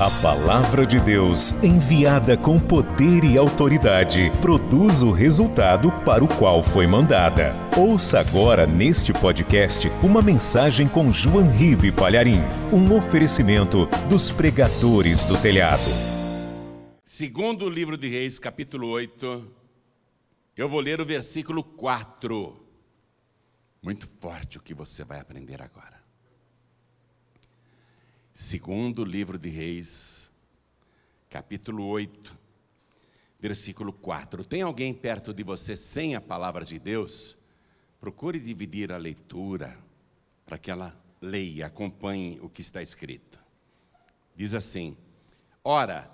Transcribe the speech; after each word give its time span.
A 0.00 0.08
palavra 0.22 0.86
de 0.86 1.00
Deus, 1.00 1.50
enviada 1.60 2.36
com 2.36 2.56
poder 2.60 3.24
e 3.24 3.36
autoridade, 3.36 4.30
produz 4.40 5.02
o 5.02 5.10
resultado 5.10 5.90
para 6.04 6.22
o 6.22 6.28
qual 6.28 6.62
foi 6.62 6.86
mandada. 6.86 7.52
Ouça 7.76 8.20
agora 8.20 8.64
neste 8.64 9.12
podcast 9.12 9.88
uma 10.00 10.22
mensagem 10.22 10.86
com 10.86 11.12
João 11.12 11.50
Ribe 11.50 11.90
Palharim, 11.90 12.38
um 12.72 12.96
oferecimento 12.96 13.86
dos 14.08 14.30
pregadores 14.30 15.24
do 15.24 15.36
telhado. 15.36 15.90
Segundo 17.04 17.64
o 17.64 17.68
livro 17.68 17.96
de 17.96 18.06
Reis, 18.06 18.38
capítulo 18.38 18.86
8, 18.90 19.52
eu 20.56 20.68
vou 20.68 20.78
ler 20.78 21.00
o 21.00 21.04
versículo 21.04 21.64
4. 21.64 22.56
Muito 23.82 24.06
forte 24.20 24.58
o 24.58 24.62
que 24.62 24.74
você 24.74 25.02
vai 25.02 25.18
aprender 25.18 25.60
agora. 25.60 25.97
Segundo 28.40 29.04
livro 29.04 29.36
de 29.36 29.48
Reis, 29.48 30.30
capítulo 31.28 31.84
8, 31.86 32.38
versículo 33.40 33.92
4. 33.92 34.44
Tem 34.44 34.62
alguém 34.62 34.94
perto 34.94 35.34
de 35.34 35.42
você 35.42 35.76
sem 35.76 36.14
a 36.14 36.20
palavra 36.20 36.64
de 36.64 36.78
Deus? 36.78 37.36
Procure 38.00 38.38
dividir 38.38 38.92
a 38.92 38.96
leitura 38.96 39.76
para 40.46 40.56
que 40.56 40.70
ela 40.70 40.96
leia, 41.20 41.66
acompanhe 41.66 42.38
o 42.40 42.48
que 42.48 42.60
está 42.60 42.80
escrito. 42.80 43.40
Diz 44.36 44.54
assim: 44.54 44.96
Ora, 45.64 46.08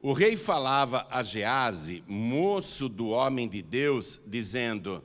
o 0.00 0.12
rei 0.12 0.36
falava 0.36 1.06
a 1.08 1.22
Gease, 1.22 2.02
moço 2.08 2.88
do 2.88 3.10
homem 3.10 3.48
de 3.48 3.62
Deus, 3.62 4.20
dizendo: 4.26 5.00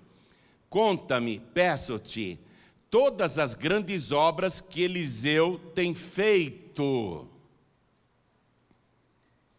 Conta-me, 0.71 1.39
peço-te, 1.39 2.39
todas 2.89 3.39
as 3.39 3.53
grandes 3.53 4.11
obras 4.11 4.59
que 4.61 4.81
Eliseu 4.81 5.59
tem 5.73 5.93
feito. 5.93 7.27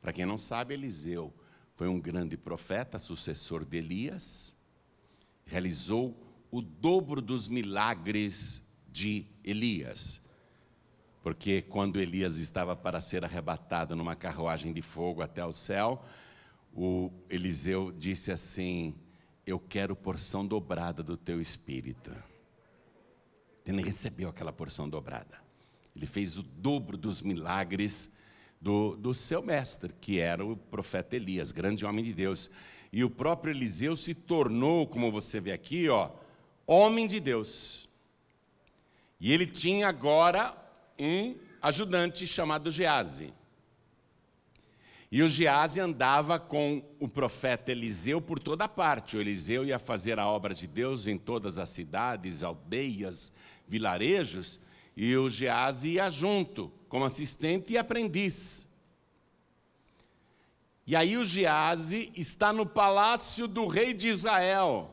Para 0.01 0.13
quem 0.13 0.25
não 0.25 0.39
sabe, 0.39 0.75
Eliseu 0.75 1.33
foi 1.75 1.89
um 1.89 2.01
grande 2.01 2.37
profeta, 2.37 2.99
sucessor 2.99 3.65
de 3.65 3.77
Elias, 3.77 4.55
realizou 5.45 6.17
o 6.51 6.61
dobro 6.61 7.21
dos 7.21 7.49
milagres 7.49 8.67
de 8.91 9.27
Elias. 9.45 10.21
Porque 11.23 11.63
quando 11.63 12.01
Elias 12.01 12.37
estava 12.37 12.75
para 12.75 13.01
ser 13.01 13.25
arrebatado 13.25 13.95
numa 13.95 14.17
carruagem 14.17 14.73
de 14.73 14.81
fogo 14.81 15.21
até 15.21 15.45
o 15.45 15.53
céu, 15.53 16.03
o 16.75 17.11
Eliseu 17.29 17.93
disse 17.93 18.33
assim: 18.33 18.95
Eu 19.45 19.59
quero 19.59 19.95
porção 19.95 20.47
dobrada 20.47 21.03
do 21.03 21.17
teu 21.17 21.41
espírito. 21.41 22.11
Ele 23.69 23.83
recebeu 23.83 24.31
aquela 24.31 24.51
porção 24.51 24.89
dobrada. 24.89 25.39
Ele 25.95 26.07
fez 26.07 26.39
o 26.39 26.43
dobro 26.43 26.97
dos 26.97 27.21
milagres 27.21 28.11
do, 28.59 28.97
do 28.97 29.13
seu 29.13 29.43
mestre, 29.43 29.95
que 30.01 30.19
era 30.19 30.43
o 30.45 30.57
profeta 30.57 31.17
Elias, 31.17 31.51
grande 31.51 31.85
homem 31.85 32.03
de 32.03 32.15
Deus. 32.15 32.51
E 32.91 33.05
o 33.05 33.11
próprio 33.11 33.53
Eliseu 33.53 33.95
se 33.95 34.15
tornou, 34.15 34.87
como 34.87 35.13
você 35.13 35.39
vê 35.39 35.53
aqui, 35.53 35.87
ó, 35.87 36.11
homem 36.67 37.07
de 37.07 37.21
Deus. 37.21 37.87
E 39.21 39.35
ele 39.35 39.47
tinha 39.47 39.87
agora 39.87 40.57
um 40.99 41.37
ajudante 41.61 42.27
chamado 42.27 42.71
Gease. 42.71 43.35
E 45.13 45.23
o 45.23 45.29
Gease 45.29 45.79
andava 45.79 46.39
com 46.39 46.83
o 46.99 47.07
profeta 47.07 47.71
Eliseu 47.73 48.21
por 48.21 48.39
toda 48.39 48.67
parte. 48.67 49.17
O 49.17 49.21
Eliseu 49.21 49.65
ia 49.65 49.79
fazer 49.79 50.19
a 50.19 50.27
obra 50.27 50.55
de 50.55 50.67
Deus 50.67 51.07
em 51.07 51.19
todas 51.19 51.59
as 51.59 51.69
cidades, 51.69 52.43
aldeias, 52.43 53.33
vilarejos, 53.69 54.59
e 54.97 55.17
o 55.17 55.29
Gease 55.29 55.91
ia 55.91 56.11
junto, 56.11 56.73
como 56.89 57.05
assistente 57.05 57.73
e 57.73 57.79
aprendiz. 57.79 58.67
E 60.87 60.97
aí 60.97 61.17
o 61.17 61.25
Gease 61.25 62.11
está 62.17 62.53
no 62.53 62.65
palácio 62.65 63.47
do 63.47 63.67
rei 63.67 63.93
de 63.93 64.09
Israel. 64.09 64.91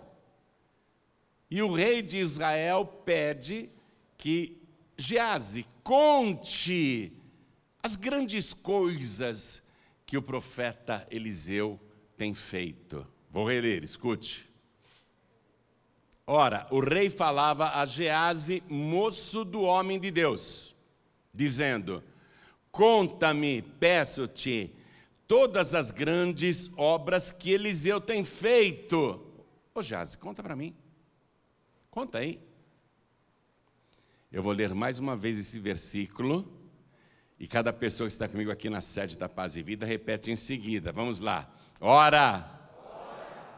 E 1.49 1.61
o 1.61 1.73
rei 1.73 2.01
de 2.01 2.17
Israel 2.17 2.85
pede 2.85 3.69
que 4.17 4.61
Gease 4.97 5.65
conte 5.83 7.13
as 7.81 7.95
grandes 7.95 8.53
coisas 8.53 9.63
que 10.05 10.17
o 10.17 10.21
profeta 10.21 11.07
Eliseu 11.09 11.79
tem 12.17 12.33
feito. 12.33 13.07
Vou 13.29 13.47
reler, 13.47 13.83
escute. 13.83 14.49
Ora, 16.27 16.65
o 16.71 16.79
rei 16.79 17.09
falava 17.09 17.69
a 17.79 17.85
Gease, 17.85 18.63
moço 18.67 19.45
do 19.45 19.61
homem 19.61 19.99
de 19.99 20.09
Deus, 20.09 20.75
dizendo: 21.31 22.03
Conta-me, 22.71 23.61
peço-te, 23.61 24.73
todas 25.27 25.75
as 25.75 25.91
grandes 25.91 26.71
obras 26.75 27.31
que 27.31 27.51
Eliseu 27.51 28.01
tem 28.01 28.25
feito. 28.25 29.23
Ô 29.73 29.83
Gease, 29.83 30.17
conta 30.17 30.41
para 30.41 30.55
mim. 30.55 30.75
Conta 31.91 32.17
aí. 32.17 32.41
Eu 34.31 34.41
vou 34.41 34.51
ler 34.51 34.73
mais 34.73 34.97
uma 34.97 35.15
vez 35.15 35.37
esse 35.37 35.59
versículo, 35.59 36.51
e 37.39 37.47
cada 37.47 37.71
pessoa 37.71 38.07
que 38.07 38.13
está 38.13 38.27
comigo 38.27 38.49
aqui 38.49 38.67
na 38.67 38.81
sede 38.81 39.15
da 39.15 39.29
Paz 39.29 39.55
e 39.55 39.61
Vida 39.61 39.85
repete 39.85 40.31
em 40.31 40.35
seguida. 40.35 40.91
Vamos 40.91 41.19
lá. 41.19 41.47
Ora, 41.79 42.49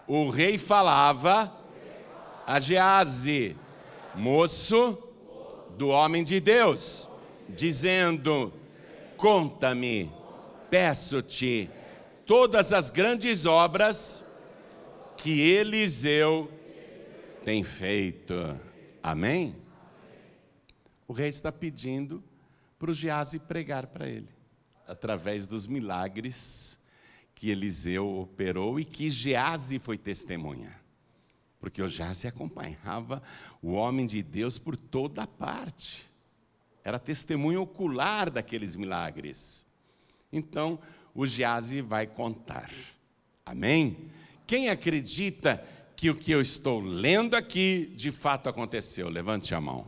o 0.05 0.29
rei 0.29 0.57
falava 0.57 1.65
a 2.47 2.61
Gease, 2.61 3.57
moço 4.15 4.97
do 5.77 5.89
homem 5.89 6.23
de 6.23 6.39
Deus, 6.39 7.09
dizendo: 7.49 8.53
Conta-me, 9.17 10.09
peço-te, 10.69 11.69
todas 12.25 12.71
as 12.71 12.89
grandes 12.89 13.45
obras 13.45 14.23
que 15.17 15.41
Eliseu 15.41 16.49
tem 17.43 17.65
feito. 17.65 18.33
Amém? 19.03 19.53
O 21.05 21.11
rei 21.11 21.27
está 21.27 21.51
pedindo 21.51 22.23
para 22.79 22.91
o 22.91 22.93
Gease 22.93 23.39
pregar 23.39 23.87
para 23.87 24.07
ele, 24.07 24.29
através 24.87 25.47
dos 25.47 25.67
milagres 25.67 26.79
que 27.35 27.49
Eliseu 27.49 28.07
operou 28.19 28.79
e 28.79 28.85
que 28.85 29.09
Gease 29.09 29.79
foi 29.79 29.97
testemunha 29.97 30.86
porque 31.67 31.85
já 31.89 32.13
se 32.13 32.29
acompanhava 32.29 33.21
o 33.61 33.73
homem 33.73 34.07
de 34.07 34.23
Deus 34.23 34.57
por 34.57 34.77
toda 34.77 35.27
parte. 35.27 36.09
Era 36.81 36.97
testemunho 36.97 37.61
ocular 37.61 38.31
daqueles 38.31 38.73
milagres. 38.77 39.67
Então, 40.31 40.79
o 41.13 41.25
Gease 41.25 41.81
vai 41.81 42.07
contar. 42.07 42.71
Amém? 43.45 44.09
Quem 44.45 44.69
acredita 44.69 45.61
que 45.93 46.09
o 46.09 46.15
que 46.15 46.31
eu 46.31 46.39
estou 46.39 46.79
lendo 46.79 47.35
aqui 47.35 47.91
de 47.97 48.11
fato 48.11 48.47
aconteceu? 48.47 49.09
Levante 49.09 49.53
a 49.53 49.59
mão. 49.59 49.85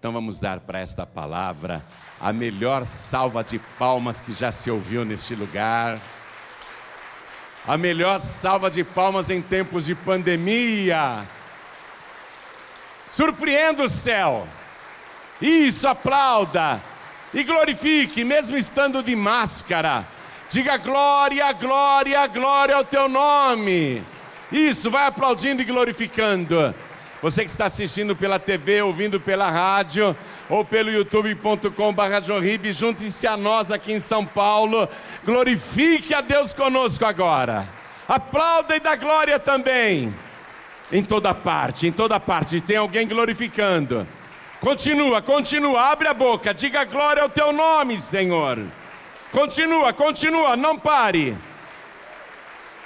Então 0.00 0.12
vamos 0.12 0.40
dar 0.40 0.58
para 0.58 0.80
esta 0.80 1.06
palavra 1.06 1.86
a 2.18 2.32
melhor 2.32 2.84
salva 2.84 3.44
de 3.44 3.60
palmas 3.78 4.20
que 4.20 4.34
já 4.34 4.50
se 4.50 4.72
ouviu 4.72 5.04
neste 5.04 5.36
lugar 5.36 6.02
a 7.66 7.76
melhor 7.76 8.20
salva 8.20 8.70
de 8.70 8.84
palmas 8.84 9.30
em 9.30 9.42
tempos 9.42 9.86
de 9.86 9.94
pandemia. 9.94 11.24
Surpreenda 13.10 13.84
o 13.84 13.88
céu. 13.88 14.46
Isso, 15.40 15.88
aplauda. 15.88 16.80
E 17.34 17.42
glorifique, 17.42 18.24
mesmo 18.24 18.56
estando 18.56 19.02
de 19.02 19.16
máscara. 19.16 20.06
Diga 20.48 20.76
glória, 20.76 21.52
glória, 21.52 22.26
glória 22.28 22.76
ao 22.76 22.84
teu 22.84 23.08
nome. 23.08 24.02
Isso, 24.52 24.90
vai 24.90 25.06
aplaudindo 25.06 25.60
e 25.60 25.64
glorificando. 25.64 26.72
Você 27.20 27.44
que 27.44 27.50
está 27.50 27.64
assistindo 27.64 28.14
pela 28.14 28.38
TV, 28.38 28.82
ouvindo 28.82 29.18
pela 29.18 29.50
rádio 29.50 30.16
ou 30.48 30.64
pelo 30.64 30.90
youtube.com.br, 30.90 32.70
junte-se 32.70 33.26
a 33.26 33.36
nós 33.36 33.72
aqui 33.72 33.92
em 33.92 33.98
São 33.98 34.24
Paulo. 34.24 34.88
Glorifique 35.26 36.14
a 36.14 36.20
Deus 36.20 36.54
conosco 36.54 37.04
agora. 37.04 37.66
Aplauda 38.06 38.76
e 38.76 38.80
dá 38.80 38.94
glória 38.94 39.40
também. 39.40 40.14
Em 40.92 41.02
toda 41.02 41.34
parte, 41.34 41.88
em 41.88 41.90
toda 41.90 42.20
parte. 42.20 42.60
Tem 42.60 42.76
alguém 42.76 43.08
glorificando. 43.08 44.06
Continua, 44.60 45.20
continua, 45.20 45.90
abre 45.90 46.06
a 46.06 46.14
boca, 46.14 46.54
diga 46.54 46.84
glória 46.84 47.24
ao 47.24 47.28
teu 47.28 47.52
nome, 47.52 47.98
Senhor. 48.00 48.64
Continua, 49.32 49.92
continua, 49.92 50.56
não 50.56 50.78
pare. 50.78 51.36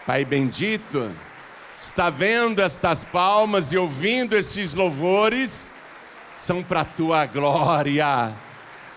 Pai 0.07 0.25
bendito, 0.25 1.15
está 1.79 2.09
vendo 2.09 2.63
estas 2.63 3.05
palmas 3.05 3.71
e 3.75 3.77
ouvindo 3.77 4.35
estes 4.35 4.73
louvores, 4.73 5.71
são 6.39 6.63
para 6.63 6.81
a 6.81 6.85
tua 6.87 7.27
glória. 7.27 8.35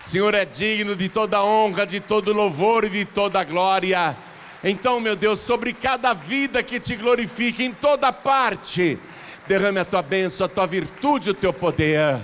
Senhor 0.04 0.34
é 0.34 0.44
digno 0.44 0.94
de 0.94 1.08
toda 1.08 1.42
honra, 1.42 1.86
de 1.86 1.98
todo 1.98 2.30
louvor 2.30 2.84
e 2.84 2.90
de 2.90 3.04
toda 3.06 3.42
glória. 3.42 4.14
Então, 4.62 5.00
meu 5.00 5.16
Deus, 5.16 5.40
sobre 5.40 5.72
cada 5.72 6.12
vida 6.12 6.62
que 6.62 6.78
te 6.78 6.94
glorifique 6.94 7.64
em 7.64 7.72
toda 7.72 8.12
parte, 8.12 8.98
derrame 9.48 9.80
a 9.80 9.84
tua 9.84 10.02
bênção, 10.02 10.44
a 10.44 10.48
tua 10.48 10.66
virtude, 10.66 11.30
o 11.30 11.34
teu 11.34 11.54
poder. 11.54 12.20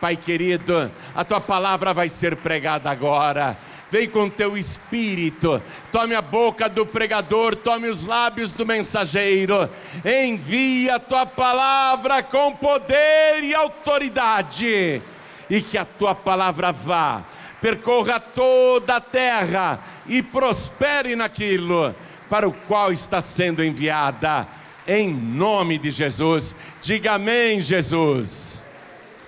Pai 0.00 0.16
querido, 0.16 0.90
a 1.14 1.22
tua 1.22 1.42
palavra 1.42 1.92
vai 1.92 2.08
ser 2.08 2.36
pregada 2.36 2.90
agora. 2.90 3.54
Vem 3.90 4.08
com 4.08 4.30
teu 4.30 4.56
espírito, 4.56 5.62
tome 5.92 6.14
a 6.14 6.22
boca 6.22 6.70
do 6.70 6.86
pregador, 6.86 7.54
tome 7.54 7.88
os 7.88 8.06
lábios 8.06 8.54
do 8.54 8.64
mensageiro, 8.64 9.68
envia 10.04 10.94
a 10.94 10.98
tua 10.98 11.26
palavra 11.26 12.22
com 12.22 12.52
poder 12.56 13.42
e 13.42 13.54
autoridade, 13.54 15.02
e 15.50 15.60
que 15.60 15.76
a 15.76 15.84
tua 15.84 16.14
palavra 16.14 16.70
vá, 16.70 17.24
percorra 17.60 18.20
toda 18.20 18.96
a 18.96 19.00
terra 19.00 19.84
e 20.06 20.22
prospere 20.22 21.16
naquilo 21.16 21.92
para 22.30 22.48
o 22.48 22.52
qual 22.52 22.92
está 22.92 23.20
sendo 23.20 23.62
enviada, 23.62 24.46
em 24.86 25.12
nome 25.12 25.76
de 25.76 25.90
Jesus. 25.90 26.54
Diga 26.80 27.14
amém, 27.14 27.60
Jesus. 27.60 28.64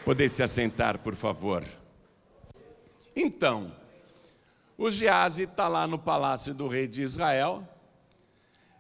Poder 0.05 0.29
se 0.29 0.43
assentar, 0.43 0.99
por 0.99 1.17
favor. 1.17 1.65
Então, 3.15 3.73
o 4.79 4.91
Gease 4.91 5.43
está 5.45 5.67
lá 5.67 5.87
no 5.87 5.99
palácio 5.99 6.55
do 6.55 6.69
rei 6.69 6.87
de 6.87 7.03
Israel, 7.03 7.69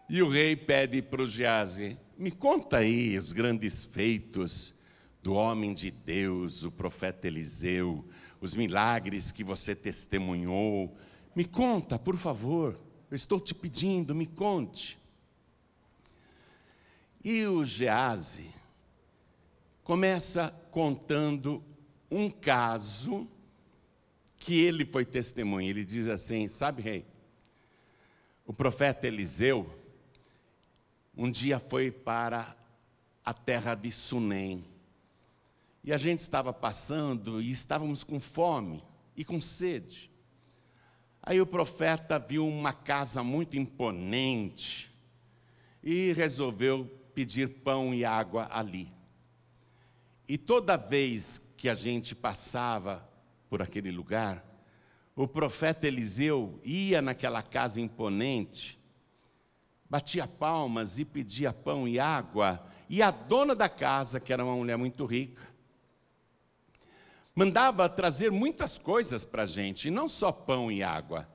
e 0.09 0.23
o 0.23 0.29
rei 0.29 0.55
pede 0.55 1.03
para 1.03 1.23
o 1.23 1.27
Gease: 1.27 1.99
me 2.17 2.31
conta 2.31 2.79
aí 2.79 3.19
os 3.19 3.33
grandes 3.33 3.83
feitos 3.83 4.75
do 5.23 5.35
homem 5.35 5.73
de 5.73 5.91
Deus, 5.91 6.65
o 6.65 6.71
profeta 6.71 7.27
Eliseu, 7.27 8.05
os 8.41 8.57
milagres 8.57 9.31
que 9.31 9.45
você 9.45 9.75
testemunhou. 9.75 10.97
Me 11.35 11.45
conta, 11.45 11.99
por 11.99 12.17
favor. 12.17 12.79
Eu 13.11 13.15
estou 13.15 13.39
te 13.39 13.55
pedindo, 13.55 14.15
me 14.15 14.27
conte. 14.27 14.99
E 17.25 17.47
o 17.47 17.65
Gease 17.65 18.51
começa 19.85 20.51
contando 20.71 21.63
um 22.11 22.29
caso 22.29 23.29
que 24.37 24.61
ele 24.61 24.85
foi 24.85 25.05
testemunha. 25.05 25.71
Ele 25.71 25.85
diz 25.85 26.09
assim: 26.09 26.49
Sabe, 26.49 26.83
rei, 26.83 27.07
o 28.45 28.53
profeta 28.53 29.07
Eliseu 29.07 29.79
um 31.17 31.31
dia 31.31 31.61
foi 31.61 31.91
para 31.91 32.57
a 33.25 33.35
terra 33.35 33.75
de 33.75 33.91
Sunem. 33.91 34.65
E 35.85 35.93
a 35.93 35.97
gente 35.97 36.21
estava 36.21 36.53
passando 36.53 37.43
e 37.43 37.51
estávamos 37.51 38.05
com 38.05 38.21
fome 38.21 38.85
e 39.17 39.25
com 39.25 39.41
sede. 39.41 40.11
Aí 41.23 41.41
o 41.41 41.47
profeta 41.47 42.19
viu 42.19 42.47
uma 42.47 42.73
casa 42.73 43.23
muito 43.23 43.57
imponente 43.57 44.93
e 45.83 46.13
resolveu 46.13 46.85
pedir 47.15 47.49
pão 47.49 47.93
e 47.93 48.05
água 48.05 48.49
ali. 48.51 48.93
E 50.29 50.39
toda 50.39 50.77
vez 50.77 51.39
que 51.57 51.69
a 51.69 51.75
gente 51.75 52.15
passava 52.15 53.09
por 53.49 53.61
aquele 53.61 53.91
lugar, 53.91 54.45
o 55.15 55.29
profeta 55.29 55.87
Eliseu 55.87 56.61
ia 56.65 57.03
naquela 57.03 57.43
casa 57.43 57.81
imponente, 57.81 58.79
batia 59.91 60.27
palmas 60.27 60.99
e 60.99 61.05
pedia 61.05 61.53
pão 61.53 61.87
e 61.87 62.01
água, 62.01 62.67
e 62.89 63.03
a 63.03 63.11
dona 63.11 63.55
da 63.55 63.69
casa, 63.69 64.19
que 64.19 64.33
era 64.33 64.45
uma 64.45 64.57
mulher 64.57 64.79
muito 64.79 65.05
rica, 65.05 65.52
mandava 67.35 67.89
trazer 67.89 68.31
muitas 68.31 68.79
coisas 68.79 69.25
para 69.25 69.45
a 69.45 69.47
gente, 69.47 69.91
não 69.91 70.09
só 70.09 70.31
pão 70.31 70.71
e 70.71 70.83
água. 70.83 71.29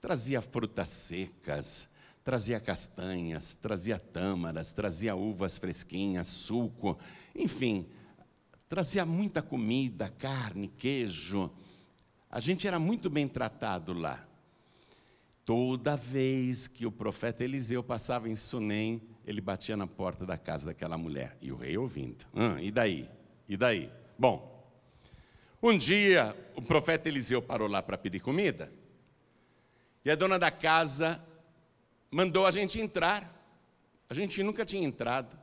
Trazia 0.00 0.40
frutas 0.40 0.90
secas, 0.90 1.88
trazia 2.24 2.60
castanhas, 2.60 3.54
trazia 3.54 3.98
tâmaras, 3.98 4.72
trazia 4.72 5.14
uvas 5.14 5.58
fresquinhas, 5.58 6.28
suco, 6.28 6.98
enfim, 7.34 7.86
trazia 8.68 9.04
muita 9.04 9.42
comida, 9.42 10.08
carne, 10.08 10.68
queijo. 10.68 11.50
A 12.30 12.40
gente 12.40 12.66
era 12.66 12.78
muito 12.78 13.10
bem 13.10 13.28
tratado 13.28 13.92
lá. 13.92 14.26
Toda 15.44 15.96
vez 15.96 16.68
que 16.68 16.86
o 16.86 16.92
profeta 16.92 17.42
Eliseu 17.42 17.82
passava 17.82 18.28
em 18.28 18.36
Sunem, 18.36 19.02
ele 19.26 19.40
batia 19.40 19.76
na 19.76 19.86
porta 19.86 20.24
da 20.24 20.38
casa 20.38 20.66
daquela 20.66 20.96
mulher. 20.96 21.36
E 21.40 21.50
o 21.50 21.56
rei 21.56 21.76
ouvindo. 21.76 22.24
Ah, 22.32 22.62
e 22.62 22.70
daí? 22.70 23.08
E 23.48 23.56
daí? 23.56 23.90
Bom, 24.18 24.51
um 25.62 25.76
dia, 25.76 26.36
o 26.56 26.62
profeta 26.62 27.08
Eliseu 27.08 27.40
parou 27.40 27.68
lá 27.68 27.82
para 27.82 27.96
pedir 27.96 28.20
comida, 28.20 28.72
e 30.04 30.10
a 30.10 30.16
dona 30.16 30.38
da 30.38 30.50
casa 30.50 31.24
mandou 32.10 32.46
a 32.46 32.50
gente 32.50 32.80
entrar. 32.80 33.40
A 34.10 34.14
gente 34.14 34.42
nunca 34.42 34.64
tinha 34.64 34.84
entrado. 34.84 35.38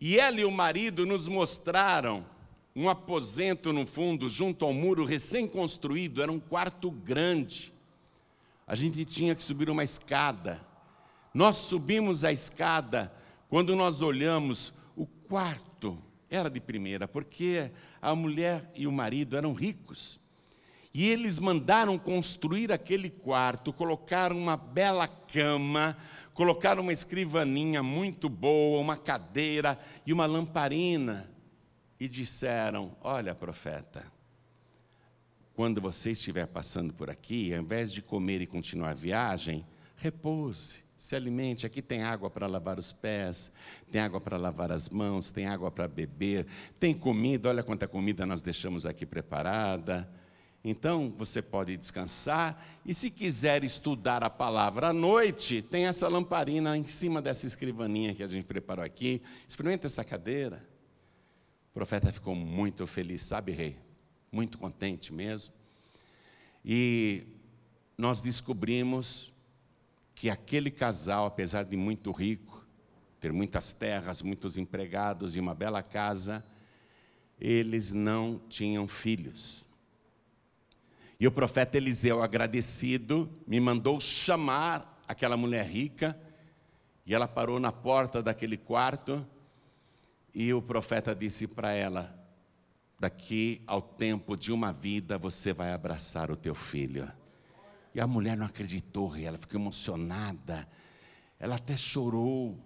E 0.00 0.18
ela 0.18 0.40
e 0.40 0.44
o 0.44 0.50
marido 0.50 1.06
nos 1.06 1.28
mostraram 1.28 2.26
um 2.74 2.88
aposento 2.88 3.72
no 3.72 3.84
fundo, 3.84 4.28
junto 4.28 4.64
ao 4.64 4.72
muro 4.72 5.04
recém-construído, 5.04 6.22
era 6.22 6.30
um 6.30 6.40
quarto 6.40 6.90
grande. 6.90 7.72
A 8.66 8.74
gente 8.74 9.04
tinha 9.04 9.34
que 9.34 9.42
subir 9.42 9.68
uma 9.68 9.82
escada. 9.82 10.60
Nós 11.34 11.56
subimos 11.56 12.24
a 12.24 12.32
escada, 12.32 13.12
quando 13.48 13.76
nós 13.76 14.00
olhamos, 14.00 14.72
o 14.96 15.06
quarto 15.06 16.00
era 16.30 16.50
de 16.50 16.60
primeira, 16.60 17.08
porque 17.08 17.70
a 18.00 18.14
mulher 18.14 18.70
e 18.74 18.86
o 18.86 18.92
marido 18.92 19.36
eram 19.36 19.52
ricos. 19.52 20.20
E 20.92 21.06
eles 21.08 21.38
mandaram 21.38 21.98
construir 21.98 22.72
aquele 22.72 23.08
quarto, 23.08 23.72
colocaram 23.72 24.36
uma 24.36 24.56
bela 24.56 25.06
cama, 25.06 25.96
colocaram 26.34 26.82
uma 26.82 26.92
escrivaninha 26.92 27.82
muito 27.82 28.28
boa, 28.28 28.80
uma 28.80 28.96
cadeira 28.96 29.78
e 30.06 30.12
uma 30.12 30.26
lamparina. 30.26 31.30
E 32.00 32.08
disseram: 32.08 32.96
Olha, 33.00 33.34
profeta, 33.34 34.04
quando 35.54 35.80
você 35.80 36.12
estiver 36.12 36.46
passando 36.46 36.94
por 36.94 37.10
aqui, 37.10 37.52
ao 37.52 37.60
invés 37.60 37.92
de 37.92 38.00
comer 38.00 38.40
e 38.40 38.46
continuar 38.46 38.90
a 38.90 38.94
viagem, 38.94 39.66
repouse 39.96 40.87
se 40.98 41.14
alimente. 41.14 41.64
Aqui 41.64 41.80
tem 41.80 42.02
água 42.02 42.28
para 42.28 42.46
lavar 42.48 42.78
os 42.78 42.92
pés, 42.92 43.52
tem 43.90 44.00
água 44.00 44.20
para 44.20 44.36
lavar 44.36 44.72
as 44.72 44.88
mãos, 44.88 45.30
tem 45.30 45.46
água 45.46 45.70
para 45.70 45.86
beber, 45.86 46.44
tem 46.78 46.92
comida. 46.92 47.48
Olha 47.48 47.62
quanta 47.62 47.86
comida 47.86 48.26
nós 48.26 48.42
deixamos 48.42 48.84
aqui 48.84 49.06
preparada. 49.06 50.10
Então 50.62 51.14
você 51.16 51.40
pode 51.40 51.76
descansar 51.76 52.62
e, 52.84 52.92
se 52.92 53.10
quiser 53.10 53.62
estudar 53.62 54.24
a 54.24 54.28
palavra 54.28 54.88
à 54.88 54.92
noite, 54.92 55.62
tem 55.62 55.86
essa 55.86 56.08
lamparina 56.08 56.76
em 56.76 56.84
cima 56.84 57.22
dessa 57.22 57.46
escrivaninha 57.46 58.12
que 58.12 58.22
a 58.24 58.26
gente 58.26 58.44
preparou 58.44 58.84
aqui. 58.84 59.22
Experimenta 59.48 59.86
essa 59.86 60.02
cadeira. 60.02 60.66
O 61.70 61.74
profeta 61.74 62.12
ficou 62.12 62.34
muito 62.34 62.84
feliz, 62.88 63.22
sabe, 63.22 63.52
rei? 63.52 63.76
Muito 64.32 64.58
contente 64.58 65.12
mesmo. 65.12 65.54
E 66.64 67.22
nós 67.96 68.20
descobrimos 68.20 69.32
que 70.18 70.28
aquele 70.28 70.68
casal, 70.68 71.26
apesar 71.26 71.64
de 71.64 71.76
muito 71.76 72.10
rico, 72.10 72.66
ter 73.20 73.32
muitas 73.32 73.72
terras, 73.72 74.20
muitos 74.20 74.58
empregados 74.58 75.36
e 75.36 75.40
uma 75.40 75.54
bela 75.54 75.80
casa, 75.80 76.44
eles 77.40 77.92
não 77.92 78.40
tinham 78.48 78.88
filhos. 78.88 79.64
E 81.20 81.26
o 81.28 81.30
profeta 81.30 81.76
Eliseu, 81.76 82.20
agradecido, 82.20 83.30
me 83.46 83.60
mandou 83.60 84.00
chamar 84.00 85.00
aquela 85.06 85.36
mulher 85.36 85.64
rica, 85.64 86.18
e 87.06 87.14
ela 87.14 87.28
parou 87.28 87.60
na 87.60 87.70
porta 87.70 88.20
daquele 88.20 88.56
quarto, 88.56 89.24
e 90.34 90.52
o 90.52 90.60
profeta 90.60 91.14
disse 91.14 91.46
para 91.46 91.70
ela: 91.70 92.12
Daqui 92.98 93.62
ao 93.68 93.80
tempo 93.80 94.36
de 94.36 94.50
uma 94.50 94.72
vida 94.72 95.16
você 95.16 95.52
vai 95.52 95.72
abraçar 95.72 96.28
o 96.28 96.36
teu 96.36 96.56
filho. 96.56 97.08
E 97.98 98.00
a 98.00 98.06
mulher 98.06 98.36
não 98.36 98.46
acreditou, 98.46 99.16
ela 99.16 99.36
ficou 99.36 99.60
emocionada. 99.60 100.68
Ela 101.36 101.56
até 101.56 101.76
chorou. 101.76 102.56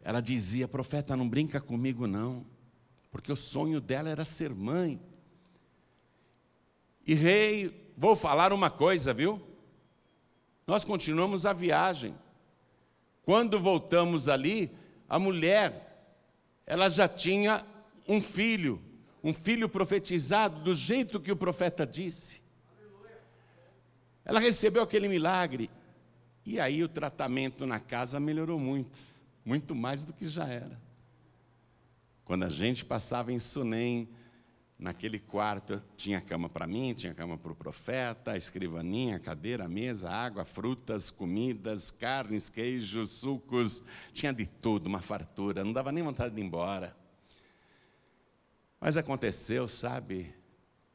Ela 0.00 0.22
dizia: 0.22 0.66
Profeta, 0.66 1.14
não 1.14 1.28
brinca 1.28 1.60
comigo, 1.60 2.06
não. 2.06 2.46
Porque 3.10 3.30
o 3.30 3.36
sonho 3.36 3.82
dela 3.82 4.08
era 4.08 4.24
ser 4.24 4.54
mãe. 4.54 4.98
E 7.06 7.12
rei, 7.12 7.92
vou 7.98 8.16
falar 8.16 8.50
uma 8.50 8.70
coisa, 8.70 9.12
viu? 9.12 9.46
Nós 10.66 10.86
continuamos 10.86 11.44
a 11.44 11.52
viagem. 11.52 12.14
Quando 13.24 13.60
voltamos 13.60 14.26
ali, 14.26 14.74
a 15.06 15.18
mulher, 15.18 16.16
ela 16.64 16.88
já 16.88 17.06
tinha 17.06 17.62
um 18.08 18.22
filho, 18.22 18.80
um 19.22 19.34
filho 19.34 19.68
profetizado 19.68 20.62
do 20.62 20.74
jeito 20.74 21.20
que 21.20 21.30
o 21.30 21.36
profeta 21.36 21.86
disse. 21.86 22.41
Ela 24.24 24.40
recebeu 24.40 24.82
aquele 24.82 25.08
milagre. 25.08 25.70
E 26.44 26.58
aí 26.58 26.82
o 26.82 26.88
tratamento 26.88 27.66
na 27.66 27.78
casa 27.78 28.18
melhorou 28.18 28.58
muito, 28.58 28.98
muito 29.44 29.74
mais 29.74 30.04
do 30.04 30.12
que 30.12 30.28
já 30.28 30.46
era. 30.46 30.80
Quando 32.24 32.44
a 32.44 32.48
gente 32.48 32.84
passava 32.84 33.32
em 33.32 33.38
Sunem, 33.38 34.08
naquele 34.78 35.18
quarto, 35.18 35.80
tinha 35.96 36.20
cama 36.20 36.48
para 36.48 36.66
mim, 36.66 36.92
tinha 36.92 37.14
cama 37.14 37.38
para 37.38 37.52
o 37.52 37.54
profeta, 37.54 38.32
a 38.32 38.36
escrivaninha, 38.36 39.16
a 39.16 39.20
cadeira, 39.20 39.64
a 39.64 39.68
mesa, 39.68 40.10
água, 40.10 40.44
frutas, 40.44 41.08
comidas, 41.10 41.90
carnes, 41.90 42.48
queijos, 42.48 43.10
sucos, 43.10 43.82
tinha 44.12 44.32
de 44.32 44.46
tudo, 44.46 44.88
uma 44.88 45.00
fartura, 45.00 45.62
não 45.62 45.72
dava 45.72 45.92
nem 45.92 46.02
vontade 46.02 46.34
de 46.34 46.40
ir 46.40 46.44
embora. 46.44 46.96
Mas 48.80 48.96
aconteceu, 48.96 49.68
sabe, 49.68 50.34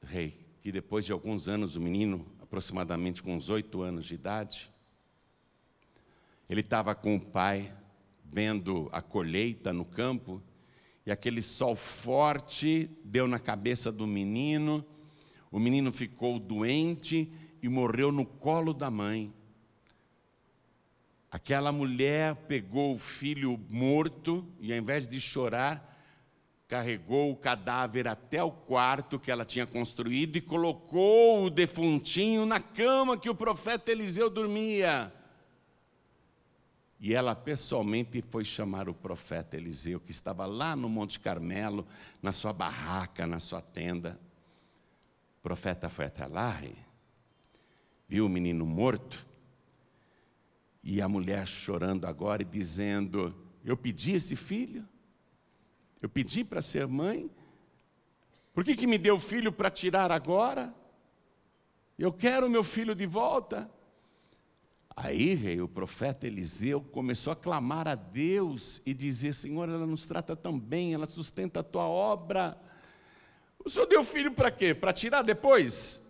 rei, 0.02 0.46
que 0.62 0.72
depois 0.72 1.06
de 1.06 1.14
alguns 1.14 1.48
anos 1.48 1.78
o 1.78 1.82
menino 1.82 2.26
aproximadamente 2.48 3.22
com 3.22 3.36
uns 3.36 3.50
oito 3.50 3.82
anos 3.82 4.06
de 4.06 4.16
idade. 4.16 4.72
Ele 6.50 6.62
estava 6.62 6.96
com 6.96 7.18
o 7.18 7.20
pai 7.20 7.74
vendo 8.24 8.90
a 8.94 9.02
colheita 9.02 9.74
no 9.74 9.84
campo 9.84 10.42
e 11.06 11.12
aquele 11.12 11.42
sol 11.42 11.76
forte 11.76 12.90
deu 13.04 13.28
na 13.28 13.38
cabeça 13.38 13.92
do 13.92 14.08
menino. 14.08 14.86
O 15.52 15.60
menino 15.60 15.92
ficou 15.92 16.40
doente 16.40 17.30
e 17.62 17.68
morreu 17.68 18.14
no 18.14 18.26
colo 18.26 18.74
da 18.74 18.90
mãe. 18.90 19.34
Aquela 21.30 21.74
mulher 21.74 22.34
pegou 22.48 22.94
o 22.94 22.98
filho 22.98 23.60
morto 23.70 24.48
e, 24.62 24.72
ao 24.72 24.80
invés 24.80 25.06
de 25.06 25.20
chorar, 25.20 25.97
carregou 26.68 27.32
o 27.32 27.38
cadáver 27.38 28.08
até 28.08 28.44
o 28.44 28.52
quarto 28.52 29.18
que 29.18 29.32
ela 29.32 29.46
tinha 29.46 29.66
construído 29.66 30.36
e 30.36 30.42
colocou 30.42 31.46
o 31.46 31.50
defuntinho 31.50 32.46
na 32.46 32.60
cama 32.60 33.18
que 33.18 33.30
o 33.30 33.36
profeta 33.36 33.92
Eliseu 33.92 34.30
dormia. 34.30 35.14
E 37.00 37.14
ela 37.14 37.36
pessoalmente 37.36 38.22
foi 38.22 38.44
chamar 38.44 38.90
o 38.90 38.94
profeta 38.94 39.56
Eliseu, 39.56 40.00
que 40.00 40.12
estava 40.12 40.46
lá 40.46 40.76
no 40.76 40.90
Monte 40.90 41.20
Carmelo, 41.20 41.88
na 42.22 42.32
sua 42.32 42.52
barraca, 42.52 43.26
na 43.26 43.40
sua 43.40 43.62
tenda. 43.62 44.20
O 45.40 45.42
profeta 45.44 45.90
foi 45.90 46.06
até 46.06 46.26
lá 46.26 46.60
viu 48.08 48.26
o 48.26 48.30
menino 48.30 48.66
morto. 48.66 49.28
E 50.82 51.02
a 51.02 51.08
mulher 51.08 51.46
chorando 51.46 52.06
agora 52.06 52.42
e 52.42 52.46
dizendo: 52.46 53.36
Eu 53.64 53.76
pedi 53.76 54.14
esse 54.14 54.36
filho, 54.36 54.88
eu 56.02 56.10
pedi 56.10 56.44
para 56.44 56.62
ser 56.62 56.88
mãe. 56.88 57.30
Por 58.54 58.64
que, 58.64 58.76
que 58.76 58.88
me 58.88 58.98
deu 58.98 59.20
filho 59.20 59.52
para 59.52 59.70
tirar 59.70 60.12
agora? 60.12 60.74
Eu 61.98 62.14
quero 62.14 62.50
meu 62.50 62.64
filho 62.64 62.94
de 62.94 63.06
volta. 63.06 63.70
Aí, 64.96 65.36
rei, 65.36 65.62
o 65.62 65.68
profeta 65.68 66.26
Eliseu 66.26 66.82
começou 66.82 67.32
a 67.32 67.36
clamar 67.36 67.88
a 67.88 67.96
Deus 67.96 68.82
e 68.86 68.94
dizer: 68.94 69.34
Senhor, 69.34 69.70
ela 69.70 69.86
nos 69.86 70.06
trata 70.06 70.36
tão 70.36 70.60
bem, 70.60 70.94
ela 70.94 71.08
sustenta 71.08 71.60
a 71.60 71.64
tua 71.64 71.88
obra. 71.88 72.60
O 73.64 73.70
senhor 73.70 73.86
deu 73.86 74.04
filho 74.04 74.32
para 74.32 74.50
quê? 74.50 74.74
Para 74.74 74.94
tirar 74.94 75.22
depois? 75.22 76.04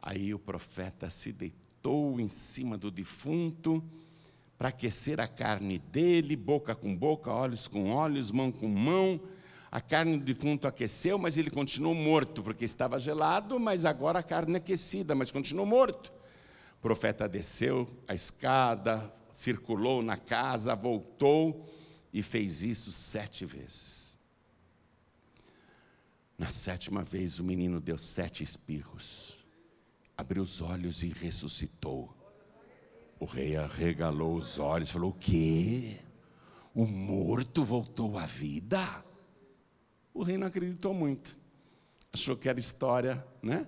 Aí 0.00 0.32
o 0.32 0.38
profeta 0.38 1.10
se 1.10 1.32
deitou 1.32 2.20
em 2.20 2.28
cima 2.28 2.78
do 2.78 2.90
defunto 2.90 3.82
para 4.58 4.70
aquecer 4.70 5.20
a 5.20 5.28
carne 5.28 5.78
dele, 5.78 6.34
boca 6.34 6.74
com 6.74 6.94
boca, 6.94 7.30
olhos 7.30 7.68
com 7.68 7.90
olhos, 7.90 8.32
mão 8.32 8.50
com 8.50 8.66
mão. 8.66 9.20
A 9.70 9.80
carne 9.80 10.18
do 10.18 10.24
defunto 10.24 10.66
aqueceu, 10.66 11.16
mas 11.16 11.38
ele 11.38 11.50
continuou 11.50 11.94
morto, 11.94 12.42
porque 12.42 12.64
estava 12.64 12.98
gelado, 12.98 13.60
mas 13.60 13.84
agora 13.84 14.18
a 14.18 14.22
carne 14.22 14.56
aquecida, 14.56 15.14
mas 15.14 15.30
continuou 15.30 15.64
morto. 15.64 16.12
O 16.78 16.80
profeta 16.80 17.28
desceu 17.28 17.88
a 18.08 18.14
escada, 18.14 19.14
circulou 19.32 20.02
na 20.02 20.16
casa, 20.16 20.74
voltou 20.74 21.68
e 22.12 22.20
fez 22.20 22.62
isso 22.62 22.90
sete 22.90 23.44
vezes. 23.44 24.16
Na 26.36 26.50
sétima 26.50 27.04
vez, 27.04 27.38
o 27.38 27.44
menino 27.44 27.80
deu 27.80 27.98
sete 27.98 28.42
espirros, 28.42 29.36
abriu 30.16 30.42
os 30.42 30.60
olhos 30.60 31.02
e 31.02 31.08
ressuscitou. 31.08 32.17
O 33.20 33.24
rei 33.24 33.56
arregalou 33.56 34.36
os 34.36 34.58
olhos 34.58 34.90
e 34.90 34.92
falou: 34.92 35.10
O 35.10 35.14
quê? 35.14 35.96
O 36.74 36.86
morto 36.86 37.64
voltou 37.64 38.16
à 38.16 38.26
vida? 38.26 38.78
O 40.14 40.22
rei 40.22 40.38
não 40.38 40.46
acreditou 40.46 40.94
muito. 40.94 41.38
Achou 42.12 42.36
que 42.36 42.48
era 42.48 42.58
história, 42.58 43.24
né? 43.42 43.66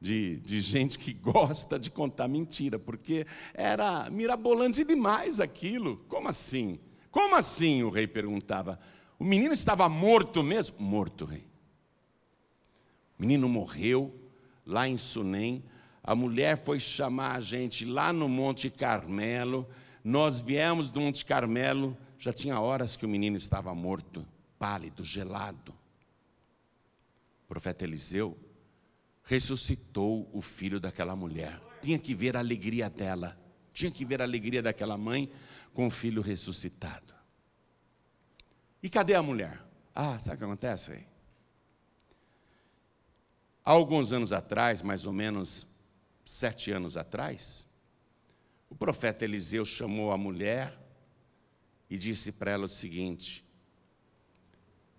De, 0.00 0.36
de 0.38 0.60
gente 0.60 0.98
que 0.98 1.12
gosta 1.14 1.78
de 1.78 1.90
contar 1.90 2.28
mentira, 2.28 2.78
porque 2.78 3.26
era 3.54 4.08
mirabolante 4.10 4.84
demais 4.84 5.40
aquilo. 5.40 5.98
Como 6.08 6.28
assim? 6.28 6.78
Como 7.10 7.34
assim? 7.34 7.82
O 7.82 7.90
rei 7.90 8.06
perguntava. 8.06 8.78
O 9.18 9.24
menino 9.24 9.52
estava 9.52 9.88
morto 9.88 10.42
mesmo? 10.42 10.78
Morto, 10.78 11.24
rei. 11.24 11.46
O 13.18 13.22
menino 13.22 13.48
morreu 13.48 14.14
lá 14.64 14.88
em 14.88 14.96
Sunem 14.96 15.62
a 16.02 16.14
mulher 16.14 16.56
foi 16.56 16.80
chamar 16.80 17.36
a 17.36 17.40
gente 17.40 17.84
lá 17.84 18.12
no 18.12 18.28
Monte 18.28 18.70
Carmelo. 18.70 19.68
Nós 20.02 20.40
viemos 20.40 20.90
do 20.90 21.00
Monte 21.00 21.24
Carmelo, 21.24 21.96
já 22.18 22.32
tinha 22.32 22.58
horas 22.58 22.96
que 22.96 23.04
o 23.04 23.08
menino 23.08 23.36
estava 23.36 23.74
morto, 23.74 24.26
pálido, 24.58 25.04
gelado. 25.04 25.72
O 27.44 27.48
profeta 27.48 27.84
Eliseu 27.84 28.38
ressuscitou 29.24 30.28
o 30.32 30.40
filho 30.40 30.80
daquela 30.80 31.14
mulher. 31.14 31.60
Tinha 31.82 31.98
que 31.98 32.14
ver 32.14 32.36
a 32.36 32.40
alegria 32.40 32.88
dela, 32.88 33.38
tinha 33.72 33.90
que 33.90 34.04
ver 34.04 34.20
a 34.20 34.24
alegria 34.24 34.62
daquela 34.62 34.96
mãe 34.96 35.30
com 35.74 35.86
o 35.86 35.90
filho 35.90 36.22
ressuscitado. 36.22 37.14
E 38.82 38.88
cadê 38.88 39.14
a 39.14 39.22
mulher? 39.22 39.62
Ah, 39.94 40.18
sabe 40.18 40.36
o 40.36 40.38
que 40.38 40.44
acontece? 40.44 41.06
Há 43.64 43.70
alguns 43.70 44.12
anos 44.12 44.32
atrás, 44.32 44.80
mais 44.80 45.06
ou 45.06 45.12
menos 45.12 45.66
sete 46.24 46.70
anos 46.70 46.96
atrás, 46.96 47.66
o 48.68 48.74
profeta 48.74 49.24
Eliseu 49.24 49.64
chamou 49.64 50.12
a 50.12 50.18
mulher 50.18 50.78
e 51.88 51.98
disse 51.98 52.32
para 52.32 52.52
ela 52.52 52.66
o 52.66 52.68
seguinte: 52.68 53.44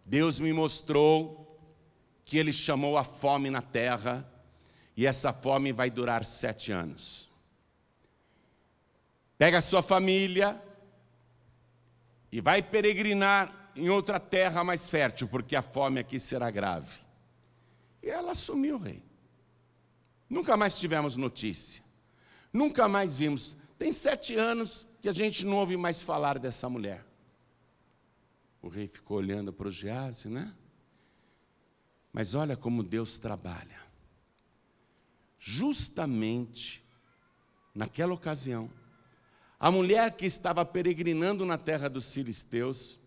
Deus 0.05 0.39
me 0.39 0.51
mostrou 0.51 1.59
que 2.25 2.37
Ele 2.37 2.51
chamou 2.51 2.97
a 2.97 3.03
fome 3.03 3.49
na 3.49 3.61
terra 3.61 4.29
e 4.95 5.07
essa 5.07 5.31
fome 5.31 5.71
vai 5.71 5.89
durar 5.89 6.25
sete 6.25 6.71
anos. 6.71 7.29
Pega 9.37 9.57
a 9.57 9.61
sua 9.61 9.81
família 9.81 10.61
e 12.31 12.39
vai 12.39 12.61
peregrinar 12.61 13.71
em 13.75 13.89
outra 13.89 14.19
terra 14.19 14.63
mais 14.63 14.87
fértil, 14.87 15.27
porque 15.27 15.55
a 15.55 15.61
fome 15.61 15.99
aqui 15.99 16.19
será 16.19 16.51
grave. 16.51 16.99
E 18.03 18.09
ela 18.09 18.31
assumiu, 18.31 18.77
rei. 18.77 19.10
Nunca 20.31 20.55
mais 20.55 20.79
tivemos 20.79 21.17
notícia. 21.17 21.83
Nunca 22.53 22.87
mais 22.87 23.17
vimos. 23.17 23.53
Tem 23.77 23.91
sete 23.91 24.33
anos 24.33 24.87
que 25.01 25.09
a 25.09 25.13
gente 25.13 25.45
não 25.45 25.57
ouve 25.57 25.75
mais 25.75 26.01
falar 26.01 26.39
dessa 26.39 26.69
mulher. 26.69 27.05
O 28.61 28.69
rei 28.69 28.87
ficou 28.87 29.17
olhando 29.17 29.51
para 29.51 29.67
o 29.67 29.71
Gease, 29.71 30.29
né? 30.29 30.55
Mas 32.13 32.33
olha 32.33 32.55
como 32.55 32.81
Deus 32.81 33.17
trabalha. 33.17 33.77
Justamente 35.37 36.81
naquela 37.75 38.13
ocasião, 38.13 38.71
a 39.59 39.69
mulher 39.69 40.15
que 40.15 40.25
estava 40.25 40.63
peregrinando 40.63 41.45
na 41.45 41.57
terra 41.57 41.89
dos 41.89 42.13
filisteus, 42.13 42.97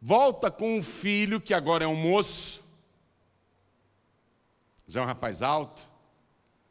volta 0.00 0.48
com 0.48 0.78
um 0.78 0.82
filho 0.82 1.40
que 1.40 1.52
agora 1.52 1.84
é 1.84 1.88
um 1.88 1.96
moço, 1.96 2.62
já 4.86 5.00
é 5.00 5.02
um 5.02 5.06
rapaz 5.06 5.42
alto, 5.42 5.95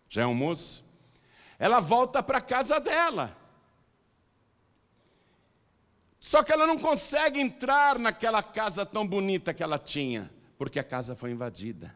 já 0.10 0.24
é 0.24 0.26
um 0.26 0.34
moço, 0.34 0.86
ela 1.58 1.80
volta 1.80 2.22
para 2.22 2.40
a 2.40 2.42
casa 2.42 2.80
dela. 2.80 3.36
Só 6.20 6.42
que 6.42 6.52
ela 6.52 6.66
não 6.66 6.78
consegue 6.78 7.40
entrar 7.40 8.00
naquela 8.00 8.42
casa 8.42 8.86
tão 8.86 9.06
bonita 9.06 9.54
que 9.54 9.62
ela 9.62 9.78
tinha, 9.78 10.32
porque 10.58 10.80
a 10.80 10.84
casa 10.84 11.16
foi 11.16 11.32
invadida. 11.32 11.96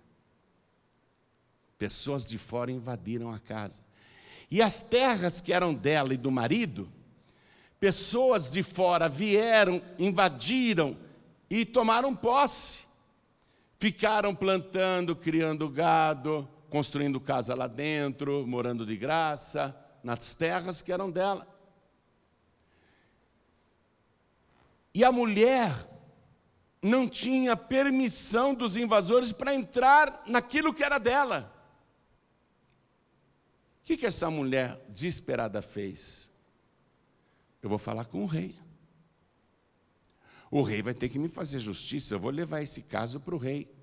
Pessoas 1.77 2.27
de 2.27 2.37
fora 2.37 2.71
invadiram 2.71 3.31
a 3.31 3.39
casa. 3.39 3.83
E 4.51 4.61
as 4.61 4.81
terras 4.81 5.41
que 5.41 5.53
eram 5.53 5.73
dela 5.73 6.13
e 6.13 6.17
do 6.17 6.29
marido, 6.29 6.91
pessoas 7.79 8.51
de 8.51 8.61
fora 8.61 9.09
vieram, 9.09 9.81
invadiram 9.97 10.97
e 11.49 11.65
tomaram 11.65 12.15
posse. 12.15 12.83
Ficaram 13.79 14.35
plantando, 14.35 15.15
criando 15.15 15.69
gado, 15.69 16.47
construindo 16.69 17.19
casa 17.19 17.55
lá 17.55 17.67
dentro, 17.67 18.45
morando 18.47 18.85
de 18.85 18.95
graça, 18.95 19.75
nas 20.03 20.33
terras 20.33 20.81
que 20.81 20.91
eram 20.91 21.09
dela. 21.09 21.47
E 24.93 25.03
a 25.03 25.11
mulher 25.11 25.71
não 26.81 27.07
tinha 27.07 27.55
permissão 27.55 28.53
dos 28.53 28.77
invasores 28.77 29.31
para 29.31 29.53
entrar 29.53 30.23
naquilo 30.25 30.73
que 30.73 30.83
era 30.83 30.97
dela. 30.97 31.53
O 33.81 33.85
que, 33.85 33.97
que 33.97 34.05
essa 34.05 34.29
mulher 34.29 34.79
desesperada 34.87 35.61
fez? 35.61 36.29
Eu 37.61 37.69
vou 37.69 37.77
falar 37.77 38.05
com 38.05 38.23
o 38.23 38.27
rei. 38.27 38.55
O 40.51 40.61
rei 40.61 40.81
vai 40.81 40.93
ter 40.93 41.09
que 41.09 41.19
me 41.19 41.27
fazer 41.27 41.59
justiça, 41.59 42.15
eu 42.15 42.19
vou 42.19 42.31
levar 42.31 42.61
esse 42.61 42.83
caso 42.83 43.19
para 43.19 43.35
o 43.35 43.37
rei. 43.37 43.78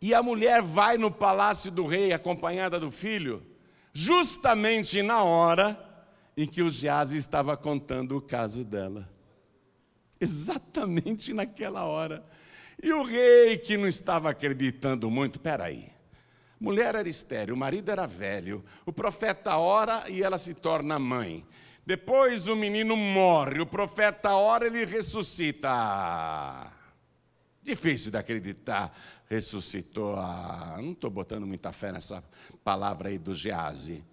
E 0.00 0.14
a 0.14 0.22
mulher 0.22 0.62
vai 0.62 0.96
no 0.96 1.10
palácio 1.10 1.70
do 1.70 1.86
rei 1.86 2.12
acompanhada 2.12 2.80
do 2.80 2.90
filho, 2.90 3.44
justamente 3.92 5.02
na 5.02 5.22
hora 5.22 5.78
em 6.36 6.46
que 6.46 6.62
o 6.62 6.70
Geazi 6.70 7.16
estava 7.16 7.56
contando 7.56 8.16
o 8.16 8.22
caso 8.22 8.64
dela. 8.64 9.08
Exatamente 10.20 11.34
naquela 11.34 11.84
hora. 11.84 12.24
E 12.82 12.92
o 12.92 13.02
rei, 13.02 13.58
que 13.58 13.76
não 13.76 13.86
estava 13.86 14.30
acreditando 14.30 15.10
muito, 15.10 15.38
peraí, 15.38 15.90
Mulher 16.60 16.94
era 16.94 17.08
estéreo, 17.08 17.54
o 17.54 17.58
marido 17.58 17.90
era 17.90 18.06
velho, 18.06 18.62
o 18.84 18.92
profeta 18.92 19.56
ora 19.56 20.04
e 20.10 20.22
ela 20.22 20.36
se 20.36 20.52
torna 20.52 20.98
mãe. 20.98 21.42
Depois 21.86 22.48
o 22.48 22.54
menino 22.54 22.94
morre, 22.94 23.60
o 23.60 23.66
profeta 23.66 24.34
ora 24.34 24.64
e 24.64 24.66
ele 24.66 24.84
ressuscita. 24.84 26.70
Difícil 27.62 28.10
de 28.10 28.18
acreditar, 28.18 28.94
ressuscitou. 29.30 30.16
Ah, 30.16 30.74
não 30.78 30.90
estou 30.90 31.08
botando 31.08 31.46
muita 31.46 31.70
fé 31.72 31.92
nessa 31.92 32.22
palavra 32.64 33.08
aí 33.08 33.18
do 33.18 33.32
Gease. 33.32 34.04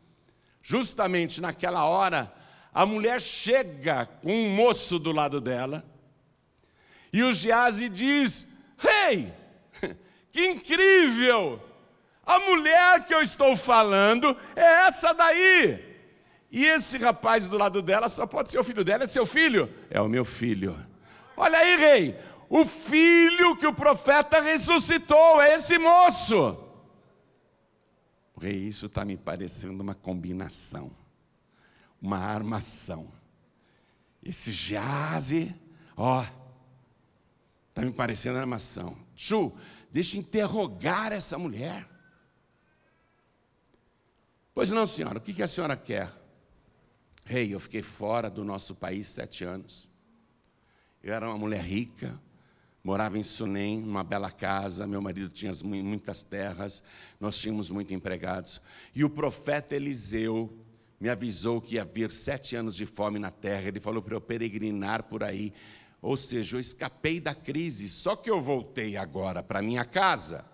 Justamente 0.61 1.41
naquela 1.41 1.85
hora, 1.85 2.31
a 2.71 2.85
mulher 2.85 3.19
chega 3.19 4.05
com 4.05 4.31
um 4.31 4.55
moço 4.55 4.99
do 4.99 5.11
lado 5.11 5.41
dela, 5.41 5.83
e 7.11 7.23
o 7.23 7.33
Gease 7.33 7.89
diz: 7.89 8.47
Rei, 8.77 9.33
hey, 9.81 9.95
que 10.31 10.45
incrível! 10.45 11.63
A 12.23 12.39
mulher 12.39 13.05
que 13.05 13.15
eu 13.15 13.21
estou 13.21 13.55
falando 13.55 14.37
é 14.53 14.87
essa 14.87 15.13
daí. 15.13 15.81
E 16.51 16.65
esse 16.65 16.97
rapaz 16.97 17.47
do 17.47 17.57
lado 17.57 17.81
dela 17.81 18.09
só 18.09 18.27
pode 18.27 18.51
ser 18.51 18.59
o 18.59 18.63
filho 18.63 18.83
dela, 18.83 19.05
é 19.05 19.07
seu 19.07 19.25
filho? 19.25 19.73
É 19.89 19.99
o 20.01 20.09
meu 20.09 20.25
filho. 20.25 20.77
Olha 21.37 21.57
aí, 21.57 21.77
rei, 21.77 22.19
o 22.49 22.65
filho 22.65 23.55
que 23.57 23.67
o 23.67 23.73
profeta 23.73 24.41
ressuscitou, 24.41 25.41
é 25.41 25.55
esse 25.55 25.77
moço. 25.77 26.63
Rei, 28.39 28.55
isso 28.55 28.85
está 28.85 29.03
me 29.03 29.17
parecendo 29.17 29.81
uma 29.81 29.95
combinação, 29.95 30.91
uma 32.01 32.19
armação. 32.19 33.11
Esse 34.23 34.51
jazz, 34.51 35.31
ó, 35.95 36.25
está 37.69 37.81
me 37.81 37.91
parecendo 37.91 38.37
armação. 38.37 38.97
Chu, 39.15 39.51
deixa 39.91 40.15
eu 40.15 40.21
interrogar 40.21 41.11
essa 41.11 41.37
mulher. 41.37 41.87
Pois 44.53 44.69
não, 44.69 44.85
senhora, 44.85 45.17
o 45.17 45.21
que 45.21 45.41
a 45.41 45.47
senhora 45.47 45.75
quer? 45.75 46.11
Rei, 47.25 47.45
hey, 47.45 47.53
eu 47.53 47.59
fiquei 47.59 47.81
fora 47.81 48.29
do 48.29 48.43
nosso 48.43 48.73
país 48.73 49.07
sete 49.07 49.43
anos. 49.43 49.89
Eu 51.03 51.13
era 51.13 51.27
uma 51.27 51.37
mulher 51.37 51.61
rica, 51.61 52.19
morava 52.87 53.19
em 53.19 53.23
Sunem, 53.23 53.81
numa 53.81 54.01
bela 54.01 54.31
casa, 54.31 54.87
meu 54.87 55.01
marido 55.01 55.27
tinha 55.27 55.51
muitas 55.65 56.23
terras, 56.23 56.81
nós 57.19 57.37
tínhamos 57.37 57.69
muitos 57.69 57.93
empregados. 57.93 58.61
E 58.95 59.03
o 59.03 59.09
profeta 59.09 59.75
Eliseu 59.75 60.57
me 60.97 61.09
avisou 61.09 61.59
que 61.59 61.75
ia 61.75 61.83
vir 61.83 62.13
sete 62.13 62.55
anos 62.55 62.77
de 62.77 62.85
fome 62.85 63.19
na 63.19 63.29
terra, 63.29 63.67
ele 63.67 63.81
falou 63.81 64.01
para 64.01 64.15
eu 64.15 64.21
peregrinar 64.21 65.03
por 65.03 65.21
aí. 65.21 65.53
Ou 66.01 66.15
seja, 66.15 66.55
eu 66.55 66.61
escapei 66.61 67.19
da 67.19 67.35
crise, 67.35 67.89
só 67.89 68.15
que 68.15 68.29
eu 68.29 68.39
voltei 68.39 68.95
agora 68.95 69.43
para 69.43 69.61
minha 69.61 69.83
casa. 69.83 70.45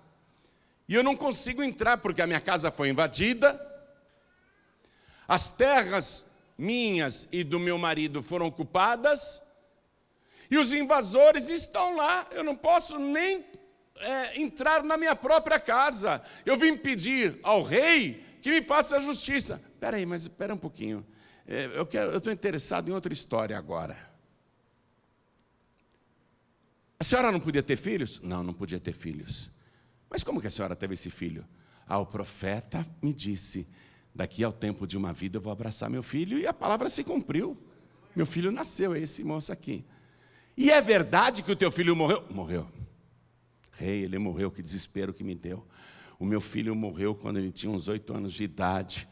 E 0.89 0.95
eu 0.95 1.03
não 1.03 1.15
consigo 1.15 1.61
entrar 1.61 1.99
porque 1.99 2.23
a 2.23 2.25
minha 2.25 2.41
casa 2.41 2.71
foi 2.71 2.89
invadida 2.89 3.61
as 5.27 5.51
terras 5.51 6.25
minhas 6.57 7.27
e 7.31 7.43
do 7.43 7.59
meu 7.59 7.77
marido 7.77 8.23
foram 8.23 8.47
ocupadas, 8.47 9.39
e 10.49 10.57
os 10.57 10.73
invasores 10.73 11.49
estão 11.49 11.95
lá, 11.95 12.27
eu 12.31 12.43
não 12.43 12.55
posso 12.55 12.97
nem 12.99 13.45
é, 13.97 14.41
entrar 14.41 14.83
na 14.83 14.97
minha 14.97 15.15
própria 15.15 15.59
casa. 15.59 16.21
Eu 16.45 16.57
vim 16.57 16.75
pedir 16.75 17.39
ao 17.43 17.63
rei 17.63 18.23
que 18.41 18.49
me 18.49 18.61
faça 18.61 18.99
justiça. 18.99 19.61
Espera 19.73 19.97
aí, 19.97 20.05
mas 20.05 20.23
espera 20.23 20.53
um 20.53 20.57
pouquinho. 20.57 21.05
É, 21.47 21.65
eu 21.65 22.17
estou 22.17 22.31
interessado 22.31 22.89
em 22.89 22.91
outra 22.93 23.11
história 23.11 23.57
agora. 23.57 23.97
A 26.99 27.03
senhora 27.03 27.31
não 27.31 27.39
podia 27.39 27.63
ter 27.63 27.75
filhos? 27.75 28.21
Não, 28.21 28.43
não 28.43 28.53
podia 28.53 28.79
ter 28.79 28.93
filhos. 28.93 29.49
Mas 30.09 30.23
como 30.23 30.39
que 30.39 30.47
a 30.47 30.51
senhora 30.51 30.75
teve 30.75 30.93
esse 30.93 31.09
filho? 31.09 31.45
Ah, 31.85 31.99
o 31.99 32.05
profeta 32.05 32.85
me 33.01 33.13
disse 33.13 33.67
Daqui 34.15 34.43
ao 34.43 34.53
tempo 34.53 34.85
de 34.85 34.95
uma 34.95 35.11
vida 35.11 35.37
eu 35.37 35.41
vou 35.41 35.51
abraçar 35.51 35.89
meu 35.89 36.03
filho 36.03 36.37
e 36.37 36.45
a 36.45 36.53
palavra 36.53 36.87
se 36.87 37.03
cumpriu. 37.03 37.57
Meu 38.15 38.27
filho 38.27 38.51
nasceu, 38.51 38.93
é 38.93 38.99
esse 38.99 39.23
moço 39.23 39.51
aqui. 39.51 39.83
E 40.55 40.69
é 40.69 40.81
verdade 40.81 41.41
que 41.41 41.51
o 41.51 41.55
teu 41.55 41.71
filho 41.71 41.95
morreu? 41.95 42.23
Morreu. 42.29 42.67
Rei, 43.71 44.03
ele 44.03 44.17
morreu, 44.19 44.51
que 44.51 44.61
desespero 44.61 45.13
que 45.13 45.23
me 45.23 45.33
deu. 45.33 45.65
O 46.19 46.25
meu 46.25 46.39
filho 46.39 46.75
morreu 46.75 47.15
quando 47.15 47.37
ele 47.37 47.51
tinha 47.51 47.71
uns 47.71 47.87
oito 47.87 48.13
anos 48.13 48.33
de 48.33 48.43
idade. 48.43 49.07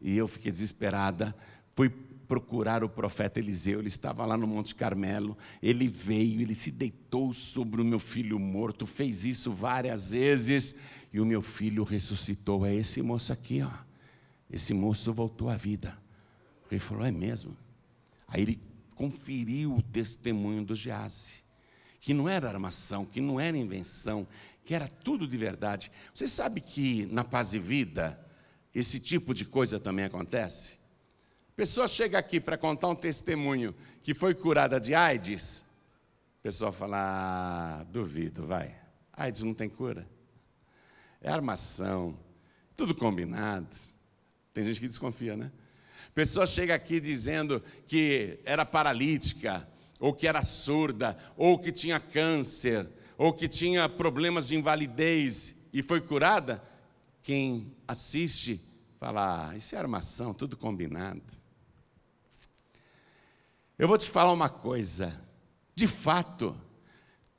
E 0.00 0.16
eu 0.16 0.28
fiquei 0.28 0.52
desesperada. 0.52 1.34
Fui 1.74 1.90
procurar 2.28 2.84
o 2.84 2.88
profeta 2.88 3.40
Eliseu, 3.40 3.78
ele 3.78 3.88
estava 3.88 4.24
lá 4.26 4.36
no 4.36 4.46
Monte 4.46 4.74
Carmelo. 4.74 5.36
Ele 5.62 5.88
veio, 5.88 6.40
ele 6.40 6.54
se 6.54 6.70
deitou 6.70 7.32
sobre 7.32 7.80
o 7.80 7.84
meu 7.84 7.98
filho 7.98 8.38
morto, 8.38 8.86
fez 8.86 9.24
isso 9.24 9.50
várias 9.50 10.12
vezes. 10.12 10.76
E 11.12 11.20
o 11.20 11.26
meu 11.26 11.42
filho 11.42 11.82
ressuscitou. 11.84 12.66
É 12.66 12.74
esse 12.74 13.02
moço 13.02 13.32
aqui, 13.32 13.62
ó. 13.62 13.70
Esse 14.50 14.72
moço 14.72 15.12
voltou 15.12 15.48
à 15.48 15.56
vida. 15.56 15.98
Rei 16.70 16.78
falou: 16.78 17.04
É 17.04 17.10
mesmo? 17.10 17.56
Aí 18.26 18.42
ele 18.42 18.60
conferiu 18.98 19.76
o 19.76 19.80
testemunho 19.80 20.64
do 20.64 20.74
Gease, 20.74 21.44
que 22.00 22.12
não 22.12 22.28
era 22.28 22.48
armação, 22.48 23.06
que 23.06 23.20
não 23.20 23.38
era 23.38 23.56
invenção, 23.56 24.26
que 24.64 24.74
era 24.74 24.88
tudo 24.88 25.24
de 25.24 25.36
verdade. 25.36 25.92
Você 26.12 26.26
sabe 26.26 26.60
que 26.60 27.06
na 27.06 27.22
paz 27.22 27.54
e 27.54 27.60
vida, 27.60 28.18
esse 28.74 28.98
tipo 28.98 29.32
de 29.32 29.44
coisa 29.44 29.78
também 29.78 30.04
acontece? 30.04 30.78
A 31.52 31.54
pessoa 31.54 31.86
chega 31.86 32.18
aqui 32.18 32.40
para 32.40 32.58
contar 32.58 32.88
um 32.88 32.94
testemunho 32.94 33.72
que 34.02 34.12
foi 34.12 34.34
curada 34.34 34.80
de 34.80 34.96
AIDS, 34.96 35.58
o 36.40 36.42
pessoal 36.42 36.72
fala: 36.72 36.98
ah, 36.98 37.84
duvido, 37.84 38.48
vai. 38.48 38.74
AIDS 39.12 39.44
não 39.44 39.54
tem 39.54 39.68
cura. 39.68 40.08
É 41.20 41.30
armação, 41.30 42.18
tudo 42.76 42.96
combinado. 42.96 43.76
Tem 44.52 44.66
gente 44.66 44.80
que 44.80 44.88
desconfia, 44.88 45.36
né? 45.36 45.52
Pessoa 46.14 46.46
chega 46.46 46.74
aqui 46.74 47.00
dizendo 47.00 47.62
que 47.86 48.38
era 48.44 48.64
paralítica, 48.64 49.68
ou 50.00 50.12
que 50.12 50.26
era 50.26 50.42
surda, 50.42 51.16
ou 51.36 51.58
que 51.58 51.72
tinha 51.72 52.00
câncer, 52.00 52.88
ou 53.16 53.32
que 53.32 53.48
tinha 53.48 53.88
problemas 53.88 54.48
de 54.48 54.56
invalidez 54.56 55.54
e 55.72 55.82
foi 55.82 56.00
curada. 56.00 56.62
Quem 57.22 57.72
assiste 57.86 58.60
fala: 58.98 59.50
ah, 59.50 59.56
isso 59.56 59.74
é 59.74 59.78
armação, 59.78 60.34
tudo 60.34 60.56
combinado. 60.56 61.22
Eu 63.78 63.86
vou 63.86 63.98
te 63.98 64.10
falar 64.10 64.32
uma 64.32 64.48
coisa. 64.48 65.24
De 65.74 65.86
fato, 65.86 66.60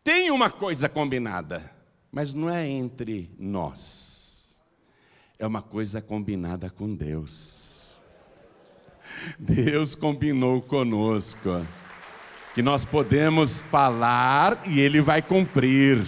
tem 0.03 0.32
uma 0.32 0.49
coisa 0.49 0.88
combinada, 0.88 1.69
mas 2.12 2.34
não 2.34 2.49
é 2.49 2.65
entre 2.67 3.29
nós 3.38 4.10
é 5.39 5.47
uma 5.47 5.62
coisa 5.62 6.01
combinada 6.01 6.69
com 6.69 6.93
Deus. 6.93 7.79
Deus 9.38 9.95
combinou 9.95 10.62
conosco 10.62 11.65
que 12.53 12.62
nós 12.62 12.84
podemos 12.84 13.62
falar 13.62 14.62
e 14.67 14.79
Ele 14.79 15.01
vai 15.01 15.21
cumprir, 15.21 16.03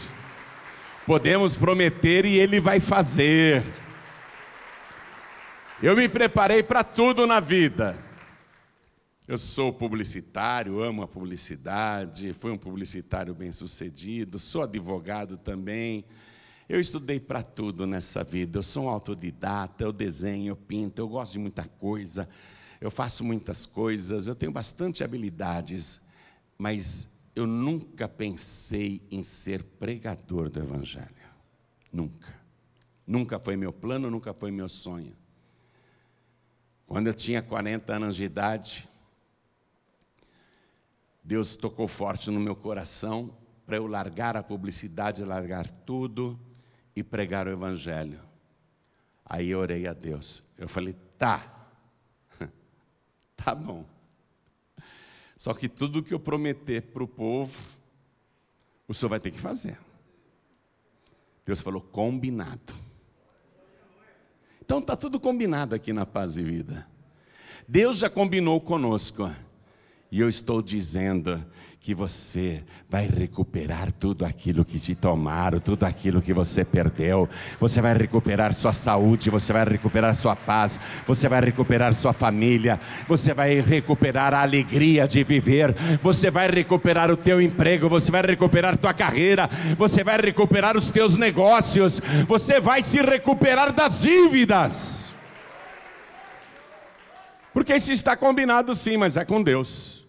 podemos 1.05 1.55
prometer 1.55 2.25
e 2.25 2.37
Ele 2.37 2.59
vai 2.59 2.79
fazer. 2.79 3.63
Eu 5.81 5.95
me 5.95 6.07
preparei 6.07 6.61
para 6.61 6.83
tudo 6.83 7.25
na 7.25 7.39
vida. 7.39 7.97
Eu 9.27 9.37
sou 9.37 9.71
publicitário, 9.71 10.81
amo 10.81 11.03
a 11.03 11.07
publicidade, 11.07 12.33
fui 12.33 12.51
um 12.51 12.57
publicitário 12.57 13.33
bem-sucedido, 13.33 14.37
sou 14.37 14.63
advogado 14.63 15.37
também. 15.37 16.03
Eu 16.67 16.79
estudei 16.79 17.19
para 17.19 17.41
tudo 17.41 17.87
nessa 17.87 18.23
vida. 18.23 18.59
Eu 18.59 18.63
sou 18.63 18.85
um 18.85 18.89
autodidata, 18.89 19.83
eu 19.83 19.93
desenho, 19.93 20.51
eu 20.51 20.55
pinto, 20.55 21.01
eu 21.01 21.07
gosto 21.07 21.33
de 21.33 21.39
muita 21.39 21.63
coisa, 21.63 22.27
eu 22.81 22.89
faço 22.89 23.23
muitas 23.23 23.67
coisas, 23.67 24.25
eu 24.25 24.33
tenho 24.33 24.51
bastante 24.51 25.03
habilidades, 25.03 26.01
mas 26.57 27.07
eu 27.35 27.45
nunca 27.45 28.09
pensei 28.09 29.03
em 29.11 29.21
ser 29.21 29.63
pregador 29.63 30.49
do 30.49 30.59
Evangelho. 30.59 31.15
Nunca. 31.93 32.41
Nunca 33.05 33.37
foi 33.37 33.55
meu 33.55 33.71
plano, 33.71 34.09
nunca 34.09 34.33
foi 34.33 34.49
meu 34.49 34.67
sonho. 34.67 35.15
Quando 36.87 37.05
eu 37.05 37.13
tinha 37.13 37.41
40 37.41 37.93
anos 37.93 38.15
de 38.15 38.23
idade, 38.23 38.89
Deus 41.23 41.55
tocou 41.55 41.87
forte 41.87 42.31
no 42.31 42.39
meu 42.39 42.55
coração 42.55 43.37
para 43.63 43.77
eu 43.77 43.85
largar 43.85 44.35
a 44.35 44.41
publicidade, 44.41 45.23
largar 45.23 45.69
tudo 45.69 46.37
e 46.95 47.03
pregar 47.03 47.47
o 47.47 47.51
Evangelho. 47.51 48.19
Aí 49.23 49.51
eu 49.51 49.59
orei 49.59 49.87
a 49.87 49.93
Deus. 49.93 50.43
Eu 50.57 50.67
falei, 50.67 50.95
tá, 51.17 51.60
tá 53.43 53.55
bom. 53.55 53.85
Só 55.35 55.53
que 55.53 55.67
tudo 55.67 56.03
que 56.03 56.13
eu 56.13 56.19
prometer 56.19 56.81
para 56.83 57.03
o 57.03 57.07
povo, 57.07 57.59
o 58.87 58.93
senhor 58.93 59.09
vai 59.09 59.19
ter 59.19 59.31
que 59.31 59.39
fazer. 59.39 59.79
Deus 61.45 61.61
falou, 61.61 61.81
combinado. 61.81 62.73
Então 64.61 64.79
está 64.79 64.95
tudo 64.95 65.19
combinado 65.19 65.75
aqui 65.75 65.91
na 65.91 66.05
paz 66.05 66.37
e 66.37 66.43
vida. 66.43 66.87
Deus 67.67 67.97
já 67.97 68.09
combinou 68.09 68.61
conosco. 68.61 69.33
E 70.11 70.19
eu 70.19 70.29
estou 70.29 70.61
dizendo 70.61 71.43
que 71.83 71.95
você 71.95 72.63
vai 72.87 73.07
recuperar 73.07 73.91
tudo 73.91 74.23
aquilo 74.23 74.63
que 74.63 74.79
te 74.79 74.93
tomaram, 74.93 75.59
tudo 75.59 75.83
aquilo 75.83 76.21
que 76.21 76.31
você 76.31 76.63
perdeu. 76.63 77.27
Você 77.59 77.81
vai 77.81 77.95
recuperar 77.95 78.53
sua 78.53 78.71
saúde, 78.71 79.31
você 79.31 79.51
vai 79.51 79.65
recuperar 79.65 80.15
sua 80.15 80.35
paz, 80.35 80.79
você 81.07 81.27
vai 81.27 81.41
recuperar 81.41 81.95
sua 81.95 82.13
família, 82.13 82.79
você 83.07 83.33
vai 83.33 83.59
recuperar 83.59 84.31
a 84.31 84.43
alegria 84.43 85.07
de 85.07 85.23
viver, 85.23 85.73
você 86.03 86.29
vai 86.29 86.47
recuperar 86.51 87.09
o 87.09 87.17
teu 87.17 87.41
emprego, 87.41 87.89
você 87.89 88.11
vai 88.11 88.21
recuperar 88.21 88.77
tua 88.77 88.93
carreira, 88.93 89.49
você 89.75 90.03
vai 90.03 90.21
recuperar 90.21 90.77
os 90.77 90.91
teus 90.91 91.15
negócios, 91.15 91.99
você 92.27 92.59
vai 92.59 92.83
se 92.83 93.01
recuperar 93.01 93.73
das 93.73 94.03
dívidas. 94.03 95.09
Porque 97.51 97.75
isso 97.75 97.91
está 97.91 98.15
combinado 98.15 98.75
sim, 98.75 98.97
mas 98.97 99.17
é 99.17 99.25
com 99.25 99.41
Deus. 99.41 100.00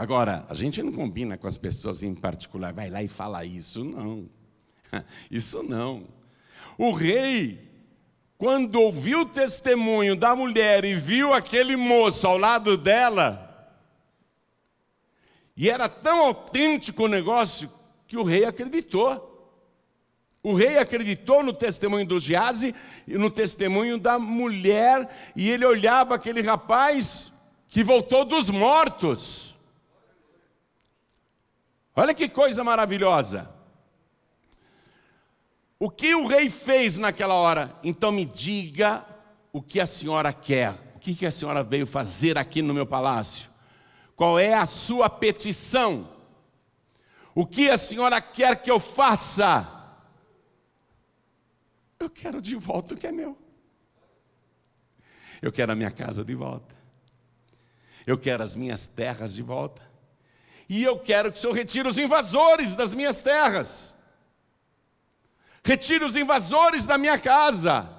Agora, 0.00 0.46
a 0.48 0.54
gente 0.54 0.82
não 0.82 0.90
combina 0.90 1.36
com 1.36 1.46
as 1.46 1.58
pessoas 1.58 2.02
em 2.02 2.14
particular, 2.14 2.72
vai 2.72 2.88
lá 2.88 3.02
e 3.02 3.06
fala 3.06 3.44
isso, 3.44 3.84
não. 3.84 4.30
Isso 5.30 5.62
não. 5.62 6.08
O 6.78 6.90
rei, 6.90 7.70
quando 8.38 8.76
ouviu 8.76 9.20
o 9.20 9.26
testemunho 9.26 10.16
da 10.16 10.34
mulher 10.34 10.86
e 10.86 10.94
viu 10.94 11.34
aquele 11.34 11.76
moço 11.76 12.26
ao 12.26 12.38
lado 12.38 12.78
dela, 12.78 13.70
e 15.54 15.68
era 15.68 15.86
tão 15.86 16.20
autêntico 16.20 17.04
o 17.04 17.08
negócio 17.08 17.70
que 18.08 18.16
o 18.16 18.24
rei 18.24 18.46
acreditou. 18.46 19.60
O 20.42 20.54
rei 20.54 20.78
acreditou 20.78 21.44
no 21.44 21.52
testemunho 21.52 22.06
do 22.06 22.18
Gease 22.18 22.74
e 23.06 23.18
no 23.18 23.30
testemunho 23.30 23.98
da 23.98 24.18
mulher, 24.18 25.32
e 25.36 25.50
ele 25.50 25.66
olhava 25.66 26.14
aquele 26.14 26.40
rapaz 26.40 27.30
que 27.68 27.84
voltou 27.84 28.24
dos 28.24 28.48
mortos. 28.48 29.49
Olha 32.00 32.14
que 32.14 32.30
coisa 32.30 32.64
maravilhosa. 32.64 33.46
O 35.78 35.90
que 35.90 36.14
o 36.14 36.26
rei 36.26 36.48
fez 36.48 36.96
naquela 36.96 37.34
hora? 37.34 37.78
Então 37.84 38.10
me 38.10 38.24
diga 38.24 39.04
o 39.52 39.60
que 39.60 39.78
a 39.78 39.84
senhora 39.84 40.32
quer. 40.32 40.72
O 40.96 40.98
que 40.98 41.26
a 41.26 41.30
senhora 41.30 41.62
veio 41.62 41.86
fazer 41.86 42.38
aqui 42.38 42.62
no 42.62 42.72
meu 42.72 42.86
palácio? 42.86 43.50
Qual 44.16 44.38
é 44.38 44.54
a 44.54 44.64
sua 44.64 45.10
petição? 45.10 46.08
O 47.34 47.44
que 47.46 47.68
a 47.68 47.76
senhora 47.76 48.18
quer 48.18 48.62
que 48.62 48.70
eu 48.70 48.80
faça? 48.80 49.68
Eu 51.98 52.08
quero 52.08 52.40
de 52.40 52.56
volta 52.56 52.94
o 52.94 52.96
que 52.96 53.08
é 53.08 53.12
meu. 53.12 53.36
Eu 55.42 55.52
quero 55.52 55.72
a 55.72 55.74
minha 55.74 55.90
casa 55.90 56.24
de 56.24 56.34
volta. 56.34 56.74
Eu 58.06 58.16
quero 58.16 58.42
as 58.42 58.54
minhas 58.54 58.86
terras 58.86 59.34
de 59.34 59.42
volta 59.42 59.89
e 60.70 60.84
eu 60.84 60.96
quero 60.96 61.32
que 61.32 61.38
o 61.38 61.40
Senhor 61.40 61.52
retire 61.52 61.88
os 61.88 61.98
invasores 61.98 62.76
das 62.76 62.94
minhas 62.94 63.20
terras, 63.20 63.92
retire 65.64 66.04
os 66.04 66.14
invasores 66.14 66.86
da 66.86 66.96
minha 66.96 67.18
casa. 67.18 67.92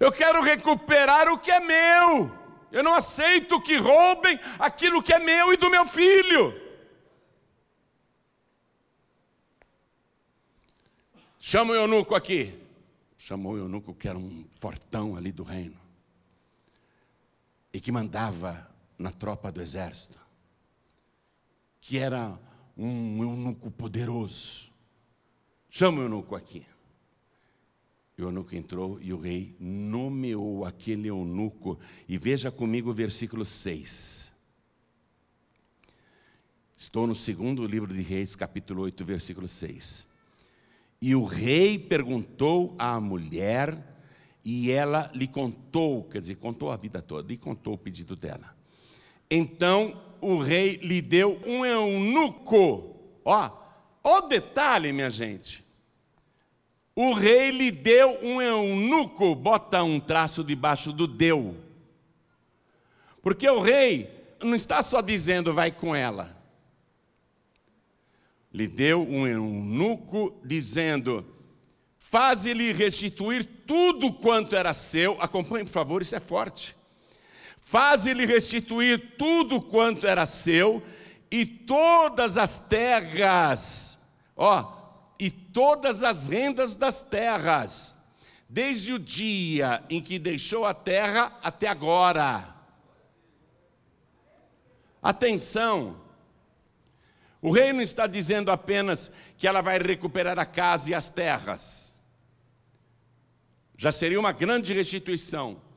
Eu 0.00 0.10
quero 0.10 0.42
recuperar 0.42 1.28
o 1.28 1.38
que 1.38 1.52
é 1.52 1.60
meu. 1.60 2.36
Eu 2.72 2.82
não 2.82 2.92
aceito 2.92 3.62
que 3.62 3.76
roubem 3.76 4.38
aquilo 4.58 5.00
que 5.00 5.12
é 5.12 5.20
meu 5.20 5.52
e 5.52 5.56
do 5.56 5.70
meu 5.70 5.86
filho. 5.86 6.60
Chama 11.38 11.72
o 11.72 11.76
eunuco 11.76 12.16
aqui. 12.16 12.60
Chamou 13.16 13.52
o 13.52 13.58
eunuco 13.58 13.94
que 13.94 14.08
era 14.08 14.18
um 14.18 14.44
fortão 14.58 15.16
ali 15.16 15.30
do 15.30 15.44
reino. 15.44 15.80
E 17.72 17.80
que 17.80 17.92
mandava 17.92 18.68
na 18.98 19.12
tropa 19.12 19.52
do 19.52 19.62
exército 19.62 20.17
que 21.88 21.96
era 21.96 22.38
um 22.76 23.22
eunuco 23.22 23.70
poderoso. 23.70 24.70
Chama 25.70 26.00
o 26.00 26.02
eunuco 26.02 26.36
aqui. 26.36 26.62
O 28.18 28.20
eunuco 28.24 28.54
entrou 28.54 29.00
e 29.00 29.10
o 29.10 29.18
rei 29.18 29.56
nomeou 29.58 30.66
aquele 30.66 31.08
eunuco. 31.08 31.80
E 32.06 32.18
veja 32.18 32.50
comigo 32.50 32.90
o 32.90 32.94
versículo 32.94 33.42
6. 33.42 34.30
Estou 36.76 37.06
no 37.06 37.14
segundo 37.14 37.66
livro 37.66 37.94
de 37.94 38.02
Reis, 38.02 38.36
capítulo 38.36 38.82
8, 38.82 39.02
versículo 39.06 39.48
6. 39.48 40.06
E 41.00 41.14
o 41.14 41.24
rei 41.24 41.78
perguntou 41.78 42.76
à 42.78 43.00
mulher, 43.00 43.98
e 44.44 44.70
ela 44.70 45.10
lhe 45.14 45.26
contou, 45.26 46.04
quer 46.04 46.20
dizer, 46.20 46.34
contou 46.34 46.70
a 46.70 46.76
vida 46.76 47.00
toda, 47.00 47.26
lhe 47.26 47.38
contou 47.38 47.72
o 47.72 47.78
pedido 47.78 48.14
dela. 48.14 48.54
Então 49.30 50.07
o 50.20 50.38
rei 50.38 50.76
lhe 50.76 51.00
deu 51.00 51.40
um 51.46 51.64
eunuco. 51.64 52.96
Ó, 53.24 53.50
ó 54.02 54.20
detalhe, 54.22 54.92
minha 54.92 55.10
gente. 55.10 55.64
O 56.94 57.12
rei 57.12 57.50
lhe 57.50 57.70
deu 57.70 58.18
um 58.22 58.42
eunuco, 58.42 59.34
bota 59.34 59.82
um 59.82 60.00
traço 60.00 60.42
debaixo 60.42 60.92
do 60.92 61.06
deu. 61.06 61.56
Porque 63.22 63.48
o 63.48 63.60
rei 63.60 64.10
não 64.42 64.54
está 64.54 64.82
só 64.82 65.00
dizendo 65.00 65.54
vai 65.54 65.70
com 65.70 65.94
ela. 65.94 66.36
Lhe 68.52 68.66
deu 68.66 69.02
um 69.02 69.26
eunuco 69.26 70.40
dizendo: 70.44 71.24
Faze-lhe 71.98 72.72
restituir 72.72 73.44
tudo 73.66 74.12
quanto 74.12 74.56
era 74.56 74.72
seu. 74.72 75.20
Acompanhe, 75.20 75.64
por 75.64 75.72
favor, 75.72 76.00
isso 76.00 76.16
é 76.16 76.20
forte. 76.20 76.77
Faze-lhe 77.70 78.24
restituir 78.24 79.16
tudo 79.18 79.60
quanto 79.60 80.06
era 80.06 80.24
seu 80.24 80.82
e 81.30 81.44
todas 81.44 82.38
as 82.38 82.58
terras, 82.58 83.98
ó, 84.34 85.12
e 85.18 85.30
todas 85.30 86.02
as 86.02 86.28
rendas 86.28 86.74
das 86.74 87.02
terras, 87.02 87.98
desde 88.48 88.94
o 88.94 88.98
dia 88.98 89.84
em 89.90 90.00
que 90.00 90.18
deixou 90.18 90.64
a 90.64 90.72
terra 90.72 91.38
até 91.42 91.68
agora. 91.68 92.56
Atenção, 95.02 96.00
o 97.42 97.50
rei 97.50 97.70
não 97.74 97.82
está 97.82 98.06
dizendo 98.06 98.50
apenas 98.50 99.12
que 99.36 99.46
ela 99.46 99.60
vai 99.60 99.76
recuperar 99.76 100.38
a 100.38 100.46
casa 100.46 100.90
e 100.90 100.94
as 100.94 101.10
terras, 101.10 101.94
já 103.76 103.92
seria 103.92 104.18
uma 104.18 104.32
grande 104.32 104.72
restituição. 104.72 105.67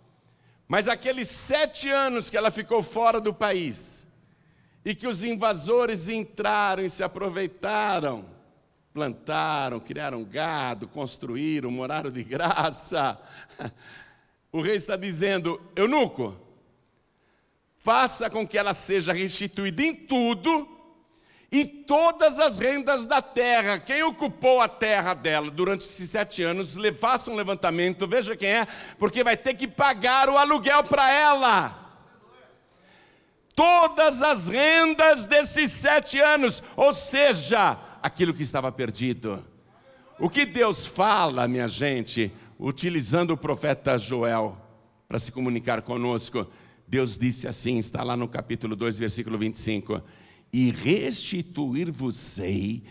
Mas 0.72 0.88
aqueles 0.88 1.28
sete 1.28 1.90
anos 1.90 2.30
que 2.30 2.38
ela 2.38 2.50
ficou 2.50 2.82
fora 2.82 3.20
do 3.20 3.34
país, 3.34 4.08
e 4.86 4.96
que 4.96 5.06
os 5.06 5.22
invasores 5.22 6.08
entraram 6.08 6.82
e 6.82 6.90
se 6.90 7.04
aproveitaram, 7.04 8.24
plantaram, 8.94 9.82
criaram 9.82 10.24
gado, 10.24 10.88
construíram, 10.88 11.70
moraram 11.70 12.10
de 12.10 12.24
graça. 12.24 13.20
O 14.50 14.62
rei 14.62 14.76
está 14.76 14.96
dizendo: 14.96 15.62
eunuco, 15.76 16.40
faça 17.78 18.30
com 18.30 18.48
que 18.48 18.58
ela 18.58 18.74
seja 18.74 19.12
restituída 19.12 19.84
em 19.84 19.94
tudo 19.94 20.66
e 21.52 21.66
todas 21.66 22.40
as 22.40 22.60
rendas 22.60 23.06
da 23.06 23.22
terra. 23.22 23.78
Quem 23.78 24.02
ocupou 24.04 24.62
a 24.62 24.70
terra 24.70 25.14
dela 25.14 25.52
durante 25.52 25.82
esses 25.82 26.10
sete 26.10 26.42
anos, 26.42 26.78
faça 26.98 27.30
um 27.30 27.36
levantamento, 27.36 28.08
veja 28.08 28.38
quem 28.38 28.50
é, 28.50 28.68
porque 28.98 29.24
vai 29.24 29.36
ter 29.36 29.56
que 29.56 29.68
pagar 29.68 30.30
o 30.30 30.38
aluguel 30.38 30.84
para 30.86 31.12
ela. 31.12 31.78
Todas 33.54 34.24
as 34.24 34.48
rendas 34.48 35.26
desses 35.26 35.72
sete 35.72 36.20
anos, 36.20 36.64
ou 36.78 36.94
seja, 36.94 37.78
aquilo 38.02 38.34
que 38.34 38.44
estava 38.44 38.72
perdido. 38.72 39.46
O 40.18 40.30
que 40.30 40.46
Deus 40.46 40.86
fala, 40.86 41.48
minha 41.50 41.68
gente, 41.68 42.32
utilizando 42.58 43.32
o 43.32 43.38
profeta 43.38 43.98
Joel 43.98 44.58
para 45.06 45.20
se 45.20 45.32
comunicar 45.34 45.82
conosco, 45.82 46.48
Deus 46.88 47.18
disse 47.18 47.46
assim, 47.46 47.78
está 47.78 48.04
lá 48.04 48.16
no 48.16 48.28
capítulo 48.28 48.74
2, 48.76 49.00
versículo 49.00 49.38
25: 49.38 50.02
e 50.52 50.72
restituir-vos-ei 50.72 52.84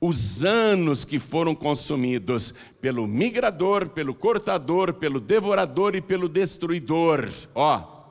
os 0.00 0.44
anos 0.44 1.04
que 1.04 1.18
foram 1.18 1.54
consumidos 1.54 2.54
pelo 2.80 3.06
migrador, 3.06 3.88
pelo 3.88 4.14
cortador, 4.14 4.94
pelo 4.94 5.20
devorador 5.20 5.96
e 5.96 6.00
pelo 6.00 6.28
destruidor. 6.28 7.28
Ó, 7.54 8.04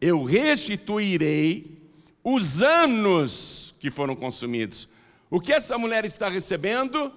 eu 0.00 0.22
restituirei 0.22 1.78
os 2.22 2.62
anos 2.62 3.74
que 3.80 3.90
foram 3.90 4.14
consumidos. 4.14 4.88
O 5.28 5.40
que 5.40 5.52
essa 5.52 5.76
mulher 5.76 6.04
está 6.04 6.28
recebendo? 6.28 7.12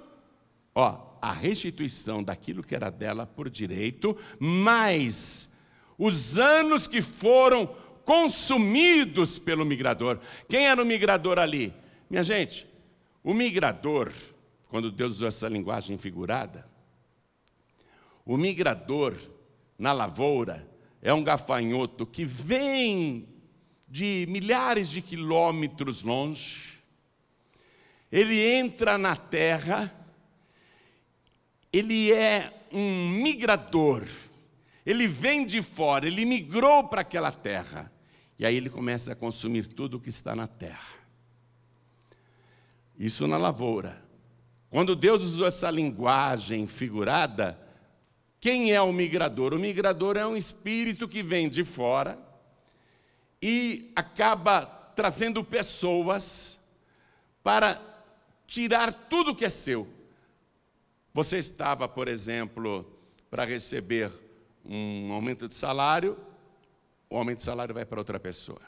Ó, 0.73 1.13
a 1.21 1.31
restituição 1.31 2.23
daquilo 2.23 2.63
que 2.63 2.75
era 2.75 2.89
dela 2.89 3.25
por 3.25 3.49
direito, 3.49 4.17
mais 4.39 5.53
os 5.97 6.39
anos 6.39 6.87
que 6.87 7.01
foram 7.01 7.69
consumidos 8.05 9.39
pelo 9.39 9.65
migrador. 9.65 10.19
Quem 10.49 10.67
era 10.67 10.81
o 10.81 10.85
migrador 10.85 11.39
ali? 11.39 11.73
Minha 12.09 12.23
gente, 12.23 12.67
o 13.23 13.33
migrador, 13.33 14.11
quando 14.69 14.91
Deus 14.91 15.15
usou 15.15 15.27
essa 15.27 15.47
linguagem 15.47 15.97
figurada, 15.97 16.67
o 18.25 18.37
migrador 18.37 19.15
na 19.77 19.93
lavoura 19.93 20.67
é 21.01 21.13
um 21.13 21.23
gafanhoto 21.23 22.05
que 22.05 22.23
vem 22.23 23.27
de 23.87 24.25
milhares 24.27 24.89
de 24.89 25.01
quilômetros 25.01 26.01
longe, 26.01 26.79
ele 28.11 28.41
entra 28.41 28.97
na 28.97 29.15
terra, 29.15 29.93
ele 31.71 32.11
é 32.11 32.51
um 32.71 33.09
migrador, 33.09 34.07
ele 34.85 35.05
vem 35.05 35.45
de 35.45 35.61
fora, 35.61 36.07
ele 36.07 36.25
migrou 36.25 36.87
para 36.87 37.01
aquela 37.01 37.31
terra, 37.31 37.92
e 38.37 38.45
aí 38.45 38.55
ele 38.55 38.69
começa 38.69 39.13
a 39.13 39.15
consumir 39.15 39.67
tudo 39.67 39.97
o 39.97 39.99
que 39.99 40.09
está 40.09 40.35
na 40.35 40.47
terra. 40.47 40.93
Isso 42.97 43.27
na 43.27 43.37
lavoura. 43.37 44.01
Quando 44.69 44.95
Deus 44.95 45.23
usou 45.23 45.47
essa 45.47 45.69
linguagem 45.69 46.65
figurada, 46.67 47.59
quem 48.39 48.71
é 48.71 48.81
o 48.81 48.91
migrador? 48.91 49.53
O 49.53 49.59
migrador 49.59 50.17
é 50.17 50.25
um 50.25 50.35
espírito 50.35 51.07
que 51.07 51.21
vem 51.23 51.47
de 51.47 51.63
fora 51.63 52.17
e 53.41 53.91
acaba 53.95 54.65
trazendo 54.95 55.43
pessoas 55.43 56.59
para 57.43 57.81
tirar 58.47 58.91
tudo 58.91 59.35
que 59.35 59.45
é 59.45 59.49
seu. 59.49 59.87
Você 61.13 61.37
estava, 61.37 61.87
por 61.87 62.07
exemplo, 62.07 62.85
para 63.29 63.45
receber 63.45 64.11
um 64.65 65.11
aumento 65.11 65.47
de 65.47 65.55
salário, 65.55 66.17
o 67.13 67.17
aumento 67.19 67.37
de 67.37 67.43
salário 67.43 67.75
vai 67.75 67.85
para 67.85 67.99
outra 67.99 68.19
pessoa. 68.19 68.59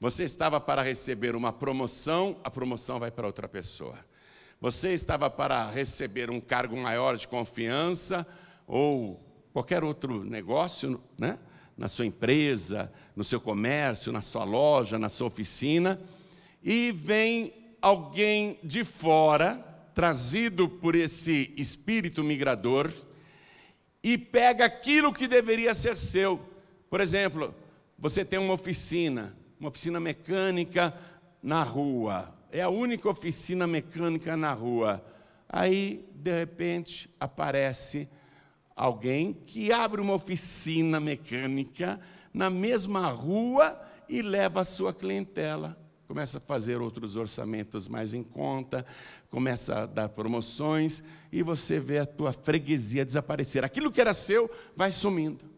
Você 0.00 0.24
estava 0.24 0.60
para 0.60 0.82
receber 0.82 1.36
uma 1.36 1.52
promoção, 1.52 2.36
a 2.42 2.50
promoção 2.50 2.98
vai 2.98 3.12
para 3.12 3.24
outra 3.24 3.48
pessoa. 3.48 3.96
Você 4.60 4.92
estava 4.92 5.30
para 5.30 5.70
receber 5.70 6.28
um 6.28 6.40
cargo 6.40 6.76
maior 6.76 7.16
de 7.16 7.28
confiança 7.28 8.26
ou 8.66 9.24
qualquer 9.52 9.84
outro 9.84 10.24
negócio, 10.24 11.00
né? 11.16 11.38
na 11.76 11.86
sua 11.86 12.04
empresa, 12.04 12.92
no 13.14 13.22
seu 13.22 13.40
comércio, 13.40 14.12
na 14.12 14.20
sua 14.20 14.42
loja, 14.42 14.98
na 14.98 15.08
sua 15.08 15.28
oficina, 15.28 16.00
e 16.64 16.90
vem 16.90 17.76
alguém 17.80 18.58
de 18.64 18.82
fora, 18.82 19.54
trazido 19.94 20.68
por 20.68 20.96
esse 20.96 21.54
espírito 21.56 22.24
migrador, 22.24 22.90
e 24.02 24.18
pega 24.18 24.64
aquilo 24.64 25.12
que 25.12 25.28
deveria 25.28 25.74
ser 25.74 25.96
seu. 25.96 26.40
Por 26.90 27.00
exemplo, 27.00 27.54
você 28.04 28.22
tem 28.22 28.38
uma 28.38 28.52
oficina, 28.52 29.34
uma 29.58 29.70
oficina 29.70 29.98
mecânica 29.98 30.92
na 31.42 31.62
rua 31.62 32.34
é 32.52 32.60
a 32.60 32.68
única 32.68 33.08
oficina 33.08 33.66
mecânica 33.66 34.36
na 34.36 34.52
rua. 34.52 35.02
Aí, 35.48 36.06
de 36.14 36.38
repente, 36.38 37.08
aparece 37.18 38.06
alguém 38.76 39.32
que 39.32 39.72
abre 39.72 40.02
uma 40.02 40.12
oficina 40.12 41.00
mecânica 41.00 41.98
na 42.30 42.50
mesma 42.50 43.08
rua 43.08 43.80
e 44.06 44.20
leva 44.20 44.60
a 44.60 44.64
sua 44.64 44.92
clientela. 44.92 45.74
Começa 46.06 46.36
a 46.36 46.42
fazer 46.42 46.82
outros 46.82 47.16
orçamentos 47.16 47.88
mais 47.88 48.12
em 48.12 48.22
conta, 48.22 48.84
começa 49.30 49.84
a 49.84 49.86
dar 49.86 50.10
promoções 50.10 51.02
e 51.32 51.42
você 51.42 51.80
vê 51.80 52.00
a 52.00 52.06
tua 52.06 52.34
freguesia 52.34 53.02
desaparecer. 53.02 53.64
Aquilo 53.64 53.90
que 53.90 54.02
era 54.02 54.12
seu 54.12 54.50
vai 54.76 54.90
sumindo. 54.90 55.53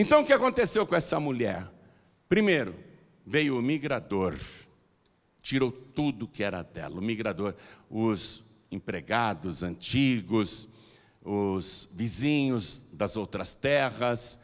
Então 0.00 0.20
o 0.20 0.24
que 0.24 0.32
aconteceu 0.32 0.86
com 0.86 0.94
essa 0.94 1.18
mulher? 1.18 1.66
Primeiro, 2.28 2.72
veio 3.26 3.58
o 3.58 3.60
migrador 3.60 4.38
tirou 5.42 5.72
tudo 5.72 6.28
que 6.28 6.44
era 6.44 6.62
dela. 6.62 7.00
O 7.00 7.02
migrador, 7.02 7.52
os 7.90 8.44
empregados 8.70 9.64
antigos, 9.64 10.68
os 11.24 11.88
vizinhos 11.90 12.80
das 12.92 13.16
outras 13.16 13.54
terras, 13.54 14.40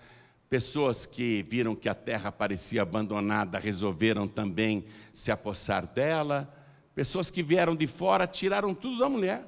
pessoas 0.51 1.07
que 1.07 1.45
viram 1.49 1.77
que 1.77 1.89
a 1.89 1.95
terra 1.95 2.33
parecia 2.33 2.83
abandonada, 2.83 3.57
resolveram 3.57 4.27
também 4.27 4.85
se 5.13 5.31
apossar 5.31 5.87
dela. 5.87 6.53
Pessoas 6.97 7.31
que 7.31 7.45
vieram 7.45 7.77
de 7.77 7.87
fora 7.87 8.27
tiraram 8.27 8.75
tudo 8.75 8.99
da 8.99 9.09
mulher. 9.09 9.47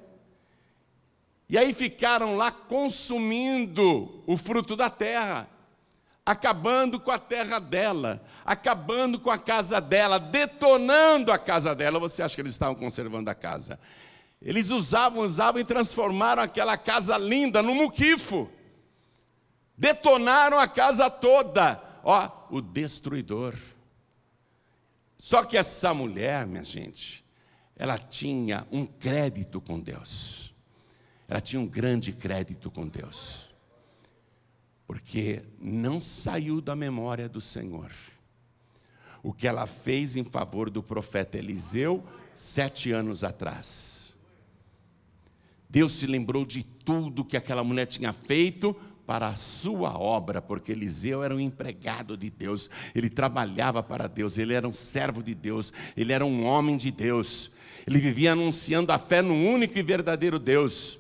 E 1.49 1.59
aí 1.59 1.73
ficaram 1.73 2.37
lá 2.37 2.53
consumindo 2.53 4.23
o 4.25 4.37
fruto 4.37 4.77
da 4.77 4.89
terra 4.89 5.56
acabando 6.27 6.99
com 6.99 7.13
a 7.13 7.21
terra 7.21 7.61
dela, 7.61 8.21
acabando 8.45 9.21
com 9.21 9.31
a 9.31 9.39
casa 9.39 9.81
dela, 9.81 10.19
detonando 10.19 11.31
a 11.31 11.39
casa 11.39 11.73
dela. 11.73 12.01
Você 12.01 12.21
acha 12.21 12.35
que 12.35 12.41
eles 12.41 12.55
estavam 12.55 12.75
conservando 12.75 13.31
a 13.31 13.35
casa? 13.35 13.79
Eles 14.43 14.71
usavam, 14.71 15.23
usavam 15.23 15.61
e 15.61 15.65
transformaram 15.65 16.43
aquela 16.43 16.77
casa 16.77 17.17
linda 17.17 17.63
num 17.63 17.77
muquifo. 17.77 18.51
Detonaram 19.79 20.59
a 20.59 20.67
casa 20.67 21.09
toda. 21.09 21.81
Ó, 22.03 22.29
o 22.51 22.61
destruidor. 22.61 23.55
Só 25.17 25.45
que 25.45 25.57
essa 25.57 25.95
mulher, 25.95 26.45
minha 26.45 26.65
gente, 26.65 27.25
ela 27.77 27.99
tinha 27.99 28.67
um 28.73 28.85
crédito 28.85 29.61
com 29.61 29.79
Deus. 29.79 30.53
Ela 31.29 31.41
tinha 31.41 31.61
um 31.61 31.67
grande 31.67 32.13
crédito 32.13 32.69
com 32.71 32.87
Deus 32.87 33.46
porque 34.87 35.43
não 35.61 36.01
saiu 36.01 36.61
da 36.61 36.77
memória 36.77 37.29
do 37.29 37.41
Senhor. 37.41 37.91
O 39.23 39.33
que 39.33 39.49
ela 39.49 39.67
fez 39.67 40.17
em 40.17 40.25
favor 40.25 40.71
do 40.71 40.83
profeta 40.83 41.37
Eliseu 41.37 42.05
sete 42.35 42.93
anos 42.93 43.25
atrás. 43.25 44.15
Deus 45.69 45.93
se 45.93 46.07
lembrou 46.07 46.45
de 46.45 46.63
tudo 46.63 47.25
que 47.25 47.37
aquela 47.37 47.65
mulher 47.65 47.87
tinha 47.87 48.13
feito 48.13 48.75
para 49.05 49.29
a 49.29 49.35
sua 49.35 49.99
obra, 49.99 50.41
porque 50.41 50.73
Eliseu 50.73 51.23
era 51.23 51.35
um 51.35 51.41
empregado 51.41 52.17
de 52.17 52.31
Deus, 52.31 52.71
ele 52.95 53.09
trabalhava 53.09 53.83
para 53.83 54.09
Deus, 54.09 54.37
ele 54.39 54.53
era 54.53 54.67
um 54.67 54.75
servo 54.75 55.23
de 55.23 55.35
Deus, 55.35 55.73
ele 55.97 56.13
era 56.13 56.25
um 56.25 56.45
homem 56.45 56.77
de 56.77 56.91
Deus, 56.91 57.51
ele 57.87 57.99
vivia 57.99 58.33
anunciando 58.33 58.93
a 58.93 58.99
fé 58.99 59.23
no 59.23 59.35
único 59.35 59.79
e 59.79 59.83
verdadeiro 59.83 60.39
Deus. 60.39 60.99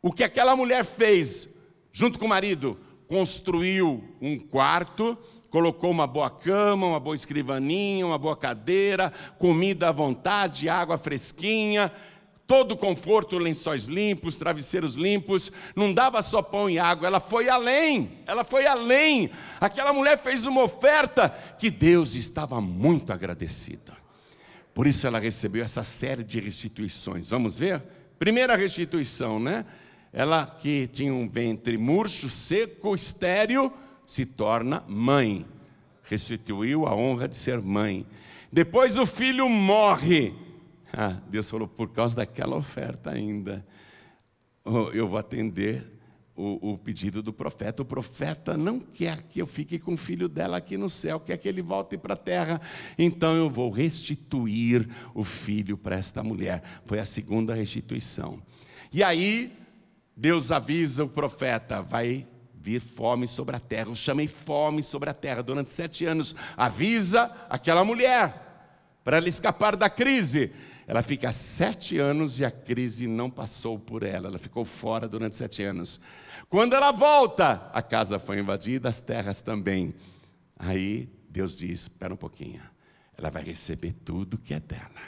O 0.00 0.12
que 0.12 0.24
aquela 0.24 0.56
mulher 0.56 0.84
fez 0.84 1.59
junto 1.92 2.18
com 2.18 2.26
o 2.26 2.28
marido, 2.28 2.78
construiu 3.06 4.04
um 4.20 4.38
quarto, 4.38 5.16
colocou 5.50 5.90
uma 5.90 6.06
boa 6.06 6.30
cama, 6.30 6.86
uma 6.86 7.00
boa 7.00 7.16
escrivaninha, 7.16 8.06
uma 8.06 8.18
boa 8.18 8.36
cadeira, 8.36 9.12
comida 9.38 9.88
à 9.88 9.92
vontade, 9.92 10.68
água 10.68 10.96
fresquinha, 10.96 11.92
todo 12.46 12.76
conforto, 12.76 13.38
lençóis 13.38 13.84
limpos, 13.84 14.36
travesseiros 14.36 14.96
limpos, 14.96 15.52
não 15.76 15.94
dava 15.94 16.20
só 16.22 16.42
pão 16.42 16.68
e 16.68 16.78
água, 16.78 17.06
ela 17.06 17.20
foi 17.20 17.48
além, 17.48 18.10
ela 18.26 18.42
foi 18.42 18.66
além. 18.66 19.30
Aquela 19.60 19.92
mulher 19.92 20.18
fez 20.18 20.46
uma 20.46 20.62
oferta 20.62 21.28
que 21.58 21.70
Deus 21.70 22.14
estava 22.14 22.60
muito 22.60 23.12
agradecida. 23.12 23.96
Por 24.74 24.86
isso 24.86 25.06
ela 25.06 25.18
recebeu 25.18 25.64
essa 25.64 25.82
série 25.82 26.24
de 26.24 26.40
restituições. 26.40 27.28
Vamos 27.28 27.58
ver? 27.58 27.82
Primeira 28.18 28.56
restituição, 28.56 29.38
né? 29.38 29.64
Ela 30.12 30.44
que 30.44 30.86
tinha 30.88 31.12
um 31.12 31.28
ventre 31.28 31.78
murcho, 31.78 32.28
seco, 32.28 32.94
estéril, 32.94 33.72
se 34.06 34.26
torna 34.26 34.82
mãe. 34.88 35.46
Restituiu 36.02 36.86
a 36.86 36.94
honra 36.94 37.28
de 37.28 37.36
ser 37.36 37.60
mãe. 37.60 38.04
Depois 38.52 38.98
o 38.98 39.06
filho 39.06 39.48
morre. 39.48 40.34
Ah, 40.92 41.16
Deus 41.28 41.48
falou, 41.48 41.68
por 41.68 41.90
causa 41.90 42.16
daquela 42.16 42.56
oferta 42.56 43.10
ainda, 43.10 43.64
oh, 44.64 44.90
eu 44.92 45.06
vou 45.06 45.18
atender 45.18 45.86
o, 46.34 46.72
o, 46.72 46.78
pedido 46.78 47.22
do 47.22 47.32
profeta. 47.32 47.82
O 47.82 47.84
profeta 47.84 48.56
não 48.56 48.80
quer 48.80 49.22
que 49.22 49.40
eu 49.40 49.46
fique 49.46 49.78
com 49.78 49.94
o 49.94 49.96
filho 49.96 50.28
dela 50.28 50.56
aqui 50.56 50.76
no 50.76 50.90
céu, 50.90 51.20
quer 51.20 51.36
que 51.36 51.48
ele 51.48 51.62
volte 51.62 51.96
para 51.96 52.14
a 52.14 52.16
terra. 52.16 52.60
Então 52.98 53.36
eu 53.36 53.48
vou 53.48 53.70
restituir 53.70 54.88
o 55.14 55.22
filho 55.22 55.76
para 55.76 55.94
esta 55.94 56.20
mulher. 56.24 56.62
Foi 56.84 56.98
a 56.98 57.04
segunda 57.04 57.54
restituição. 57.54 58.42
E 58.92 59.04
aí 59.04 59.59
Deus 60.16 60.52
avisa 60.52 61.04
o 61.04 61.08
profeta: 61.08 61.82
vai 61.82 62.26
vir 62.54 62.80
fome 62.80 63.26
sobre 63.26 63.56
a 63.56 63.60
terra. 63.60 63.88
Eu 63.88 63.94
chamei 63.94 64.26
fome 64.26 64.82
sobre 64.82 65.08
a 65.10 65.14
terra 65.14 65.42
durante 65.42 65.72
sete 65.72 66.04
anos. 66.04 66.34
Avisa 66.56 67.34
aquela 67.48 67.84
mulher 67.84 68.50
para 69.02 69.16
ela 69.16 69.28
escapar 69.28 69.76
da 69.76 69.88
crise. 69.88 70.52
Ela 70.86 71.02
fica 71.02 71.30
sete 71.30 71.98
anos 71.98 72.40
e 72.40 72.44
a 72.44 72.50
crise 72.50 73.06
não 73.06 73.30
passou 73.30 73.78
por 73.78 74.02
ela. 74.02 74.28
Ela 74.28 74.38
ficou 74.38 74.64
fora 74.64 75.08
durante 75.08 75.36
sete 75.36 75.62
anos. 75.62 76.00
Quando 76.48 76.74
ela 76.74 76.90
volta, 76.90 77.70
a 77.72 77.80
casa 77.80 78.18
foi 78.18 78.40
invadida, 78.40 78.88
as 78.88 79.00
terras 79.00 79.40
também. 79.40 79.94
Aí 80.58 81.08
Deus 81.28 81.56
diz: 81.56 81.82
espera 81.82 82.12
um 82.12 82.16
pouquinho. 82.16 82.60
Ela 83.16 83.30
vai 83.30 83.42
receber 83.42 83.92
tudo 84.04 84.36
que 84.36 84.52
é 84.52 84.60
dela. 84.60 85.00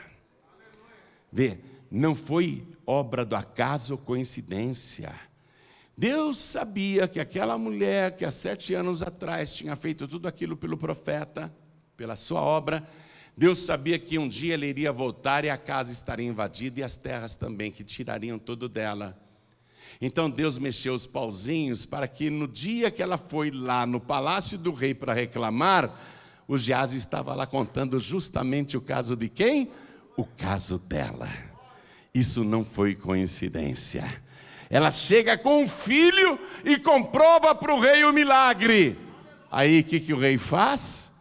Vê, 1.32 1.58
não 1.92 2.14
foi 2.14 2.66
obra 2.86 3.22
do 3.22 3.36
acaso 3.36 3.92
ou 3.92 3.98
coincidência. 3.98 5.12
Deus 5.96 6.40
sabia 6.40 7.06
que 7.06 7.20
aquela 7.20 7.58
mulher 7.58 8.16
que 8.16 8.24
há 8.24 8.30
sete 8.30 8.72
anos 8.72 9.02
atrás 9.02 9.54
tinha 9.54 9.76
feito 9.76 10.08
tudo 10.08 10.26
aquilo 10.26 10.56
pelo 10.56 10.78
profeta, 10.78 11.54
pela 11.94 12.16
sua 12.16 12.40
obra, 12.40 12.88
Deus 13.36 13.58
sabia 13.58 13.98
que 13.98 14.18
um 14.18 14.26
dia 14.26 14.54
ele 14.54 14.66
iria 14.66 14.90
voltar 14.90 15.44
e 15.44 15.50
a 15.50 15.56
casa 15.56 15.92
estaria 15.92 16.26
invadida 16.26 16.80
e 16.80 16.82
as 16.82 16.96
terras 16.96 17.34
também, 17.34 17.70
que 17.70 17.84
tirariam 17.84 18.38
tudo 18.38 18.70
dela. 18.70 19.18
Então 20.00 20.30
Deus 20.30 20.58
mexeu 20.58 20.94
os 20.94 21.06
pauzinhos 21.06 21.84
para 21.84 22.08
que 22.08 22.30
no 22.30 22.48
dia 22.48 22.90
que 22.90 23.02
ela 23.02 23.18
foi 23.18 23.50
lá 23.50 23.84
no 23.86 24.00
palácio 24.00 24.56
do 24.56 24.72
rei 24.72 24.94
para 24.94 25.12
reclamar, 25.12 25.94
o 26.48 26.56
Geazi 26.56 26.96
estava 26.96 27.34
lá 27.34 27.46
contando 27.46 27.98
justamente 28.00 28.78
o 28.78 28.80
caso 28.80 29.14
de 29.14 29.28
quem? 29.28 29.70
O 30.16 30.24
caso 30.24 30.78
dela. 30.78 31.51
Isso 32.14 32.44
não 32.44 32.64
foi 32.64 32.94
coincidência. 32.94 34.04
Ela 34.68 34.90
chega 34.90 35.36
com 35.36 35.62
um 35.62 35.68
filho 35.68 36.38
e 36.64 36.78
comprova 36.78 37.54
para 37.54 37.74
o 37.74 37.80
rei 37.80 38.04
o 38.04 38.12
milagre. 38.12 38.98
Aí 39.50 39.80
o 39.80 39.84
que, 39.84 40.00
que 40.00 40.12
o 40.12 40.18
rei 40.18 40.38
faz? 40.38 41.12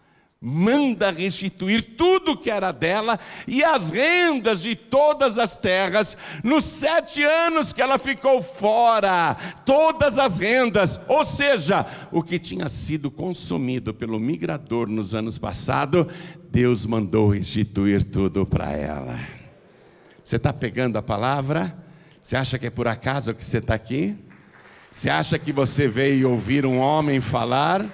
manda 0.44 1.12
restituir 1.12 1.96
tudo 1.96 2.36
que 2.36 2.50
era 2.50 2.72
dela 2.72 3.20
e 3.48 3.64
as 3.64 3.92
rendas 3.92 4.64
de 4.64 4.76
todas 4.76 5.38
as 5.38 5.56
terras, 5.56 6.18
nos 6.44 6.64
sete 6.64 7.24
anos 7.24 7.72
que 7.72 7.80
ela 7.80 8.00
ficou 8.00 8.42
fora, 8.42 9.38
todas 9.64 10.18
as 10.18 10.40
rendas, 10.40 11.00
ou 11.08 11.24
seja, 11.24 11.86
o 12.12 12.24
que 12.24 12.40
tinha 12.40 12.68
sido 12.68 13.12
consumido 13.12 13.94
pelo 13.94 14.20
migrador 14.20 14.90
nos 14.90 15.14
anos 15.14 15.38
passados, 15.38 16.08
Deus 16.50 16.88
mandou 16.88 17.30
restituir 17.30 18.04
tudo 18.04 18.44
para 18.44 18.72
ela. 18.72 19.41
Você 20.24 20.36
está 20.36 20.54
pegando 20.54 20.98
a 20.98 21.02
palavra? 21.02 21.76
Você 22.22 22.36
acha 22.36 22.60
que 22.60 22.68
é 22.68 22.70
por 22.70 22.88
acaso 22.88 23.34
que 23.34 23.44
você 23.44 23.58
está 23.58 23.74
aqui? 23.74 24.18
Você 24.92 25.10
acha 25.10 25.40
que 25.40 25.52
você 25.52 25.88
veio 25.88 26.30
ouvir 26.30 26.66
um 26.66 26.78
homem 26.78 27.20
falar? 27.20 27.86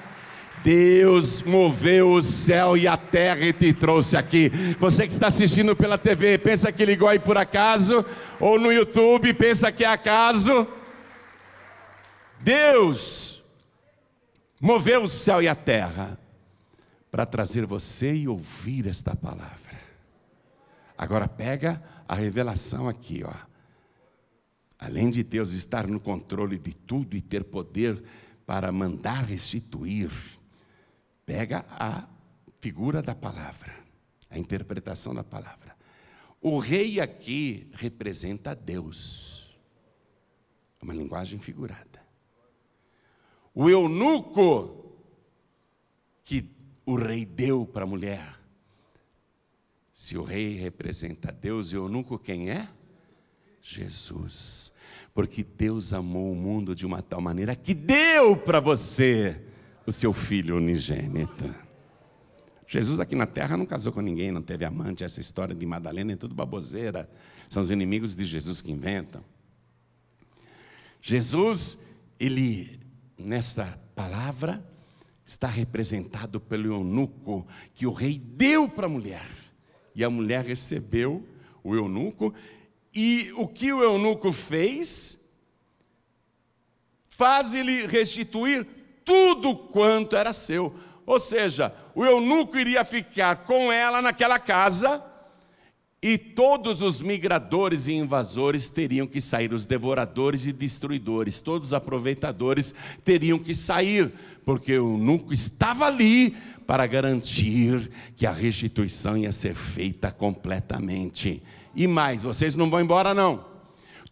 Deus 0.64 1.44
moveu 1.44 2.12
o 2.12 2.22
céu 2.22 2.76
e 2.76 2.88
a 2.88 2.98
terra 2.98 3.46
e 3.46 3.54
te 3.54 3.72
trouxe 3.72 4.18
aqui. 4.18 4.50
Você 4.80 5.08
que 5.08 5.14
está 5.14 5.28
assistindo 5.28 5.76
pela 5.76 5.98
TV, 5.98 6.38
pensa 6.38 6.72
que 6.72 6.84
ligou 6.84 7.08
aí 7.08 7.20
por 7.20 7.38
acaso, 7.38 8.04
ou 8.40 8.60
no 8.60 8.72
YouTube, 8.72 9.34
pensa 9.34 9.72
que 9.72 9.84
é 9.84 9.88
acaso. 9.88 10.68
Deus 12.40 13.42
moveu 14.60 15.04
o 15.04 15.10
céu 15.10 15.42
e 15.42 15.48
a 15.48 15.56
terra 15.56 16.20
para 17.10 17.26
trazer 17.26 17.66
você 17.66 18.14
e 18.14 18.28
ouvir 18.28 18.88
esta 18.88 19.16
palavra. 19.16 19.78
Agora 20.98 21.28
pega 21.28 21.82
a 22.08 22.16
revelação 22.16 22.88
aqui, 22.88 23.24
ó. 23.24 23.34
Além 24.80 25.10
de 25.10 25.24
Deus 25.24 25.52
estar 25.54 25.88
no 25.88 26.00
controle 26.00 26.58
de 26.58 26.74
tudo 26.74 27.18
e 27.18 27.22
ter 27.22 27.44
poder 27.44 28.04
para 28.46 28.72
mandar 28.72 29.26
restituir, 29.26 30.12
pega 31.26 31.66
a 31.70 32.08
figura 32.62 33.02
da 33.02 33.16
palavra, 33.16 33.74
a 34.30 34.38
interpretação 34.38 35.14
da 35.14 35.24
palavra. 35.24 35.76
O 36.40 36.60
rei 36.60 37.00
aqui 37.00 37.70
representa 37.74 38.56
Deus, 38.56 39.58
é 40.80 40.86
uma 40.86 40.94
linguagem 40.94 41.40
figurada. 41.40 42.06
O 43.54 43.68
eunuco 43.70 44.96
que 46.24 46.56
o 46.86 46.96
rei 46.96 47.26
deu 47.26 47.66
para 47.66 47.84
a 47.84 47.88
mulher. 47.88 48.37
Se 49.98 50.16
o 50.16 50.22
rei 50.22 50.56
representa 50.56 51.32
Deus, 51.32 51.74
o 51.74 51.78
eunuco 51.78 52.20
quem 52.20 52.52
é? 52.52 52.70
Jesus. 53.64 54.72
Porque 55.12 55.44
Deus 55.44 55.92
amou 55.92 56.32
o 56.32 56.36
mundo 56.36 56.76
de 56.76 56.86
uma 56.86 57.02
tal 57.02 57.20
maneira 57.20 57.56
que 57.56 57.74
deu 57.74 58.38
para 58.38 58.60
você 58.60 59.42
o 59.88 59.92
seu 59.92 60.14
filho 60.14 60.58
unigênito. 60.58 61.54
Jesus 62.68 63.00
aqui 63.00 63.16
na 63.16 63.26
terra 63.26 63.58
não 63.58 63.66
casou 63.66 63.92
com 63.92 64.00
ninguém, 64.00 64.32
não 64.32 64.44
teve 64.44 64.64
amante, 64.66 65.04
essa 65.04 65.20
história 65.20 65.56
de 65.56 65.66
Madalena 65.66 66.14
é 66.14 66.16
tudo 66.16 66.36
baboseira. 66.36 67.10
São 67.50 67.64
os 67.64 67.72
inimigos 67.72 68.16
de 68.16 68.24
Jesus 68.24 68.62
que 68.62 68.72
inventam. 68.72 69.26
Jesus, 71.02 71.76
ele, 72.20 72.80
nessa 73.18 73.80
palavra, 73.96 74.64
está 75.26 75.48
representado 75.48 76.40
pelo 76.40 76.72
eunuco 76.72 77.48
que 77.74 77.88
o 77.88 77.92
rei 77.92 78.20
deu 78.20 78.70
para 78.70 78.86
a 78.86 78.90
mulher. 78.90 79.47
E 79.98 80.04
a 80.04 80.10
mulher 80.12 80.46
recebeu 80.46 81.28
o 81.64 81.76
eunuco, 81.76 82.32
e 82.94 83.34
o 83.36 83.48
que 83.48 83.74
o 83.74 83.84
eunuco 83.84 84.32
fez? 84.32 85.20
Faz-lhe 87.10 87.88
restituir 87.88 88.66
tudo 89.04 89.56
quanto 89.56 90.16
era 90.16 90.32
seu. 90.32 90.74
Ou 91.04 91.20
seja, 91.20 91.74
o 91.96 92.06
eunuco 92.06 92.60
iria 92.60 92.86
ficar 92.86 93.38
com 93.38 93.72
ela 93.72 94.00
naquela 94.00 94.38
casa 94.38 95.04
e 96.02 96.18
todos 96.18 96.84
os 96.84 97.02
migradores 97.02 97.88
e 97.88 97.94
invasores 97.94 98.70
teriam 98.70 99.08
que 99.08 99.20
sair, 99.20 99.52
os 99.52 99.66
devoradores 99.66 100.46
e 100.46 100.54
destruidores, 100.54 101.40
todos 101.40 101.70
os 101.70 101.74
aproveitadores 101.74 102.76
teriam 103.04 103.40
que 103.40 103.54
sair, 103.54 104.14
porque 104.46 104.74
o 104.74 104.94
eunuco 104.94 105.34
estava 105.34 105.88
ali 105.88 106.36
para 106.68 106.86
garantir 106.86 107.90
que 108.16 108.28
a 108.28 108.32
restituição 108.32 109.18
ia 109.18 109.32
ser 109.32 109.56
feita 109.56 110.12
completamente. 110.12 111.42
E 111.76 111.88
mais, 111.88 112.24
vocês 112.24 112.56
não 112.56 112.70
vão 112.70 112.82
embora 112.82 113.14
não. 113.14 113.46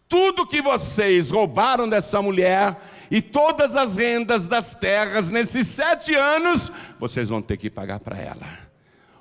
Tudo 0.08 0.46
que 0.46 0.60
vocês 0.60 1.30
roubaram 1.30 1.88
dessa 1.88 2.20
mulher, 2.20 2.80
e 3.10 3.22
todas 3.22 3.76
as 3.76 3.96
rendas 3.96 4.48
das 4.48 4.74
terras 4.74 5.30
nesses 5.30 5.68
sete 5.68 6.14
anos, 6.14 6.72
vocês 6.98 7.28
vão 7.28 7.40
ter 7.40 7.56
que 7.56 7.70
pagar 7.70 8.00
para 8.00 8.18
ela. 8.18 8.65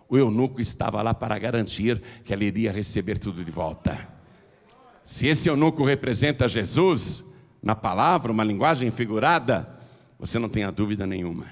O 0.07 0.17
eunuco 0.17 0.61
estava 0.61 1.01
lá 1.01 1.13
para 1.13 1.37
garantir 1.39 2.01
que 2.23 2.33
ela 2.33 2.43
iria 2.43 2.71
receber 2.71 3.17
tudo 3.17 3.43
de 3.43 3.51
volta. 3.51 4.07
Se 5.03 5.27
esse 5.27 5.49
eunuco 5.49 5.83
representa 5.83 6.47
Jesus, 6.47 7.23
na 7.61 7.75
palavra, 7.75 8.31
uma 8.31 8.43
linguagem 8.43 8.91
figurada, 8.91 9.67
você 10.19 10.37
não 10.39 10.49
tenha 10.49 10.71
dúvida 10.71 11.05
nenhuma. 11.05 11.45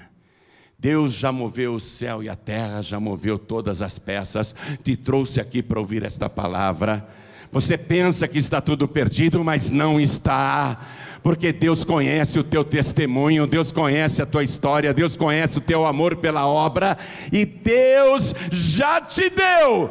Deus 0.78 1.12
já 1.12 1.32
moveu 1.32 1.74
o 1.74 1.80
céu 1.80 2.22
e 2.22 2.28
a 2.28 2.36
terra, 2.36 2.82
já 2.82 3.00
moveu 3.00 3.38
todas 3.38 3.80
as 3.80 3.98
peças, 3.98 4.54
te 4.82 4.96
trouxe 4.96 5.40
aqui 5.40 5.62
para 5.62 5.80
ouvir 5.80 6.04
esta 6.04 6.28
palavra. 6.28 7.08
Você 7.50 7.78
pensa 7.78 8.26
que 8.26 8.38
está 8.38 8.60
tudo 8.60 8.86
perdido, 8.88 9.42
mas 9.44 9.70
não 9.70 10.00
está 10.00 10.78
porque 11.24 11.54
Deus 11.54 11.84
conhece 11.84 12.38
o 12.38 12.44
teu 12.44 12.62
testemunho, 12.62 13.46
Deus 13.46 13.72
conhece 13.72 14.20
a 14.20 14.26
tua 14.26 14.44
história, 14.44 14.92
Deus 14.92 15.16
conhece 15.16 15.56
o 15.56 15.62
teu 15.62 15.86
amor 15.86 16.16
pela 16.16 16.46
obra, 16.46 16.98
e 17.32 17.46
Deus 17.46 18.34
já 18.52 19.00
te 19.00 19.30
deu 19.30 19.90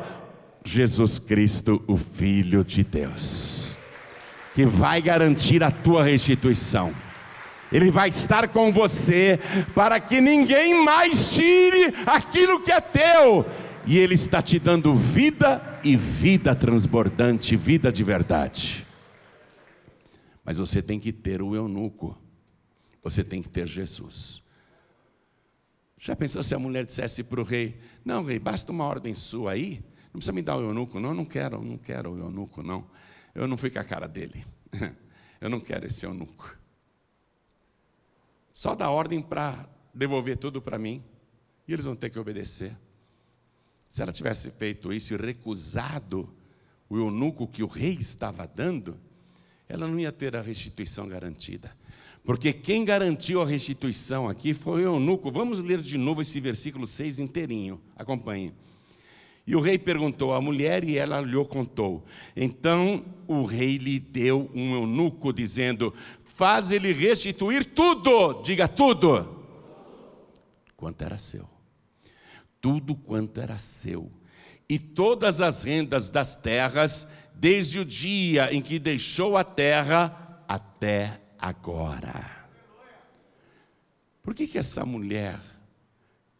Jesus 0.63 1.17
Cristo, 1.17 1.83
o 1.87 1.97
Filho 1.97 2.63
de 2.63 2.83
Deus, 2.83 3.75
que 4.53 4.63
vai 4.63 5.01
garantir 5.01 5.63
a 5.63 5.71
tua 5.71 6.03
restituição. 6.03 6.93
Ele 7.71 7.89
vai 7.89 8.09
estar 8.09 8.49
com 8.49 8.71
você 8.71 9.39
para 9.73 9.99
que 9.99 10.21
ninguém 10.21 10.85
mais 10.85 11.33
tire 11.33 11.95
aquilo 12.05 12.59
que 12.59 12.71
é 12.71 12.79
teu. 12.79 13.43
E 13.85 13.97
Ele 13.97 14.13
está 14.13 14.43
te 14.43 14.59
dando 14.59 14.93
vida 14.93 15.79
e 15.83 15.95
vida 15.97 16.53
transbordante, 16.53 17.55
vida 17.55 17.91
de 17.91 18.03
verdade. 18.03 18.85
Mas 20.43 20.57
você 20.57 20.81
tem 20.81 20.99
que 20.99 21.11
ter 21.11 21.41
o 21.41 21.55
eunuco. 21.55 22.17
Você 23.01 23.23
tem 23.23 23.41
que 23.41 23.49
ter 23.49 23.67
Jesus. 23.67 24.41
Já 25.97 26.15
pensou 26.15 26.43
se 26.43 26.53
a 26.53 26.59
mulher 26.59 26.85
dissesse 26.85 27.23
para 27.23 27.39
o 27.39 27.43
rei: 27.43 27.79
Não, 28.03 28.25
rei, 28.25 28.39
basta 28.39 28.71
uma 28.71 28.85
ordem 28.85 29.13
sua 29.13 29.53
aí, 29.53 29.83
não 30.05 30.19
precisa 30.19 30.33
me 30.33 30.41
dar 30.41 30.57
o 30.57 30.61
eunuco, 30.61 30.99
não, 30.99 31.09
eu 31.09 31.15
não 31.15 31.25
quero, 31.25 31.63
não 31.63 31.77
quero 31.77 32.11
o 32.11 32.17
eunuco, 32.17 32.61
não. 32.61 32.85
Eu 33.33 33.47
não 33.47 33.57
fui 33.57 33.69
com 33.69 33.79
a 33.79 33.83
cara 33.83 34.07
dele. 34.07 34.45
Eu 35.41 35.49
não 35.49 35.59
quero 35.59 35.85
esse 35.85 36.05
eunuco. 36.05 36.57
Só 38.53 38.73
dá 38.73 38.89
ordem 38.89 39.21
para 39.21 39.67
devolver 39.93 40.37
tudo 40.37 40.61
para 40.61 40.79
mim, 40.79 41.03
e 41.67 41.73
eles 41.73 41.83
vão 41.83 41.97
ter 41.97 42.09
que 42.09 42.17
obedecer. 42.17 42.77
Se 43.89 44.01
ela 44.01 44.13
tivesse 44.13 44.49
feito 44.51 44.93
isso 44.93 45.13
e 45.13 45.17
recusado 45.17 46.33
o 46.87 46.97
eunuco 46.97 47.45
que 47.45 47.61
o 47.61 47.67
rei 47.67 47.93
estava 47.93 48.47
dando, 48.47 48.97
ela 49.67 49.87
não 49.87 49.99
ia 49.99 50.11
ter 50.11 50.35
a 50.35 50.41
restituição 50.41 51.07
garantida. 51.07 51.75
Porque 52.23 52.53
quem 52.53 52.85
garantiu 52.85 53.41
a 53.41 53.45
restituição 53.45 54.29
aqui 54.29 54.53
foi 54.53 54.83
o 54.83 54.93
eunuco. 54.93 55.31
Vamos 55.31 55.59
ler 55.59 55.81
de 55.81 55.97
novo 55.97 56.21
esse 56.21 56.39
versículo 56.39 56.87
6 56.87 57.19
inteirinho. 57.19 57.81
Acompanhe. 57.95 58.53
E 59.45 59.55
o 59.55 59.59
rei 59.59 59.77
perguntou 59.77 60.33
à 60.33 60.39
mulher 60.39 60.85
e 60.85 60.97
ela 60.97 61.19
lhe 61.19 61.45
contou. 61.45 62.05
Então 62.35 63.03
o 63.27 63.43
rei 63.43 63.77
lhe 63.77 63.99
deu 63.99 64.49
um 64.55 64.73
eunuco, 64.73 65.33
dizendo: 65.33 65.93
Faz 66.23 66.71
ele 66.71 66.93
restituir 66.93 67.65
tudo, 67.65 68.41
diga 68.41 68.69
tudo, 68.69 69.43
quanto 70.77 71.03
era 71.03 71.17
seu. 71.17 71.47
Tudo 72.61 72.95
quanto 72.95 73.41
era 73.41 73.57
seu. 73.57 74.09
E 74.69 74.79
todas 74.79 75.41
as 75.41 75.63
rendas 75.63 76.09
das 76.09 76.37
terras 76.37 77.07
desde 77.43 77.77
o 77.77 77.83
dia 77.83 78.53
em 78.53 78.61
que 78.61 78.79
deixou 78.79 79.35
a 79.35 79.43
terra 79.43 80.45
até 80.47 81.19
agora. 81.37 82.47
Por 84.23 84.33
que, 84.33 84.47
que 84.47 84.57
essa 84.57 84.85
mulher 84.85 85.37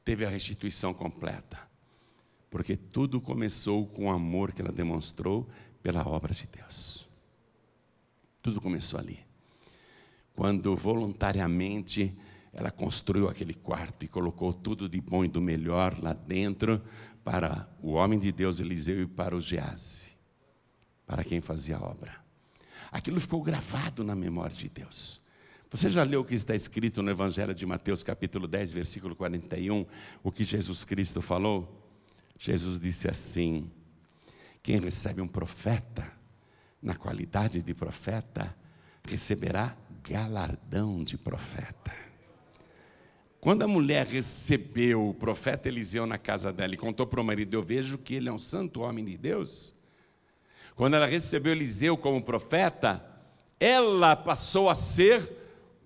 teve 0.05 0.25
a 0.25 0.29
restituição 0.29 0.93
completa? 0.93 1.59
Porque 2.49 2.77
tudo 2.77 3.19
começou 3.19 3.85
com 3.85 4.05
o 4.05 4.11
amor 4.11 4.53
que 4.53 4.61
ela 4.61 4.71
demonstrou 4.71 5.45
pela 5.81 6.07
obra 6.07 6.33
de 6.33 6.47
Deus. 6.47 7.05
Tudo 8.41 8.61
começou 8.61 8.97
ali. 8.97 9.19
quando 10.33 10.73
voluntariamente 10.73 12.17
ela 12.53 12.71
construiu 12.71 13.27
aquele 13.27 13.53
quarto 13.53 14.05
e 14.05 14.07
colocou 14.07 14.53
tudo 14.53 14.87
de 14.87 15.01
bom 15.01 15.25
e 15.25 15.27
do 15.27 15.41
melhor 15.41 16.01
lá 16.01 16.13
dentro 16.13 16.81
para 17.25 17.67
o 17.81 17.91
homem 17.91 18.17
de 18.17 18.31
Deus 18.31 18.61
Eliseu 18.61 19.01
e 19.01 19.05
para 19.05 19.35
o 19.35 19.41
Gease, 19.41 20.12
para 21.05 21.23
quem 21.23 21.41
fazia 21.41 21.77
a 21.77 21.83
obra. 21.83 22.15
Aquilo 22.91 23.19
ficou 23.19 23.41
gravado 23.41 24.03
na 24.03 24.15
memória 24.15 24.55
de 24.55 24.69
Deus. 24.69 25.21
Você 25.69 25.89
já 25.89 26.03
leu 26.03 26.21
o 26.21 26.25
que 26.25 26.35
está 26.35 26.53
escrito 26.53 27.01
no 27.01 27.09
Evangelho 27.09 27.53
de 27.53 27.65
Mateus, 27.65 28.03
capítulo 28.03 28.47
10, 28.47 28.71
versículo 28.73 29.15
41, 29.15 29.85
o 30.23 30.31
que 30.31 30.43
Jesus 30.43 30.85
Cristo 30.85 31.19
falou? 31.19 31.83
Jesus 32.37 32.79
disse 32.79 33.07
assim: 33.07 33.71
Quem 34.61 34.79
recebe 34.79 35.19
um 35.19 35.27
profeta, 35.27 36.11
na 36.79 36.93
qualidade 36.93 37.61
de 37.61 37.73
profeta, 37.73 38.55
receberá 39.03 39.75
galardão 40.07 41.03
de 41.03 41.17
profeta. 41.17 41.91
Quando 43.39 43.63
a 43.63 43.67
mulher 43.67 44.05
recebeu 44.05 45.09
o 45.09 45.13
profeta 45.13 45.67
Eliseu 45.67 46.05
na 46.05 46.17
casa 46.17 46.53
dela 46.53 46.75
e 46.75 46.77
contou 46.77 47.07
para 47.07 47.19
o 47.19 47.23
marido: 47.23 47.55
Eu 47.55 47.63
vejo 47.63 47.97
que 47.97 48.13
ele 48.13 48.29
é 48.29 48.31
um 48.31 48.37
santo 48.37 48.81
homem 48.81 49.03
de 49.03 49.17
Deus. 49.17 49.72
Quando 50.75 50.95
ela 50.95 51.05
recebeu 51.05 51.51
Eliseu 51.51 51.95
como 51.97 52.21
profeta, 52.21 53.05
ela 53.59 54.15
passou 54.15 54.69
a 54.69 54.75
ser 54.75 55.31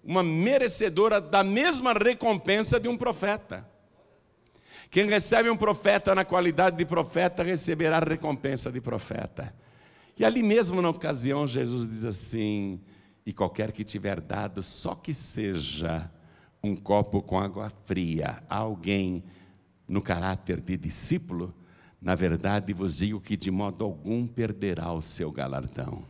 uma 0.03 0.23
merecedora 0.23 1.19
da 1.19 1.43
mesma 1.43 1.93
recompensa 1.93 2.79
de 2.79 2.87
um 2.87 2.97
profeta. 2.97 3.67
Quem 4.89 5.09
recebe 5.09 5.49
um 5.49 5.57
profeta 5.57 6.15
na 6.15 6.23
qualidade 6.23 6.77
de 6.77 6.85
profeta 6.85 7.43
receberá 7.43 7.97
a 7.97 7.99
recompensa 7.99 8.71
de 8.71 8.79
profeta. 8.79 9.53
E 10.17 10.23
ali 10.23 10.41
mesmo 10.41 10.81
na 10.81 10.89
ocasião, 10.89 11.45
Jesus 11.45 11.87
diz 11.87 12.05
assim: 12.05 12.79
E 13.25 13.33
qualquer 13.33 13.73
que 13.73 13.83
tiver 13.83 14.21
dado, 14.21 14.63
só 14.63 14.95
que 14.95 15.13
seja 15.13 16.09
um 16.63 16.75
copo 16.75 17.21
com 17.21 17.37
água 17.37 17.69
fria 17.69 18.41
a 18.49 18.57
alguém 18.57 19.23
no 19.87 20.01
caráter 20.01 20.59
de 20.59 20.77
discípulo, 20.77 21.53
na 22.01 22.15
verdade 22.15 22.73
vos 22.73 22.97
digo 22.97 23.19
que 23.19 23.35
de 23.35 23.51
modo 23.51 23.83
algum 23.83 24.27
perderá 24.27 24.91
o 24.91 25.01
seu 25.01 25.31
galardão. 25.31 26.03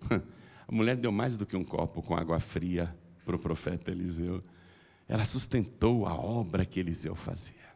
A 0.68 0.74
mulher 0.74 0.96
deu 0.96 1.12
mais 1.12 1.36
do 1.36 1.44
que 1.44 1.56
um 1.56 1.64
copo 1.64 2.00
com 2.00 2.16
água 2.16 2.40
fria 2.40 2.94
para 3.24 3.36
o 3.36 3.38
profeta 3.38 3.90
Eliseu. 3.90 4.42
Ela 5.06 5.24
sustentou 5.24 6.06
a 6.06 6.14
obra 6.14 6.64
que 6.64 6.80
Eliseu 6.80 7.14
fazia. 7.14 7.72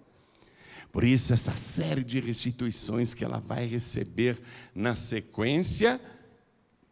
Por 0.90 1.04
isso, 1.04 1.34
essa 1.34 1.54
série 1.56 2.02
de 2.02 2.20
restituições 2.20 3.12
que 3.12 3.22
ela 3.22 3.38
vai 3.38 3.66
receber 3.66 4.40
na 4.74 4.94
sequência, 4.94 6.00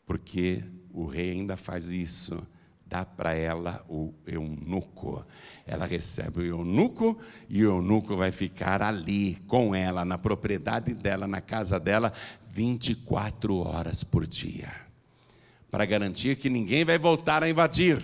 porque 0.05 0.62
o 0.92 1.07
rei 1.07 1.30
ainda 1.30 1.57
faz 1.57 1.90
isso, 1.90 2.47
dá 2.95 3.05
para 3.05 3.34
ela 3.34 3.84
o 3.88 4.14
eunuco. 4.24 5.26
Ela 5.66 5.84
recebe 5.84 6.42
o 6.42 6.47
eunuco 6.47 7.18
e 7.49 7.66
o 7.66 7.70
eunuco 7.70 8.16
vai 8.16 8.30
ficar 8.30 8.80
ali 8.82 9.36
com 9.49 9.74
ela, 9.74 10.05
na 10.05 10.16
propriedade 10.16 10.95
dela, 10.95 11.26
na 11.26 11.40
casa 11.40 11.80
dela, 11.80 12.12
24 12.53 13.57
horas 13.57 14.05
por 14.05 14.24
dia, 14.24 14.72
para 15.72 15.84
garantir 15.84 16.36
que 16.36 16.49
ninguém 16.49 16.84
vai 16.84 16.97
voltar 16.97 17.42
a 17.42 17.51
invadir 17.51 18.01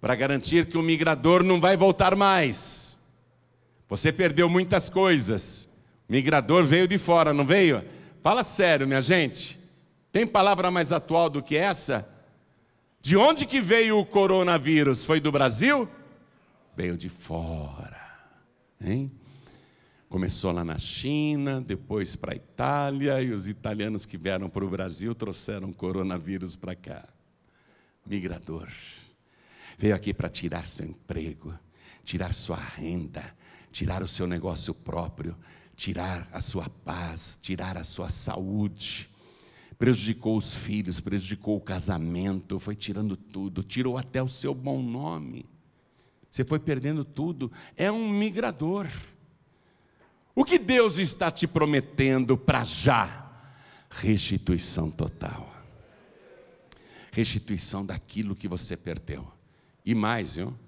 para 0.00 0.14
garantir 0.14 0.66
que 0.66 0.76
o 0.76 0.82
migrador 0.82 1.42
não 1.42 1.58
vai 1.58 1.78
voltar 1.78 2.14
mais. 2.14 2.94
Você 3.88 4.12
perdeu 4.12 4.50
muitas 4.50 4.90
coisas. 4.90 5.66
O 6.06 6.12
migrador 6.12 6.62
veio 6.62 6.86
de 6.86 6.98
fora, 6.98 7.32
não 7.32 7.46
veio? 7.46 7.82
Fala 8.22 8.42
sério, 8.42 8.86
minha 8.86 9.00
gente. 9.00 9.58
Tem 10.12 10.26
palavra 10.26 10.70
mais 10.70 10.92
atual 10.92 11.30
do 11.30 11.42
que 11.42 11.56
essa? 11.56 12.13
De 13.04 13.18
onde 13.18 13.44
que 13.44 13.60
veio 13.60 13.98
o 13.98 14.06
coronavírus? 14.06 15.04
Foi 15.04 15.20
do 15.20 15.30
Brasil? 15.30 15.86
Veio 16.74 16.96
de 16.96 17.10
fora. 17.10 18.00
Hein? 18.80 19.12
Começou 20.08 20.52
lá 20.52 20.64
na 20.64 20.78
China, 20.78 21.60
depois 21.60 22.16
para 22.16 22.32
a 22.32 22.34
Itália, 22.34 23.20
e 23.20 23.30
os 23.30 23.46
italianos 23.46 24.06
que 24.06 24.16
vieram 24.16 24.48
para 24.48 24.64
o 24.64 24.70
Brasil 24.70 25.14
trouxeram 25.14 25.70
coronavírus 25.70 26.56
para 26.56 26.74
cá. 26.74 27.06
Migrador 28.06 28.72
veio 29.76 29.94
aqui 29.94 30.14
para 30.14 30.30
tirar 30.30 30.66
seu 30.66 30.86
emprego, 30.86 31.52
tirar 32.06 32.32
sua 32.32 32.56
renda, 32.56 33.36
tirar 33.70 34.02
o 34.02 34.08
seu 34.08 34.26
negócio 34.26 34.72
próprio, 34.72 35.36
tirar 35.76 36.26
a 36.32 36.40
sua 36.40 36.70
paz, 36.70 37.38
tirar 37.42 37.76
a 37.76 37.84
sua 37.84 38.08
saúde. 38.08 39.10
Prejudicou 39.84 40.38
os 40.38 40.54
filhos, 40.54 40.98
prejudicou 40.98 41.58
o 41.58 41.60
casamento, 41.60 42.58
foi 42.58 42.74
tirando 42.74 43.18
tudo, 43.18 43.62
tirou 43.62 43.98
até 43.98 44.22
o 44.22 44.28
seu 44.30 44.54
bom 44.54 44.82
nome. 44.82 45.44
Você 46.30 46.42
foi 46.42 46.58
perdendo 46.58 47.04
tudo. 47.04 47.52
É 47.76 47.92
um 47.92 48.08
migrador. 48.08 48.88
O 50.34 50.42
que 50.42 50.58
Deus 50.58 50.98
está 50.98 51.30
te 51.30 51.46
prometendo 51.46 52.34
para 52.34 52.64
já? 52.64 53.30
Restituição 53.90 54.90
total. 54.90 55.54
Restituição 57.12 57.84
daquilo 57.84 58.34
que 58.34 58.48
você 58.48 58.78
perdeu. 58.78 59.30
E 59.84 59.94
mais, 59.94 60.36
viu? 60.36 60.58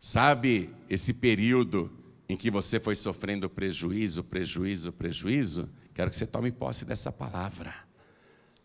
Sabe 0.00 0.70
esse 0.88 1.12
período 1.12 1.90
em 2.28 2.36
que 2.36 2.48
você 2.48 2.78
foi 2.78 2.94
sofrendo 2.94 3.50
prejuízo, 3.50 4.22
prejuízo, 4.22 4.92
prejuízo? 4.92 5.68
Quero 5.94 6.10
que 6.10 6.16
você 6.16 6.26
tome 6.26 6.50
posse 6.50 6.84
dessa 6.84 7.10
palavra. 7.10 7.72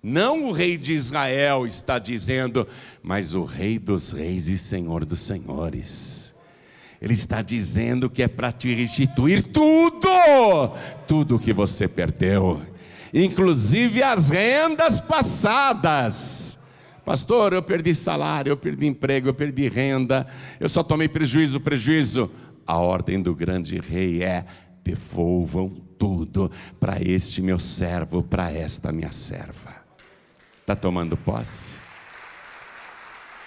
Não 0.02 0.44
o 0.44 0.52
rei 0.52 0.78
de 0.78 0.94
Israel 0.94 1.66
está 1.66 1.98
dizendo, 1.98 2.68
mas 3.02 3.34
o 3.34 3.44
rei 3.44 3.80
dos 3.80 4.12
reis 4.12 4.48
e 4.48 4.58
senhor 4.58 5.04
dos 5.04 5.22
senhores. 5.22 6.34
Ele 7.02 7.14
está 7.14 7.42
dizendo 7.42 8.10
que 8.10 8.22
é 8.22 8.28
para 8.28 8.52
te 8.52 8.74
restituir 8.74 9.42
tudo, 9.42 10.08
tudo 11.08 11.40
que 11.40 11.52
você 11.52 11.88
perdeu, 11.88 12.62
inclusive 13.14 14.04
as 14.04 14.30
rendas 14.30 15.02
passadas. 15.02 16.60
Pastor, 17.04 17.54
eu 17.54 17.62
perdi 17.62 17.94
salário, 17.94 18.52
eu 18.52 18.58
perdi 18.58 18.88
emprego, 18.88 19.30
eu 19.30 19.34
perdi 19.34 19.68
renda, 19.70 20.26
eu 20.60 20.70
só 20.70 20.84
tomei 20.84 21.08
prejuízo, 21.08 21.60
prejuízo. 21.60 22.32
A 22.66 22.78
ordem 22.78 23.22
do 23.22 23.36
grande 23.36 23.80
rei 23.80 24.24
é: 24.24 24.46
devolvam 24.84 25.85
tudo 25.98 26.52
para 26.80 27.02
este 27.02 27.42
meu 27.42 27.60
servo, 27.60 28.24
para 28.24 28.52
esta 28.52 28.92
minha 28.92 29.12
serva. 29.12 29.74
Está 30.62 30.76
tomando 30.76 31.16
posse? 31.16 31.78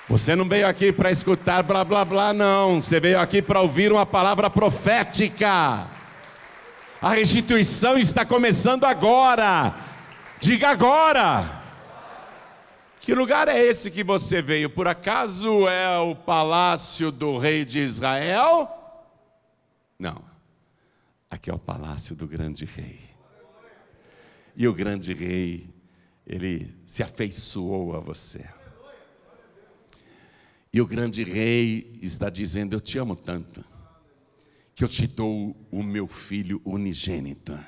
Você 0.09 0.35
não 0.35 0.49
veio 0.49 0.67
aqui 0.67 0.91
para 0.91 1.11
escutar 1.11 1.63
blá 1.63 1.85
blá 1.85 2.05
blá, 2.05 2.33
não. 2.33 2.81
Você 2.81 2.99
veio 2.99 3.21
aqui 3.21 3.43
para 3.43 3.61
ouvir 3.61 3.93
uma 3.93 4.07
palavra 4.07 4.49
profética. 4.49 5.87
A 7.01 7.11
restituição 7.11 7.99
está 7.99 8.25
começando 8.25 8.85
agora. 8.85 9.75
Diga 10.41 10.71
agora. 10.71 11.59
Que 13.01 13.15
lugar 13.15 13.49
é 13.49 13.59
esse 13.59 13.91
que 13.91 14.03
você 14.03 14.41
veio? 14.41 14.69
Por 14.69 14.89
acaso 14.89 15.69
é 15.69 15.99
o 15.99 16.15
palácio 16.15 17.11
do 17.11 17.39
rei 17.39 17.65
de 17.65 17.79
Israel? 17.79 18.69
Não. 19.99 20.23
Aqui 21.31 21.51
é 21.51 21.55
o 21.55 21.59
palácio 21.59 22.17
do 22.17 22.27
grande 22.27 22.65
rei. 22.65 23.01
E 24.57 24.67
o 24.67 24.75
grande 24.75 25.13
rei, 25.13 25.69
ele 26.27 26.75
se 26.85 27.03
afeiçoou 27.03 27.95
a 27.95 28.01
você. 28.01 28.45
E 30.73 30.81
o 30.81 30.87
grande 30.87 31.23
rei 31.25 31.99
está 32.03 32.29
dizendo: 32.31 32.75
Eu 32.75 32.81
te 32.81 32.99
amo 32.99 33.15
tanto, 33.15 33.65
que 34.75 34.85
eu 34.85 34.89
te 34.89 35.07
dou 35.07 35.57
o 35.71 35.83
meu 35.83 36.07
filho 36.07 36.61
unigênito. 36.65 37.59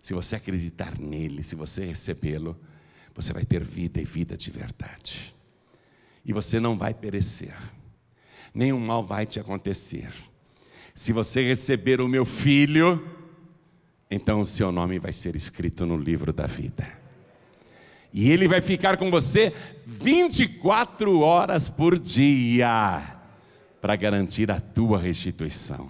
Se 0.00 0.14
você 0.14 0.36
acreditar 0.36 0.98
nele, 0.98 1.42
se 1.42 1.54
você 1.54 1.84
recebê-lo, 1.84 2.58
você 3.14 3.32
vai 3.32 3.44
ter 3.44 3.62
vida 3.64 4.00
e 4.00 4.04
vida 4.04 4.36
de 4.36 4.50
verdade. 4.50 5.34
E 6.24 6.32
você 6.32 6.60
não 6.60 6.78
vai 6.78 6.94
perecer, 6.94 7.56
nenhum 8.54 8.80
mal 8.80 9.02
vai 9.02 9.26
te 9.26 9.40
acontecer. 9.40 10.12
Se 10.98 11.12
você 11.12 11.46
receber 11.46 12.00
o 12.00 12.08
meu 12.08 12.24
filho, 12.24 13.00
então 14.10 14.40
o 14.40 14.44
seu 14.44 14.72
nome 14.72 14.98
vai 14.98 15.12
ser 15.12 15.36
escrito 15.36 15.86
no 15.86 15.96
livro 15.96 16.32
da 16.32 16.48
vida. 16.48 16.88
E 18.12 18.32
ele 18.32 18.48
vai 18.48 18.60
ficar 18.60 18.96
com 18.96 19.08
você 19.08 19.54
24 19.86 21.20
horas 21.20 21.68
por 21.68 21.96
dia, 21.96 23.00
para 23.80 23.94
garantir 23.94 24.50
a 24.50 24.58
tua 24.60 24.98
restituição, 24.98 25.88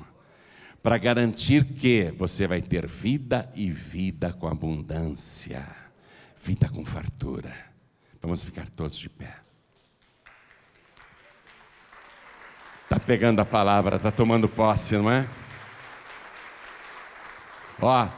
para 0.83 0.99
garantir 0.99 1.65
que 1.65 2.13
você 2.19 2.47
vai 2.47 2.61
ter 2.61 2.87
vida 2.87 3.51
e 3.55 3.71
vida 3.71 4.31
com 4.35 4.47
abundância 4.47 5.67
vida 6.43 6.69
com 6.69 6.85
fartura. 6.85 7.55
Vamos 8.21 8.45
ficar 8.45 8.69
todos 8.69 8.97
de 8.97 9.09
pé. 9.09 9.48
Está 12.89 12.99
pegando 12.99 13.41
a 13.41 13.45
palavra, 13.45 13.97
está 13.97 14.11
tomando 14.11 14.49
posse, 14.49 14.97
não 14.97 15.11
é? 15.11 15.29
Ó, 17.83 18.09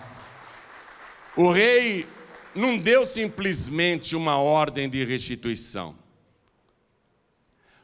o 1.34 1.50
rei 1.50 2.06
não 2.54 2.78
deu 2.78 3.04
simplesmente 3.04 4.14
uma 4.14 4.36
ordem 4.36 4.88
de 4.88 5.04
restituição. 5.04 5.98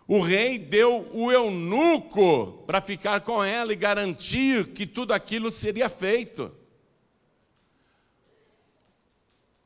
O 0.06 0.20
rei 0.20 0.60
deu 0.60 1.10
o 1.12 1.32
eunuco 1.32 2.62
para 2.68 2.80
ficar 2.80 3.22
com 3.22 3.42
ela 3.42 3.72
e 3.72 3.76
garantir 3.76 4.68
que 4.68 4.86
tudo 4.86 5.12
aquilo 5.12 5.50
seria 5.50 5.88
feito. 5.88 6.54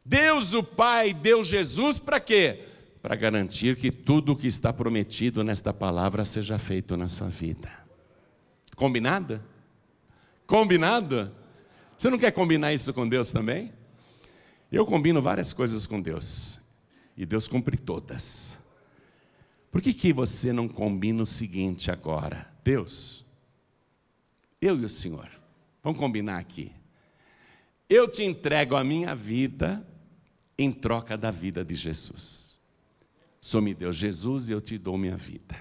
Deus 0.02 0.54
o 0.54 0.62
Pai 0.64 1.12
deu 1.12 1.44
Jesus 1.44 1.98
para 1.98 2.18
quê? 2.18 2.69
Para 3.02 3.16
garantir 3.16 3.76
que 3.76 3.90
tudo 3.90 4.32
o 4.32 4.36
que 4.36 4.46
está 4.46 4.72
prometido 4.72 5.42
nesta 5.42 5.72
palavra 5.72 6.24
seja 6.24 6.58
feito 6.58 6.96
na 6.96 7.08
sua 7.08 7.28
vida. 7.28 7.70
Combinado? 8.76 9.42
Combinado? 10.46 11.32
Você 11.98 12.10
não 12.10 12.18
quer 12.18 12.32
combinar 12.32 12.72
isso 12.72 12.92
com 12.92 13.08
Deus 13.08 13.30
também? 13.30 13.72
Eu 14.70 14.86
combino 14.86 15.20
várias 15.20 15.52
coisas 15.52 15.86
com 15.86 16.00
Deus 16.00 16.58
e 17.16 17.26
Deus 17.26 17.46
cumpre 17.46 17.76
todas. 17.76 18.56
Por 19.70 19.80
que, 19.80 19.92
que 19.92 20.12
você 20.12 20.52
não 20.52 20.68
combina 20.68 21.22
o 21.22 21.26
seguinte 21.26 21.90
agora? 21.90 22.50
Deus, 22.64 23.24
eu 24.60 24.80
e 24.80 24.84
o 24.84 24.88
Senhor, 24.88 25.28
vamos 25.82 25.98
combinar 25.98 26.38
aqui. 26.38 26.72
Eu 27.88 28.08
te 28.08 28.22
entrego 28.22 28.76
a 28.76 28.82
minha 28.84 29.14
vida 29.14 29.86
em 30.58 30.72
troca 30.72 31.16
da 31.16 31.30
vida 31.30 31.64
de 31.64 31.74
Jesus. 31.74 32.49
Só 33.40 33.60
me 33.60 33.72
deu 33.72 33.92
Jesus 33.92 34.50
eu 34.50 34.60
te 34.60 34.76
dou 34.76 34.98
minha 34.98 35.16
vida. 35.16 35.56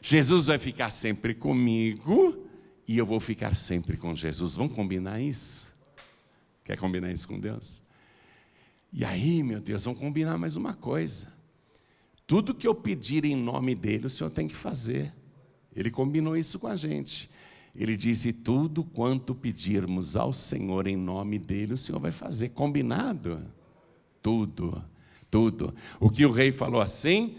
Jesus 0.00 0.46
vai 0.46 0.58
ficar 0.58 0.90
sempre 0.90 1.34
comigo 1.34 2.46
e 2.86 2.96
eu 2.96 3.04
vou 3.04 3.18
ficar 3.18 3.56
sempre 3.56 3.96
com 3.96 4.14
Jesus. 4.14 4.54
Vamos 4.54 4.74
combinar 4.74 5.20
isso? 5.20 5.74
Quer 6.62 6.78
combinar 6.78 7.10
isso 7.12 7.26
com 7.26 7.40
Deus? 7.40 7.82
E 8.92 9.04
aí, 9.04 9.42
meu 9.42 9.60
Deus, 9.60 9.84
vamos 9.84 9.98
combinar 9.98 10.38
mais 10.38 10.54
uma 10.56 10.74
coisa. 10.74 11.34
Tudo 12.26 12.54
que 12.54 12.66
eu 12.66 12.74
pedir 12.74 13.24
em 13.24 13.36
nome 13.36 13.74
dele, 13.74 14.06
o 14.06 14.10
Senhor 14.10 14.30
tem 14.30 14.48
que 14.48 14.54
fazer. 14.54 15.12
Ele 15.74 15.90
combinou 15.90 16.36
isso 16.36 16.58
com 16.58 16.66
a 16.66 16.76
gente. 16.76 17.28
Ele 17.74 17.96
disse: 17.96 18.32
tudo 18.32 18.82
quanto 18.82 19.34
pedirmos 19.34 20.16
ao 20.16 20.32
Senhor 20.32 20.86
em 20.86 20.96
nome 20.96 21.38
dele, 21.38 21.74
o 21.74 21.78
Senhor 21.78 22.00
vai 22.00 22.10
fazer. 22.10 22.50
Combinado? 22.50 23.46
Tudo, 24.22 24.82
tudo. 25.30 25.74
O 26.00 26.10
que 26.10 26.24
o 26.24 26.30
rei 26.30 26.52
falou 26.52 26.80
assim, 26.80 27.36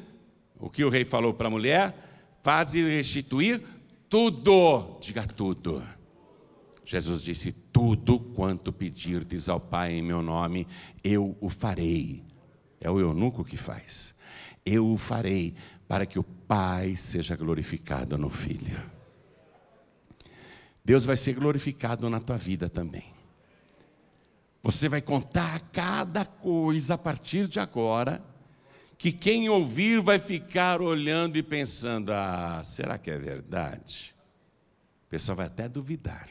o 0.59 0.69
que 0.69 0.83
o 0.83 0.89
rei 0.89 1.05
falou 1.05 1.33
para 1.33 1.47
a 1.47 1.51
mulher, 1.51 1.95
faz 2.41 2.73
restituir 2.73 3.61
tudo, 4.09 4.97
diga 5.01 5.25
tudo. 5.25 5.83
Jesus 6.85 7.21
disse: 7.21 7.51
Tudo 7.51 8.19
quanto 8.19 8.71
pedirdes 8.71 9.49
ao 9.49 9.59
Pai 9.59 9.93
em 9.93 10.01
meu 10.01 10.21
nome, 10.21 10.65
eu 11.03 11.38
o 11.41 11.49
farei. 11.49 12.23
É 12.79 12.89
o 12.89 12.99
eunuco 12.99 13.43
que 13.43 13.57
faz. 13.57 14.15
Eu 14.65 14.88
o 14.88 14.97
farei 14.97 15.53
para 15.88 16.05
que 16.05 16.17
o 16.17 16.23
Pai 16.23 16.95
seja 16.95 17.35
glorificado 17.35 18.17
no 18.17 18.29
Filho. 18.29 18.81
Deus 20.83 21.03
vai 21.03 21.17
ser 21.17 21.33
glorificado 21.33 22.09
na 22.09 22.21
tua 22.21 22.38
vida 22.38 22.69
também. 22.69 23.16
Você 24.68 24.89
vai 24.89 24.99
contar 24.99 25.61
cada 25.72 26.26
coisa 26.26 26.95
a 26.95 26.97
partir 26.97 27.47
de 27.47 27.57
agora, 27.57 28.22
que 28.97 29.13
quem 29.13 29.47
ouvir 29.47 30.01
vai 30.01 30.20
ficar 30.20 30.82
olhando 30.82 31.38
e 31.38 31.41
pensando: 31.41 32.11
ah, 32.11 32.59
será 32.65 32.97
que 32.97 33.09
é 33.09 33.18
verdade? 33.18 34.13
O 35.05 35.09
pessoal 35.09 35.38
vai 35.38 35.45
até 35.45 35.70
duvidar. 35.70 36.28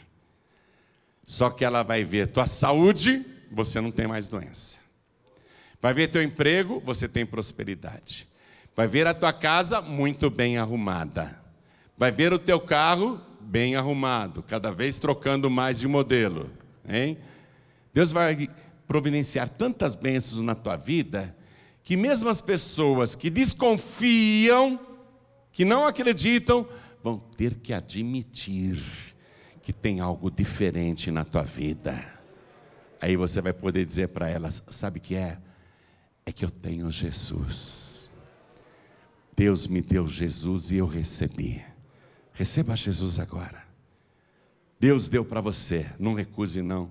Só 1.24 1.49
que 1.49 1.64
ela 1.64 1.82
vai 1.82 2.05
ver 2.05 2.30
tua 2.30 2.47
saúde, 2.47 3.24
você 3.51 3.80
não 3.80 3.91
tem 3.91 4.07
mais 4.07 4.28
doença. 4.28 4.80
Vai 5.80 5.95
ver 5.95 6.09
teu 6.09 6.22
emprego, 6.22 6.78
você 6.84 7.09
tem 7.09 7.24
prosperidade. 7.24 8.28
Vai 8.74 8.87
ver 8.87 9.07
a 9.07 9.14
tua 9.14 9.32
casa 9.32 9.80
muito 9.80 10.28
bem 10.28 10.59
arrumada. 10.59 11.41
Vai 11.97 12.12
ver 12.12 12.34
o 12.34 12.39
teu 12.39 12.61
carro 12.61 13.18
bem 13.41 13.76
arrumado, 13.76 14.43
cada 14.43 14.70
vez 14.70 14.99
trocando 14.99 15.49
mais 15.49 15.80
de 15.80 15.89
modelo, 15.89 16.51
hein? 16.87 17.16
Deus 17.97 18.12
vai 18.12 18.51
providenciar 18.86 19.49
tantas 19.49 19.94
bênçãos 19.94 20.42
na 20.42 20.55
tua 20.55 20.76
vida 20.76 21.34
que 21.82 21.97
mesmo 21.97 22.28
as 22.28 22.42
pessoas 22.42 23.14
que 23.14 23.30
desconfiam, 23.30 24.78
que 25.51 25.64
não 25.64 25.86
acreditam, 25.86 26.68
vão 27.03 27.16
ter 27.16 27.55
que 27.55 27.72
admitir 27.72 28.78
que 29.62 29.72
tem 29.72 30.01
algo 30.01 30.30
diferente 30.30 31.11
na 31.11 31.24
tua 31.24 31.40
vida. 31.40 32.05
Aí 33.01 33.16
você 33.16 33.40
vai 33.40 33.55
poder 33.55 33.86
dizer 33.86 34.09
para 34.09 34.28
elas: 34.28 34.62
sabe 34.68 34.99
o 34.99 35.03
que 35.03 35.14
é? 35.14 35.38
É 36.26 36.30
que 36.30 36.44
eu 36.44 36.51
tenho 36.51 36.92
Jesus. 36.92 38.12
Deus 39.34 39.66
me 39.66 39.80
deu 39.80 40.07
Jesus 40.07 40.70
e 40.70 40.76
eu 40.76 40.86
recebi. 40.86 41.64
Receba 42.34 42.76
Jesus 42.76 43.18
agora. 43.18 43.64
Deus 44.78 45.09
deu 45.09 45.24
para 45.24 45.40
você, 45.40 45.90
não 45.99 46.12
recuse 46.12 46.61
não. 46.61 46.90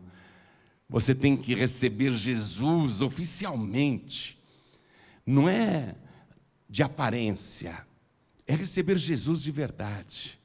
Você 0.88 1.16
tem 1.16 1.36
que 1.36 1.56
receber 1.56 2.12
Jesus 2.12 3.02
oficialmente. 3.02 4.40
Não 5.26 5.50
é 5.50 5.96
de 6.70 6.84
aparência, 6.84 7.86
é 8.46 8.56
receber 8.56 8.98
Jesus 8.98 9.42
de 9.42 9.52
verdade. 9.52 10.40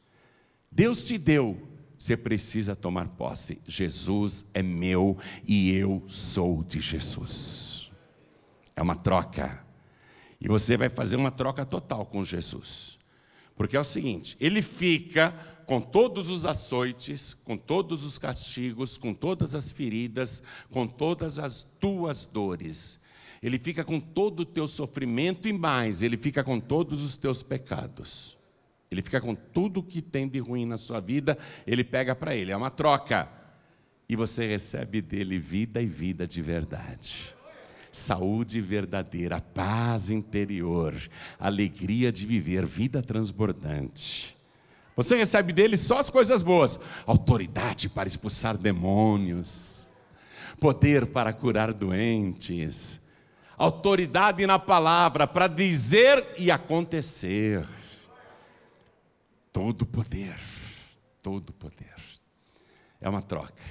Deus 0.70 1.06
te 1.06 1.18
deu, 1.18 1.60
você 1.98 2.16
precisa 2.16 2.74
tomar 2.74 3.08
posse. 3.08 3.60
Jesus 3.66 4.46
é 4.54 4.62
meu 4.62 5.18
e 5.46 5.72
eu 5.72 6.02
sou 6.08 6.62
de 6.62 6.80
Jesus. 6.80 7.90
É 8.74 8.80
uma 8.80 8.96
troca. 8.96 9.62
E 10.40 10.48
você 10.48 10.76
vai 10.76 10.88
fazer 10.88 11.16
uma 11.16 11.30
troca 11.30 11.66
total 11.66 12.06
com 12.06 12.24
Jesus. 12.24 12.98
Porque 13.54 13.76
é 13.76 13.80
o 13.80 13.84
seguinte: 13.84 14.36
ele 14.40 14.62
fica 14.62 15.34
com 15.70 15.80
todos 15.80 16.28
os 16.30 16.44
açoites, 16.46 17.32
com 17.32 17.56
todos 17.56 18.02
os 18.02 18.18
castigos, 18.18 18.98
com 18.98 19.14
todas 19.14 19.54
as 19.54 19.70
feridas, 19.70 20.42
com 20.68 20.84
todas 20.84 21.38
as 21.38 21.62
tuas 21.62 22.26
dores. 22.26 22.98
Ele 23.40 23.56
fica 23.56 23.84
com 23.84 24.00
todo 24.00 24.40
o 24.40 24.44
teu 24.44 24.66
sofrimento 24.66 25.46
e 25.46 25.52
mais, 25.52 26.02
ele 26.02 26.16
fica 26.16 26.42
com 26.42 26.58
todos 26.58 27.04
os 27.04 27.16
teus 27.16 27.40
pecados. 27.44 28.36
Ele 28.90 29.00
fica 29.00 29.20
com 29.20 29.32
tudo 29.32 29.80
que 29.80 30.02
tem 30.02 30.28
de 30.28 30.40
ruim 30.40 30.66
na 30.66 30.76
sua 30.76 30.98
vida, 30.98 31.38
ele 31.64 31.84
pega 31.84 32.16
para 32.16 32.34
ele, 32.34 32.50
é 32.50 32.56
uma 32.56 32.72
troca. 32.72 33.28
E 34.08 34.16
você 34.16 34.48
recebe 34.48 35.00
dele 35.00 35.38
vida 35.38 35.80
e 35.80 35.86
vida 35.86 36.26
de 36.26 36.42
verdade. 36.42 37.36
Saúde 37.92 38.60
verdadeira, 38.60 39.40
paz 39.40 40.10
interior, 40.10 40.96
alegria 41.38 42.10
de 42.10 42.26
viver, 42.26 42.66
vida 42.66 43.00
transbordante. 43.00 44.39
Você 45.02 45.16
recebe 45.16 45.50
dele 45.50 45.78
só 45.78 45.98
as 45.98 46.10
coisas 46.10 46.42
boas: 46.42 46.78
autoridade 47.06 47.88
para 47.88 48.06
expulsar 48.06 48.58
demônios, 48.58 49.88
poder 50.60 51.06
para 51.06 51.32
curar 51.32 51.72
doentes, 51.72 53.00
autoridade 53.56 54.46
na 54.46 54.58
palavra 54.58 55.26
para 55.26 55.46
dizer 55.46 56.34
e 56.36 56.50
acontecer. 56.50 57.66
Todo 59.50 59.86
poder, 59.86 60.38
todo 61.22 61.50
poder. 61.54 61.96
É 63.00 63.08
uma 63.08 63.22
troca. 63.22 63.62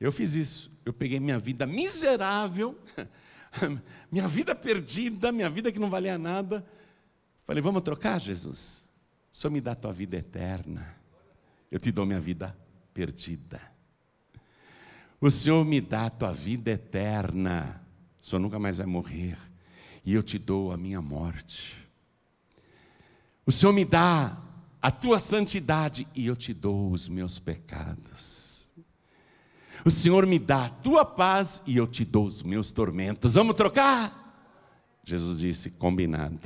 Eu 0.00 0.10
fiz 0.10 0.34
isso. 0.34 0.68
Eu 0.84 0.92
peguei 0.92 1.20
minha 1.20 1.38
vida 1.38 1.64
miserável, 1.64 2.76
minha 4.10 4.26
vida 4.26 4.52
perdida, 4.52 5.30
minha 5.30 5.48
vida 5.48 5.70
que 5.70 5.78
não 5.78 5.88
valia 5.88 6.18
nada. 6.18 6.66
Falei, 7.46 7.62
vamos 7.62 7.82
trocar, 7.82 8.20
Jesus? 8.20 8.87
O 9.38 9.40
Senhor 9.40 9.52
me 9.52 9.60
dá 9.60 9.70
a 9.70 9.76
tua 9.76 9.92
vida 9.92 10.16
eterna. 10.16 10.96
Eu 11.70 11.78
te 11.78 11.92
dou 11.92 12.04
minha 12.04 12.18
vida 12.18 12.58
perdida. 12.92 13.60
O 15.20 15.30
Senhor 15.30 15.64
me 15.64 15.80
dá 15.80 16.06
a 16.06 16.10
tua 16.10 16.32
vida 16.32 16.72
eterna 16.72 17.80
o 18.20 18.26
Senhor 18.26 18.40
nunca 18.40 18.58
mais 18.58 18.78
vai 18.78 18.86
morrer, 18.86 19.38
e 20.04 20.12
eu 20.12 20.24
te 20.24 20.38
dou 20.38 20.72
a 20.72 20.76
minha 20.76 21.00
morte. 21.00 21.88
O 23.46 23.52
Senhor 23.52 23.72
me 23.72 23.84
dá 23.84 24.36
a 24.82 24.90
tua 24.90 25.20
santidade, 25.20 26.06
e 26.16 26.26
eu 26.26 26.34
te 26.34 26.52
dou 26.52 26.90
os 26.90 27.08
meus 27.08 27.38
pecados. 27.38 28.72
O 29.84 29.90
Senhor 29.90 30.26
me 30.26 30.36
dá 30.36 30.66
a 30.66 30.68
tua 30.68 31.04
paz, 31.04 31.62
e 31.64 31.76
eu 31.76 31.86
te 31.86 32.04
dou 32.04 32.26
os 32.26 32.42
meus 32.42 32.72
tormentos. 32.72 33.34
Vamos 33.34 33.56
trocar? 33.56 35.00
Jesus 35.04 35.38
disse: 35.38 35.70
combinado. 35.70 36.40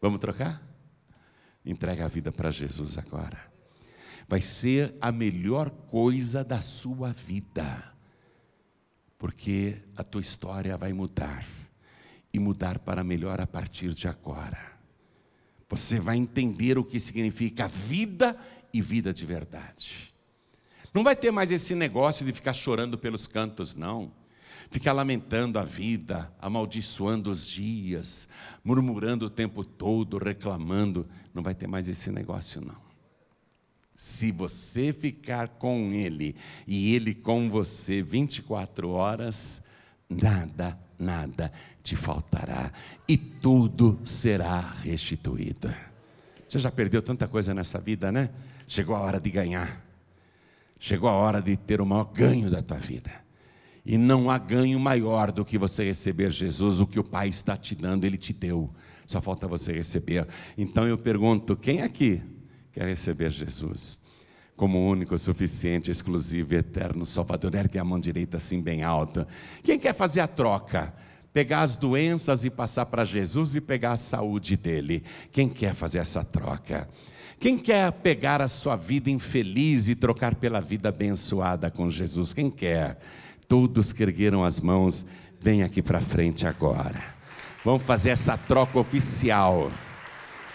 Vamos 0.00 0.18
trocar? 0.18 0.71
Entrega 1.64 2.04
a 2.04 2.08
vida 2.08 2.32
para 2.32 2.50
Jesus 2.50 2.98
agora. 2.98 3.38
Vai 4.28 4.40
ser 4.40 4.94
a 5.00 5.12
melhor 5.12 5.70
coisa 5.70 6.44
da 6.44 6.60
sua 6.60 7.12
vida 7.12 7.92
porque 9.22 9.76
a 9.96 10.02
tua 10.02 10.20
história 10.20 10.76
vai 10.76 10.92
mudar 10.92 11.46
e 12.34 12.40
mudar 12.40 12.80
para 12.80 13.04
melhor 13.04 13.40
a 13.40 13.46
partir 13.46 13.94
de 13.94 14.08
agora. 14.08 14.72
Você 15.68 16.00
vai 16.00 16.16
entender 16.16 16.76
o 16.76 16.82
que 16.82 16.98
significa 16.98 17.68
vida 17.68 18.36
e 18.74 18.80
vida 18.80 19.14
de 19.14 19.24
verdade. 19.24 20.12
Não 20.92 21.04
vai 21.04 21.14
ter 21.14 21.30
mais 21.30 21.52
esse 21.52 21.72
negócio 21.72 22.26
de 22.26 22.32
ficar 22.32 22.52
chorando 22.52 22.98
pelos 22.98 23.28
cantos, 23.28 23.76
não. 23.76 24.10
Ficar 24.72 24.94
lamentando 24.94 25.58
a 25.58 25.64
vida, 25.64 26.32
amaldiçoando 26.40 27.30
os 27.30 27.46
dias, 27.46 28.26
murmurando 28.64 29.26
o 29.26 29.30
tempo 29.30 29.62
todo, 29.62 30.16
reclamando, 30.16 31.06
não 31.34 31.42
vai 31.42 31.54
ter 31.54 31.66
mais 31.66 31.88
esse 31.88 32.10
negócio 32.10 32.58
não. 32.62 32.80
Se 33.94 34.32
você 34.32 34.90
ficar 34.90 35.46
com 35.48 35.92
Ele 35.92 36.34
e 36.66 36.94
Ele 36.94 37.14
com 37.14 37.50
você 37.50 38.00
24 38.00 38.88
horas, 38.88 39.62
nada, 40.08 40.78
nada 40.98 41.52
te 41.82 41.94
faltará 41.94 42.72
e 43.06 43.18
tudo 43.18 44.00
será 44.06 44.58
restituído. 44.58 45.72
Você 46.48 46.58
já 46.58 46.70
perdeu 46.70 47.02
tanta 47.02 47.28
coisa 47.28 47.52
nessa 47.52 47.78
vida, 47.78 48.10
né? 48.10 48.30
Chegou 48.66 48.96
a 48.96 49.00
hora 49.00 49.20
de 49.20 49.30
ganhar. 49.30 49.84
Chegou 50.80 51.10
a 51.10 51.12
hora 51.12 51.42
de 51.42 51.58
ter 51.58 51.78
o 51.82 51.86
maior 51.86 52.04
ganho 52.04 52.50
da 52.50 52.62
tua 52.62 52.78
vida. 52.78 53.21
E 53.84 53.98
não 53.98 54.30
há 54.30 54.38
ganho 54.38 54.78
maior 54.78 55.32
do 55.32 55.44
que 55.44 55.58
você 55.58 55.84
receber 55.84 56.30
Jesus, 56.30 56.80
o 56.80 56.86
que 56.86 57.00
o 57.00 57.04
Pai 57.04 57.28
está 57.28 57.56
te 57.56 57.74
dando, 57.74 58.04
Ele 58.04 58.16
te 58.16 58.32
deu. 58.32 58.70
Só 59.06 59.20
falta 59.20 59.48
você 59.48 59.72
receber. 59.72 60.26
Então 60.56 60.86
eu 60.86 60.96
pergunto: 60.96 61.56
quem 61.56 61.82
aqui 61.82 62.22
quer 62.72 62.86
receber 62.86 63.30
Jesus? 63.30 64.00
Como 64.56 64.88
único, 64.88 65.18
suficiente, 65.18 65.90
exclusivo, 65.90 66.54
eterno 66.54 67.04
Salvador. 67.04 67.54
Ergue 67.54 67.78
a 67.78 67.84
mão 67.84 67.98
direita 67.98 68.36
assim 68.36 68.60
bem 68.60 68.82
alta. 68.82 69.26
Quem 69.64 69.78
quer 69.78 69.94
fazer 69.94 70.20
a 70.20 70.28
troca? 70.28 70.94
Pegar 71.32 71.62
as 71.62 71.74
doenças 71.74 72.44
e 72.44 72.50
passar 72.50 72.86
para 72.86 73.04
Jesus 73.04 73.56
e 73.56 73.60
pegar 73.60 73.92
a 73.92 73.96
saúde 73.96 74.56
dele. 74.56 75.02
Quem 75.32 75.48
quer 75.48 75.74
fazer 75.74 75.98
essa 75.98 76.22
troca? 76.22 76.88
Quem 77.40 77.58
quer 77.58 77.90
pegar 77.90 78.40
a 78.40 78.46
sua 78.46 78.76
vida 78.76 79.10
infeliz 79.10 79.88
e 79.88 79.96
trocar 79.96 80.36
pela 80.36 80.60
vida 80.60 80.90
abençoada 80.90 81.70
com 81.70 81.90
Jesus? 81.90 82.32
Quem 82.32 82.50
quer? 82.50 83.00
Todos 83.52 83.92
que 83.92 84.02
ergueram 84.02 84.42
as 84.42 84.58
mãos, 84.60 85.04
vem 85.38 85.62
aqui 85.62 85.82
para 85.82 86.00
frente 86.00 86.46
agora. 86.46 86.98
Vamos 87.62 87.82
fazer 87.82 88.08
essa 88.08 88.34
troca 88.34 88.78
oficial. 88.78 89.70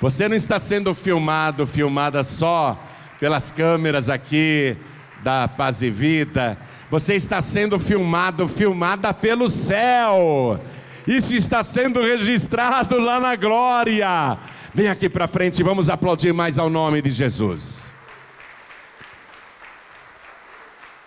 Você 0.01 0.27
não 0.27 0.35
está 0.35 0.59
sendo 0.59 0.95
filmado, 0.95 1.67
filmada 1.67 2.23
só 2.23 2.75
pelas 3.19 3.51
câmeras 3.51 4.09
aqui 4.09 4.75
da 5.21 5.47
Paz 5.47 5.83
e 5.83 5.91
Vida. 5.91 6.57
Você 6.89 7.13
está 7.13 7.39
sendo 7.39 7.77
filmado, 7.77 8.47
filmada 8.47 9.13
pelo 9.13 9.47
céu. 9.47 10.59
Isso 11.05 11.35
está 11.35 11.63
sendo 11.63 12.01
registrado 12.01 12.97
lá 12.97 13.19
na 13.19 13.35
glória. 13.35 14.39
Vem 14.73 14.87
aqui 14.87 15.07
para 15.07 15.27
frente, 15.27 15.61
vamos 15.61 15.87
aplaudir 15.87 16.33
mais 16.33 16.57
ao 16.57 16.67
nome 16.67 17.03
de 17.03 17.11
Jesus. 17.11 17.86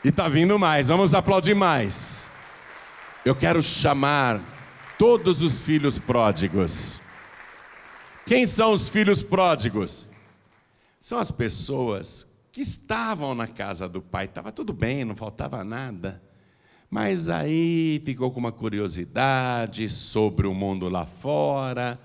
E 0.02 0.08
está 0.08 0.28
vindo 0.28 0.58
mais, 0.58 0.88
vamos 0.88 1.12
aplaudir 1.12 1.54
mais. 1.54 2.24
Eu 3.22 3.34
quero 3.34 3.62
chamar 3.62 4.40
todos 4.98 5.42
os 5.42 5.60
filhos 5.60 5.98
pródigos. 5.98 6.98
Quem 8.24 8.46
são 8.46 8.72
os 8.72 8.88
filhos 8.88 9.22
pródigos? 9.22 10.08
São 11.02 11.18
as 11.18 11.30
pessoas 11.30 12.26
que 12.50 12.62
estavam 12.62 13.34
na 13.34 13.46
casa 13.46 13.86
do 13.86 14.00
pai, 14.00 14.24
estava 14.24 14.50
tudo 14.50 14.72
bem, 14.72 15.04
não 15.04 15.14
faltava 15.14 15.62
nada. 15.62 16.22
Mas 16.88 17.28
aí 17.28 18.00
ficou 18.02 18.30
com 18.30 18.40
uma 18.40 18.52
curiosidade 18.52 19.86
sobre 19.90 20.46
o 20.46 20.54
mundo 20.54 20.88
lá 20.88 21.04
fora, 21.04 22.00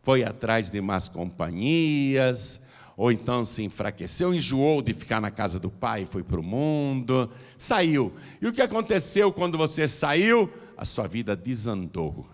foi 0.00 0.24
atrás 0.24 0.70
de 0.70 0.80
más 0.80 1.08
companhias, 1.08 2.63
ou 2.96 3.10
então 3.10 3.44
se 3.44 3.62
enfraqueceu, 3.62 4.32
enjoou 4.32 4.80
de 4.80 4.92
ficar 4.92 5.20
na 5.20 5.30
casa 5.30 5.58
do 5.58 5.70
pai 5.70 6.04
foi 6.04 6.22
para 6.22 6.38
o 6.38 6.42
mundo, 6.42 7.30
saiu. 7.58 8.14
E 8.40 8.46
o 8.46 8.52
que 8.52 8.62
aconteceu 8.62 9.32
quando 9.32 9.58
você 9.58 9.88
saiu? 9.88 10.52
A 10.76 10.84
sua 10.84 11.06
vida 11.06 11.34
desandou. 11.34 12.26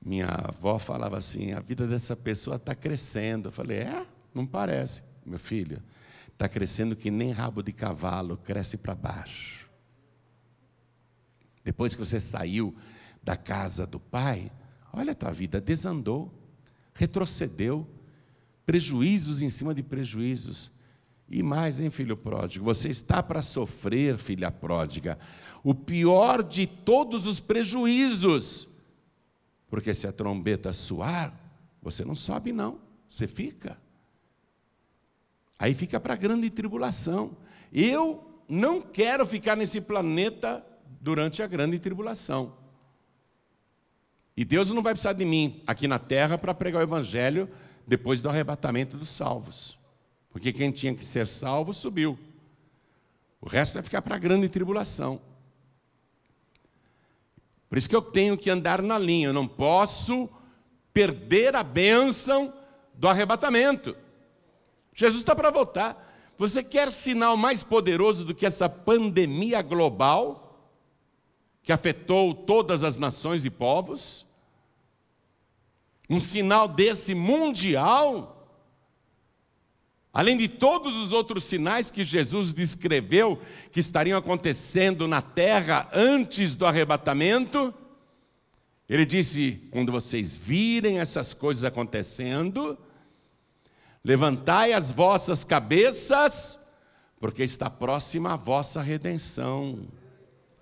Minha 0.00 0.28
avó 0.28 0.78
falava 0.78 1.18
assim: 1.18 1.52
a 1.52 1.60
vida 1.60 1.86
dessa 1.86 2.16
pessoa 2.16 2.56
está 2.56 2.74
crescendo. 2.74 3.48
Eu 3.48 3.52
falei: 3.52 3.78
é? 3.78 4.06
Não 4.34 4.46
parece, 4.46 5.02
meu 5.24 5.38
filho. 5.38 5.82
Está 6.28 6.48
crescendo 6.48 6.94
que 6.94 7.10
nem 7.10 7.32
rabo 7.32 7.62
de 7.62 7.72
cavalo, 7.72 8.36
cresce 8.36 8.76
para 8.76 8.94
baixo. 8.94 9.68
Depois 11.64 11.94
que 11.94 12.00
você 12.00 12.20
saiu 12.20 12.74
da 13.22 13.36
casa 13.36 13.86
do 13.86 13.98
pai, 13.98 14.50
olha 14.92 15.12
a 15.12 15.14
tua 15.14 15.32
vida 15.32 15.60
desandou, 15.60 16.32
retrocedeu, 16.98 17.86
prejuízos 18.66 19.40
em 19.40 19.48
cima 19.48 19.72
de 19.72 19.84
prejuízos. 19.84 20.70
E 21.30 21.42
mais, 21.42 21.78
hein, 21.78 21.90
filho 21.90 22.16
pródigo, 22.16 22.64
você 22.64 22.88
está 22.88 23.22
para 23.22 23.40
sofrer, 23.40 24.18
filha 24.18 24.50
pródiga, 24.50 25.16
o 25.62 25.74
pior 25.74 26.42
de 26.42 26.66
todos 26.66 27.26
os 27.26 27.38
prejuízos. 27.38 28.66
Porque 29.70 29.94
se 29.94 30.06
a 30.06 30.12
trombeta 30.12 30.72
soar, 30.72 31.32
você 31.80 32.04
não 32.04 32.14
sobe, 32.14 32.52
não, 32.52 32.80
você 33.06 33.28
fica. 33.28 33.80
Aí 35.58 35.74
fica 35.74 36.00
para 36.00 36.14
a 36.14 36.16
grande 36.16 36.50
tribulação. 36.50 37.36
Eu 37.72 38.42
não 38.48 38.80
quero 38.80 39.24
ficar 39.24 39.56
nesse 39.56 39.80
planeta 39.80 40.64
durante 41.00 41.42
a 41.42 41.46
grande 41.46 41.78
tribulação. 41.78 42.54
E 44.38 44.44
Deus 44.44 44.70
não 44.70 44.84
vai 44.84 44.92
precisar 44.92 45.14
de 45.14 45.24
mim 45.24 45.60
aqui 45.66 45.88
na 45.88 45.98
terra 45.98 46.38
para 46.38 46.54
pregar 46.54 46.78
o 46.78 46.84
Evangelho 46.84 47.50
depois 47.84 48.22
do 48.22 48.28
arrebatamento 48.28 48.96
dos 48.96 49.08
salvos. 49.08 49.76
Porque 50.30 50.52
quem 50.52 50.70
tinha 50.70 50.94
que 50.94 51.04
ser 51.04 51.26
salvo 51.26 51.74
subiu. 51.74 52.16
O 53.40 53.48
resto 53.48 53.74
vai 53.74 53.82
ficar 53.82 54.00
para 54.00 54.14
a 54.14 54.18
grande 54.18 54.48
tribulação. 54.48 55.20
Por 57.68 57.76
isso 57.76 57.88
que 57.88 57.96
eu 57.96 58.00
tenho 58.00 58.38
que 58.38 58.48
andar 58.48 58.80
na 58.80 58.96
linha, 58.96 59.26
eu 59.26 59.32
não 59.32 59.48
posso 59.48 60.30
perder 60.92 61.56
a 61.56 61.64
bênção 61.64 62.54
do 62.94 63.08
arrebatamento. 63.08 63.96
Jesus 64.94 65.20
está 65.20 65.34
para 65.34 65.50
voltar. 65.50 66.14
Você 66.38 66.62
quer 66.62 66.92
sinal 66.92 67.36
mais 67.36 67.64
poderoso 67.64 68.24
do 68.24 68.36
que 68.36 68.46
essa 68.46 68.68
pandemia 68.68 69.62
global 69.62 70.62
que 71.60 71.72
afetou 71.72 72.32
todas 72.32 72.84
as 72.84 72.98
nações 72.98 73.44
e 73.44 73.50
povos? 73.50 74.27
Um 76.08 76.18
sinal 76.18 76.66
desse 76.66 77.14
mundial, 77.14 78.50
além 80.12 80.36
de 80.36 80.48
todos 80.48 80.96
os 80.96 81.12
outros 81.12 81.44
sinais 81.44 81.90
que 81.90 82.02
Jesus 82.02 82.54
descreveu 82.54 83.40
que 83.70 83.80
estariam 83.80 84.18
acontecendo 84.18 85.06
na 85.06 85.20
terra 85.20 85.88
antes 85.92 86.56
do 86.56 86.64
arrebatamento, 86.64 87.74
ele 88.88 89.04
disse: 89.04 89.68
quando 89.70 89.92
vocês 89.92 90.34
virem 90.34 90.98
essas 90.98 91.34
coisas 91.34 91.64
acontecendo, 91.64 92.78
levantai 94.02 94.72
as 94.72 94.90
vossas 94.90 95.44
cabeças, 95.44 96.58
porque 97.20 97.42
está 97.42 97.68
próxima 97.68 98.32
a 98.32 98.36
vossa 98.36 98.80
redenção. 98.80 99.86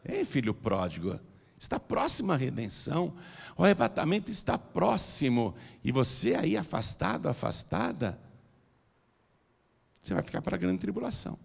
Ei, 0.04 0.24
filho 0.24 0.52
pródigo, 0.52 1.20
está 1.58 1.78
próxima 1.78 2.34
a 2.34 2.36
redenção. 2.36 3.14
O 3.56 3.64
arrebatamento 3.64 4.30
está 4.30 4.58
próximo 4.58 5.54
e 5.82 5.90
você 5.90 6.34
aí 6.34 6.56
afastado, 6.56 7.28
afastada, 7.28 8.20
você 10.02 10.12
vai 10.12 10.22
ficar 10.22 10.42
para 10.42 10.56
a 10.56 10.58
grande 10.58 10.78
tribulação. 10.78 11.38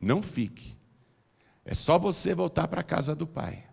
Não 0.00 0.22
fique. 0.22 0.76
É 1.64 1.74
só 1.74 1.98
você 1.98 2.34
voltar 2.34 2.68
para 2.68 2.80
a 2.80 2.84
casa 2.84 3.14
do 3.14 3.26
Pai. 3.26 3.66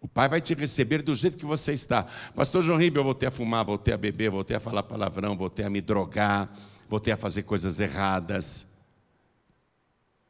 O 0.00 0.06
Pai 0.06 0.28
vai 0.28 0.40
te 0.40 0.54
receber 0.54 1.02
do 1.02 1.14
jeito 1.14 1.36
que 1.36 1.46
você 1.46 1.72
está. 1.72 2.04
Pastor 2.34 2.62
João 2.62 2.78
Ribeiro, 2.78 3.00
eu 3.00 3.04
voltei 3.04 3.28
a 3.28 3.32
fumar, 3.32 3.64
voltei 3.64 3.94
a 3.94 3.96
beber, 3.96 4.30
voltei 4.30 4.56
a 4.56 4.60
falar 4.60 4.82
palavrão, 4.82 5.36
voltei 5.36 5.64
a 5.64 5.70
me 5.70 5.80
drogar, 5.80 6.52
voltei 6.88 7.12
a 7.12 7.16
fazer 7.16 7.44
coisas 7.44 7.80
erradas. 7.80 8.66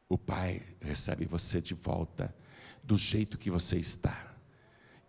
O 0.07 0.17
Pai 0.17 0.61
recebe 0.79 1.25
você 1.25 1.59
de 1.59 1.73
volta 1.73 2.33
do 2.83 2.95
jeito 2.95 3.37
que 3.37 3.51
você 3.51 3.77
está. 3.77 4.32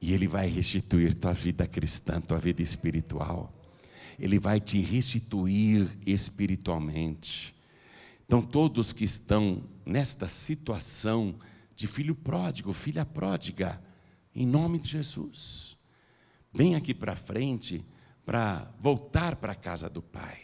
E 0.05 0.13
Ele 0.13 0.29
vai 0.29 0.49
restituir 0.49 1.15
tua 1.15 1.33
vida 1.33 1.67
cristã, 1.67 2.21
tua 2.21 2.39
vida 2.39 2.61
espiritual. 2.61 3.51
Ele 4.19 4.39
vai 4.39 4.61
te 4.61 4.79
restituir 4.79 5.89
espiritualmente. 6.05 7.57
Então, 8.27 8.43
todos 8.43 8.93
que 8.93 9.03
estão 9.03 9.65
nesta 9.83 10.29
situação 10.29 11.37
de 11.75 11.87
filho 11.87 12.15
pródigo, 12.15 12.71
filha 12.75 13.07
pródiga, 13.07 13.83
em 14.35 14.47
nome 14.47 14.79
de 14.79 14.91
Jesus, 14.91 15.75
vem 16.53 16.75
aqui 16.75 16.93
para 16.93 17.17
frente 17.17 17.83
para 18.27 18.71
voltar 18.79 19.37
para 19.37 19.53
a 19.53 19.57
casa 19.57 19.89
do 19.89 20.03
Pai. 20.03 20.44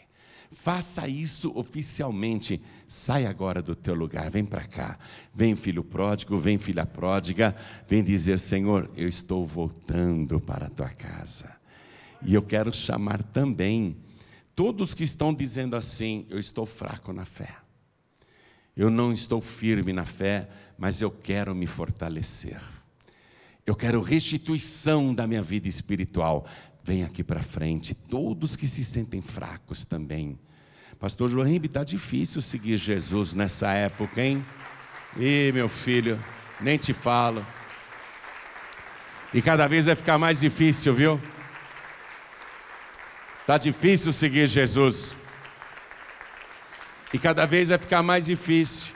Faça 0.53 1.07
isso 1.07 1.53
oficialmente. 1.57 2.61
Sai 2.89 3.25
agora 3.25 3.63
do 3.63 3.77
teu 3.77 3.95
lugar, 3.95 4.29
vem 4.31 4.45
para 4.45 4.67
cá. 4.67 4.99
Vem, 5.33 5.55
filho 5.55 5.85
pródigo, 5.85 6.37
vem, 6.39 6.59
filha 6.59 6.85
pródiga. 6.85 7.55
Vem 7.87 8.03
dizer: 8.03 8.41
Senhor, 8.41 8.91
eu 8.97 9.09
estou 9.09 9.47
voltando 9.47 10.41
para 10.41 10.67
a 10.67 10.71
tua 10.71 10.89
casa. 10.89 11.57
E 12.23 12.35
eu 12.35 12.43
quero 12.43 12.73
chamar 12.73 13.23
também 13.23 13.97
todos 14.57 14.93
que 14.93 15.05
estão 15.05 15.33
dizendo 15.33 15.77
assim: 15.77 16.27
Eu 16.29 16.39
estou 16.39 16.67
fraco 16.67 17.13
na 17.13 17.25
fé. 17.25 17.57
Eu 18.77 18.91
não 18.91 19.13
estou 19.13 19.41
firme 19.41 19.93
na 19.93 20.05
fé, 20.05 20.49
mas 20.77 21.01
eu 21.01 21.11
quero 21.11 21.55
me 21.55 21.67
fortalecer. 21.67 22.61
Eu 23.67 23.77
quero 23.77 24.01
restituição 24.01 25.15
da 25.15 25.27
minha 25.27 25.43
vida 25.43 25.69
espiritual. 25.69 26.47
Vem 26.85 27.05
aqui 27.05 27.23
para 27.23 27.43
frente, 27.43 27.95
todos 27.95 28.57
que 28.57 28.67
se 28.67 28.85
sentem 28.85 29.21
fracos 29.21 29.85
também. 29.85 30.39
Pastor 30.99 31.31
João 31.31 31.49
está 31.49 31.85
difícil 31.85 32.43
seguir 32.43 32.77
Jesus 32.77 33.35
nessa 33.35 33.73
época, 33.73 34.23
hein? 34.23 34.45
Ih, 35.17 35.51
meu 35.53 35.69
filho, 35.69 36.19
nem 36.61 36.77
te 36.79 36.93
falo. 36.93 37.45
E 39.33 39.41
cada 39.41 39.67
vez 39.67 39.87
vai 39.87 39.97
ficar 39.97 40.19
mais 40.19 40.41
difícil, 40.41 40.93
viu? 40.93 41.21
Tá 43.47 43.59
difícil 43.59 44.13
seguir 44.13 44.47
Jesus. 44.47 45.17
E 47.13 47.19
cada 47.19 47.47
vez 47.47 47.69
vai 47.69 47.79
ficar 47.79 48.03
mais 48.03 48.27
difícil. 48.27 48.95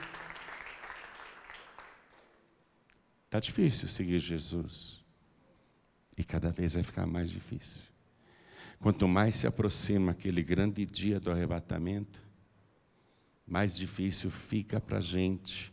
Tá 3.30 3.40
difícil 3.40 3.88
seguir 3.88 4.20
Jesus. 4.20 4.93
E 6.16 6.24
cada 6.24 6.52
vez 6.52 6.74
vai 6.74 6.82
ficar 6.82 7.06
mais 7.06 7.30
difícil. 7.30 7.82
Quanto 8.78 9.08
mais 9.08 9.36
se 9.36 9.46
aproxima 9.46 10.12
aquele 10.12 10.42
grande 10.42 10.84
dia 10.84 11.18
do 11.18 11.30
arrebatamento, 11.30 12.20
mais 13.46 13.76
difícil 13.76 14.30
fica 14.30 14.80
para 14.80 14.98
a 14.98 15.00
gente 15.00 15.72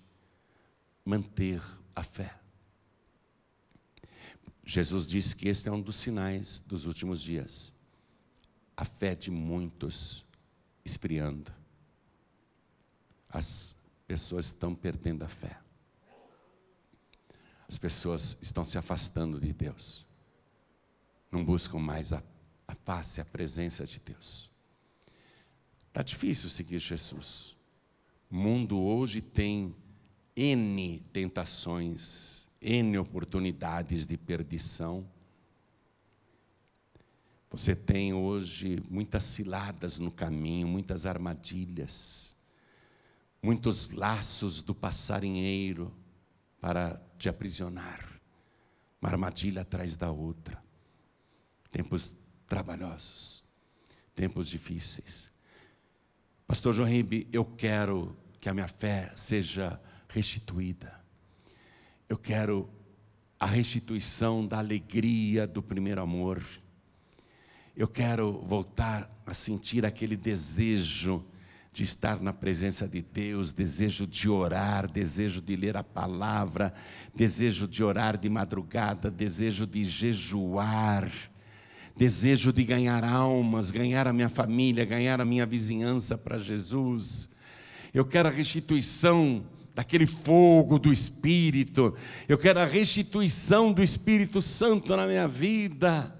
manter 1.06 1.62
a 1.96 2.04
fé. 2.04 2.40
Jesus 4.64 5.10
disse 5.10 5.36
que 5.36 5.50
este 5.50 5.68
é 5.68 5.72
um 5.72 5.82
dos 5.82 5.96
sinais 5.96 6.60
dos 6.66 6.86
últimos 6.86 7.22
dias. 7.22 7.74
A 8.76 8.86
fé 8.86 9.16
de 9.16 9.30
muitos 9.30 10.26
esfriando. 10.86 11.52
As 13.30 13.76
pessoas 14.08 14.48
estão 14.48 14.74
perdendo 14.74 15.24
a 15.24 15.28
fé. 15.28 15.60
As 17.68 17.78
pessoas 17.78 18.38
estão 18.42 18.64
se 18.64 18.78
afastando 18.78 19.40
de 19.40 19.54
Deus. 19.54 20.06
Não 21.32 21.44
buscam 21.46 21.80
mais 21.80 22.12
a, 22.12 22.22
a 22.68 22.76
face, 22.76 23.22
a 23.22 23.26
presença 23.26 23.86
de 23.86 24.00
Deus. 24.00 24.52
Está 25.88 26.04
difícil 26.04 26.50
seguir 26.50 26.80
Jesus. 26.80 27.56
O 28.30 28.36
mundo 28.36 28.80
hoje 28.80 29.22
tem 29.22 29.76
N 30.36 31.02
tentações, 31.12 32.48
N 32.62 32.98
oportunidades 32.98 34.06
de 34.06 34.18
perdição. 34.18 35.06
Você 37.50 37.76
tem 37.76 38.14
hoje 38.14 38.82
muitas 38.90 39.24
ciladas 39.24 40.00
no 40.00 40.10
caminho, 40.10 40.68
muitas 40.68 41.06
armadilhas, 41.06 42.36
muitos 43.44 43.90
laços 43.90 44.62
do 44.62 44.74
passarinheiro 44.74 45.94
para 46.62 47.02
te 47.18 47.28
aprisionar, 47.28 48.22
uma 49.02 49.10
armadilha 49.10 49.64
atrás 49.64 49.98
da 49.98 50.10
outra. 50.10 50.61
Tempos 51.72 52.16
trabalhosos, 52.48 53.44
tempos 54.14 54.48
difíceis. 54.48 55.32
Pastor 56.46 56.74
João 56.74 56.90
Ribe, 56.90 57.28
eu 57.32 57.46
quero 57.46 58.16
que 58.40 58.50
a 58.50 58.54
minha 58.54 58.68
fé 58.68 59.12
seja 59.16 59.80
restituída. 60.10 61.00
Eu 62.10 62.18
quero 62.18 62.70
a 63.40 63.46
restituição 63.46 64.46
da 64.46 64.60
alegria 64.60 65.48
do 65.48 65.64
primeiro 65.64 66.02
amor. 66.02 66.44
Eu 67.76 67.88
quero 67.88 68.34
voltar 68.42 69.10
a 69.26 69.34
sentir 69.34 69.86
aquele 69.86 70.18
desejo 70.18 71.26
de 71.74 71.84
estar 71.84 72.20
na 72.20 72.34
presença 72.34 72.86
de 72.86 73.02
Deus, 73.02 73.54
desejo 73.54 74.06
de 74.06 74.28
orar, 74.28 74.92
desejo 74.92 75.42
de 75.42 75.56
ler 75.56 75.78
a 75.78 75.84
palavra, 75.84 76.74
desejo 77.16 77.66
de 77.66 77.82
orar 77.82 78.18
de 78.18 78.30
madrugada, 78.30 79.10
desejo 79.10 79.66
de 79.66 79.86
jejuar, 79.86 81.10
desejo 81.96 82.52
de 82.52 82.64
ganhar 82.64 83.04
almas, 83.04 83.72
ganhar 83.72 84.08
a 84.08 84.14
minha 84.14 84.30
família, 84.30 84.86
ganhar 84.86 85.20
a 85.22 85.26
minha 85.26 85.46
vizinhança 85.46 86.18
para 86.18 86.38
Jesus. 86.38 87.30
Eu 87.94 88.06
quero 88.06 88.30
a 88.30 88.32
restituição 88.32 89.44
daquele 89.74 90.06
fogo 90.06 90.78
do 90.78 90.92
Espírito, 90.92 91.96
eu 92.28 92.38
quero 92.38 92.60
a 92.60 92.66
restituição 92.66 93.72
do 93.72 93.82
Espírito 93.82 94.42
Santo 94.42 94.96
na 94.96 95.08
minha 95.08 95.28
vida, 95.28 96.14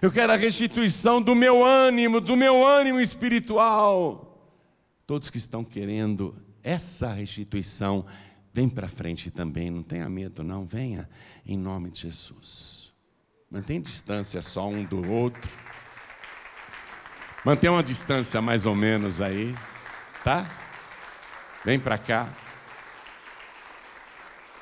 eu 0.00 0.10
quero 0.10 0.32
a 0.32 0.36
restituição 0.36 1.22
do 1.22 1.34
meu 1.34 1.64
ânimo, 1.64 2.20
do 2.20 2.36
meu 2.36 2.66
ânimo 2.66 3.00
espiritual. 3.00 4.28
Todos 5.06 5.30
que 5.30 5.38
estão 5.38 5.64
querendo 5.64 6.34
essa 6.62 7.12
restituição, 7.12 8.04
vem 8.52 8.68
para 8.68 8.88
frente 8.88 9.30
também, 9.30 9.70
não 9.70 9.82
tenha 9.82 10.08
medo, 10.08 10.42
não, 10.42 10.64
venha 10.64 11.08
em 11.46 11.56
nome 11.56 11.90
de 11.90 12.00
Jesus. 12.00 12.81
Mantém 13.52 13.82
distância 13.82 14.40
só 14.40 14.66
um 14.66 14.82
do 14.82 15.12
outro. 15.12 15.46
Mantém 17.44 17.68
uma 17.68 17.82
distância 17.82 18.40
mais 18.40 18.64
ou 18.64 18.74
menos 18.74 19.20
aí, 19.20 19.54
tá? 20.24 20.50
Vem 21.62 21.78
para 21.78 21.98
cá. 21.98 22.34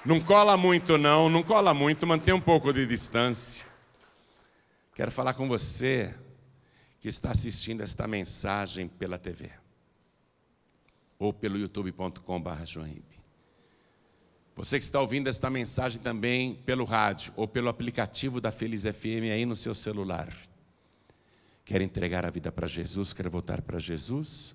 Não 0.05 0.20
cola 0.20 0.57
muito, 0.57 0.99
não, 0.99 1.28
não 1.28 1.41
cola 1.41 1.72
muito, 1.72 2.05
mantém 2.05 2.34
um 2.34 2.41
pouco 2.41 2.72
de 2.72 2.84
distância. 2.84 3.64
Quero 4.93 5.12
falar 5.12 5.34
com 5.34 5.47
você 5.47 6.12
que 6.99 7.07
está 7.07 7.30
assistindo 7.30 7.84
esta 7.84 8.09
mensagem 8.09 8.88
pela 8.88 9.16
TV 9.18 9.53
ou 11.16 11.32
pelo 11.32 11.57
youtube.com.br. 11.57 13.10
Você 14.61 14.79
que 14.79 14.85
está 14.85 15.01
ouvindo 15.01 15.27
esta 15.27 15.49
mensagem 15.49 15.99
também 15.99 16.55
pelo 16.55 16.85
rádio 16.85 17.33
ou 17.35 17.49
pelo 17.49 17.71
aplicativo 17.71 18.43
da 18.43 18.53
Feliz 18.53 18.83
FM 18.83 19.33
aí 19.33 19.47
no 19.47 19.57
seu 19.57 19.75
celular. 19.75 20.31
Quer 21.65 21.81
entregar 21.81 22.27
a 22.27 22.31
vida 22.31 22.53
para 22.53 22.67
Jesus, 22.67 23.15
quer 23.15 23.27
voltar 23.31 23.63
para 23.63 23.79
Jesus? 23.79 24.55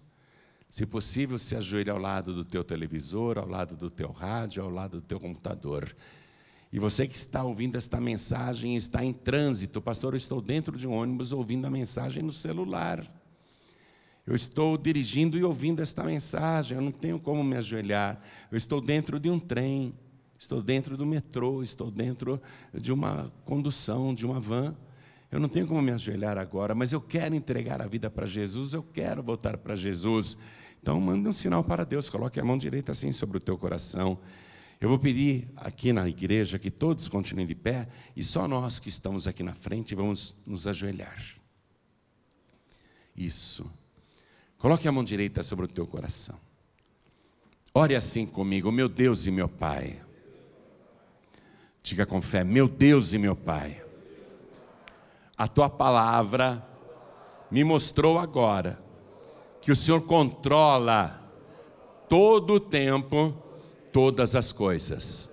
Se 0.69 0.85
possível, 0.85 1.39
se 1.39 1.55
ajoelhe 1.55 1.89
ao 1.89 1.97
lado 1.97 2.35
do 2.35 2.45
teu 2.45 2.63
televisor, 2.63 3.39
ao 3.39 3.47
lado 3.47 3.75
do 3.75 3.89
teu 3.89 4.11
rádio, 4.11 4.61
ao 4.61 4.69
lado 4.69 5.01
do 5.01 5.07
teu 5.07 5.19
computador. 5.19 5.95
E 6.71 6.77
você 6.77 7.07
que 7.07 7.17
está 7.17 7.43
ouvindo 7.43 7.75
esta 7.75 7.99
mensagem 7.99 8.75
está 8.75 9.03
em 9.03 9.11
trânsito, 9.11 9.81
pastor, 9.81 10.13
eu 10.13 10.17
estou 10.17 10.39
dentro 10.39 10.77
de 10.77 10.87
um 10.87 10.93
ônibus 10.93 11.31
ouvindo 11.31 11.65
a 11.65 11.71
mensagem 11.71 12.21
no 12.21 12.31
celular. 12.31 13.03
Eu 14.25 14.33
estou 14.33 14.75
dirigindo 14.75 15.37
e 15.37 15.43
ouvindo 15.43 15.81
esta 15.81 16.03
mensagem, 16.03 16.75
eu 16.75 16.81
não 16.81 16.91
tenho 16.91 17.19
como 17.19 17.43
me 17.43 17.57
ajoelhar. 17.57 18.19
Eu 18.51 18.57
estou 18.57 18.81
dentro 18.81 19.19
de 19.19 19.29
um 19.29 19.39
trem, 19.39 19.93
estou 20.39 20.63
dentro 20.63 20.97
do 20.97 21.05
metrô, 21.05 21.61
estou 21.61 21.91
dentro 21.91 22.41
de 22.73 22.91
uma 22.91 23.31
condução, 23.45 24.15
de 24.15 24.25
uma 24.25 24.39
van. 24.39 24.75
Eu 25.31 25.39
não 25.39 25.47
tenho 25.47 25.67
como 25.67 25.81
me 25.81 25.91
ajoelhar 25.91 26.39
agora, 26.39 26.73
mas 26.73 26.91
eu 26.91 26.99
quero 26.99 27.35
entregar 27.35 27.81
a 27.81 27.87
vida 27.87 28.09
para 28.09 28.25
Jesus, 28.25 28.73
eu 28.73 28.81
quero 28.81 29.21
voltar 29.21 29.57
para 29.57 29.75
Jesus. 29.75 30.35
Então, 30.81 30.99
manda 30.99 31.29
um 31.29 31.33
sinal 31.33 31.63
para 31.63 31.83
Deus, 31.83 32.09
coloque 32.09 32.39
a 32.39 32.43
mão 32.43 32.57
direita 32.57 32.93
assim 32.93 33.11
sobre 33.11 33.37
o 33.37 33.39
teu 33.39 33.57
coração. 33.57 34.17
Eu 34.81 34.89
vou 34.89 34.97
pedir 34.99 35.47
aqui 35.55 35.93
na 35.93 36.07
igreja 36.07 36.57
que 36.57 36.71
todos 36.71 37.07
continuem 37.07 37.45
de 37.45 37.55
pé 37.55 37.87
e 38.15 38.23
só 38.23 38.47
nós 38.47 38.79
que 38.79 38.89
estamos 38.89 39.27
aqui 39.27 39.43
na 39.43 39.53
frente 39.53 39.93
vamos 39.93 40.35
nos 40.45 40.65
ajoelhar. 40.65 41.23
Isso. 43.15 43.69
Coloque 44.57 44.87
a 44.87 44.91
mão 44.91 45.03
direita 45.03 45.43
sobre 45.43 45.65
o 45.65 45.67
teu 45.67 45.85
coração. 45.85 46.35
Ore 47.73 47.95
assim 47.95 48.25
comigo, 48.25 48.71
meu 48.71 48.87
Deus 48.87 49.27
e 49.27 49.31
meu 49.31 49.49
Pai. 49.49 50.01
Diga 51.83 52.05
com 52.05 52.21
fé, 52.21 52.43
meu 52.43 52.67
Deus 52.67 53.13
e 53.13 53.17
meu 53.17 53.35
Pai. 53.35 53.83
A 55.37 55.47
tua 55.47 55.69
palavra 55.69 56.65
me 57.51 57.63
mostrou 57.63 58.17
agora 58.17 58.81
que 59.61 59.71
o 59.71 59.75
Senhor 59.75 60.01
controla 60.01 61.21
todo 62.07 62.53
o 62.53 62.59
tempo, 62.59 63.35
todas 63.91 64.35
as 64.35 64.51
coisas. 64.51 65.29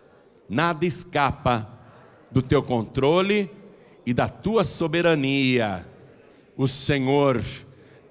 Nada 0.48 0.84
escapa 0.84 1.68
do 2.30 2.42
teu 2.42 2.62
controle 2.62 3.50
e 4.04 4.12
da 4.12 4.28
tua 4.28 4.64
soberania. 4.64 5.86
O 6.56 6.66
Senhor 6.66 7.42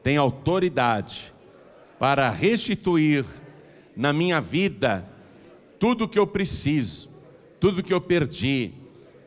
tem 0.03 0.17
autoridade 0.17 1.33
para 1.99 2.29
restituir 2.29 3.25
na 3.95 4.11
minha 4.11 4.41
vida 4.41 5.07
tudo 5.79 6.07
que 6.07 6.17
eu 6.17 6.25
preciso, 6.25 7.09
tudo 7.59 7.83
que 7.83 7.93
eu 7.93 8.01
perdi 8.01 8.71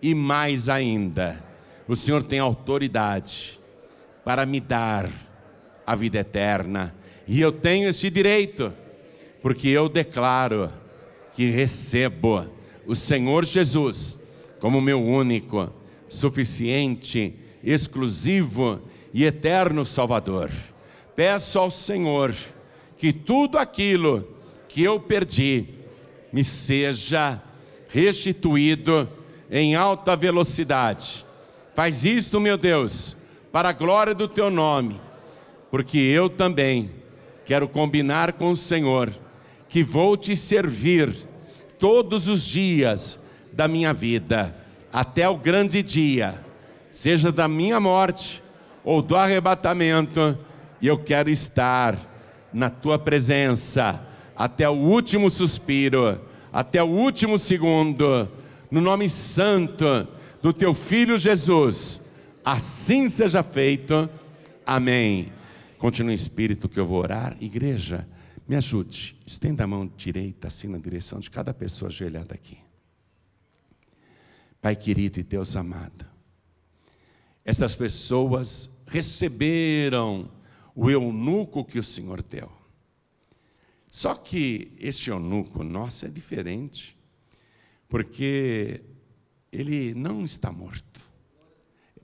e 0.03 0.15
mais 0.15 0.69
ainda. 0.69 1.43
O 1.87 1.95
Senhor 1.95 2.23
tem 2.23 2.39
autoridade 2.39 3.61
para 4.25 4.45
me 4.47 4.61
dar 4.61 5.11
a 5.87 5.95
vida 5.95 6.19
eterna. 6.19 6.95
E 7.27 7.41
eu 7.41 7.53
tenho 7.53 7.89
esse 7.89 8.11
direito, 8.11 8.73
porque 9.43 9.69
eu 9.69 9.89
declaro 9.89 10.73
que 11.33 11.51
recebo 11.51 12.47
o 12.87 12.95
Senhor 12.95 13.45
Jesus 13.45 14.17
como 14.61 14.81
meu 14.81 15.03
único, 15.03 15.71
suficiente, 16.09 17.35
exclusivo 17.63 18.81
e 19.15 19.25
eterno 19.25 19.87
Salvador. 19.87 20.51
Peço 21.15 21.61
ao 21.61 21.71
Senhor 21.71 22.35
que 22.99 23.13
tudo 23.13 23.57
aquilo 23.57 24.29
que 24.67 24.83
eu 24.83 24.99
perdi 24.99 25.69
me 26.33 26.43
seja 26.43 27.41
restituído 27.89 29.09
em 29.49 29.77
alta 29.77 30.17
velocidade. 30.17 31.25
Faz 31.75 32.05
isto, 32.05 32.41
meu 32.41 32.59
Deus, 32.59 33.17
para 33.53 33.69
a 33.69 33.73
glória 33.73 34.15
do 34.15 34.27
teu 34.27 34.51
nome, 34.51 35.01
porque 35.71 35.99
eu 35.99 36.29
também 36.29 36.91
quero 37.45 37.69
combinar 37.69 38.33
com 38.33 38.51
o 38.51 38.57
Senhor 38.57 39.15
que 39.69 39.85
vou 39.85 40.17
te 40.17 40.35
servir 40.35 41.15
todos 41.79 42.27
os 42.27 42.45
dias 42.45 43.21
da 43.53 43.69
minha 43.69 43.93
vida, 43.93 44.57
até 44.93 45.29
o 45.29 45.37
grande 45.37 45.83
dia, 45.83 46.45
seja 46.89 47.31
da 47.31 47.47
minha 47.47 47.79
morte 47.79 48.44
ou 48.85 49.01
do 49.01 49.17
arrebatamento, 49.17 50.39
e 50.81 50.87
eu 50.87 50.99
quero 50.99 51.31
estar 51.31 51.99
na 52.53 52.69
tua 52.69 52.99
presença 52.99 54.07
até 54.37 54.69
o 54.69 54.75
último 54.75 55.31
suspiro, 55.31 56.21
até 56.53 56.83
o 56.83 56.89
último 56.89 57.39
segundo, 57.39 58.29
no 58.71 58.81
nome 58.81 59.09
santo 59.09 60.07
do 60.43 60.53
teu 60.53 60.75
filho 60.75 61.17
Jesus. 61.17 62.01
Assim 62.45 63.09
seja 63.09 63.43
feito. 63.43 64.09
Amém. 64.67 65.33
Continue 65.79 66.13
em 66.13 66.17
espírito 66.17 66.69
que 66.69 66.79
eu 66.79 66.87
vou 66.87 66.99
orar. 66.99 67.37
Igreja, 67.41 68.07
me 68.47 68.57
ajude. 68.57 69.17
Estenda 69.27 69.65
a 69.65 69.67
mão 69.67 69.91
direita 69.97 70.49
assim 70.49 70.69
na 70.69 70.79
direção 70.79 71.19
de 71.19 71.31
cada 71.31 71.55
pessoa 71.55 71.89
ajoelhada 71.89 72.35
aqui. 72.35 72.59
Pai 74.61 74.77
querido 74.77 75.21
e 75.21 75.23
Deus 75.23 75.57
amado, 75.57 76.07
essas 77.45 77.77
pessoas 77.77 78.71
receberam 78.87 80.31
o 80.75 80.91
eunuco 80.91 81.65
que 81.65 81.79
o 81.79 81.83
Senhor 81.83 82.23
deu. 82.23 82.51
Só 83.91 84.15
que 84.15 84.73
este 84.79 85.11
eunuco 85.11 85.63
nosso 85.63 86.05
é 86.05 86.09
diferente, 86.09 86.97
porque 87.89 88.83
ele 89.53 89.95
não 89.95 90.25
está 90.25 90.51
morto. 90.51 91.01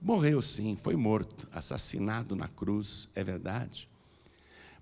Morreu 0.00 0.40
sim, 0.40 0.76
foi 0.76 0.94
morto, 0.96 1.48
assassinado 1.52 2.36
na 2.36 2.48
cruz, 2.48 3.08
é 3.14 3.22
verdade, 3.22 3.88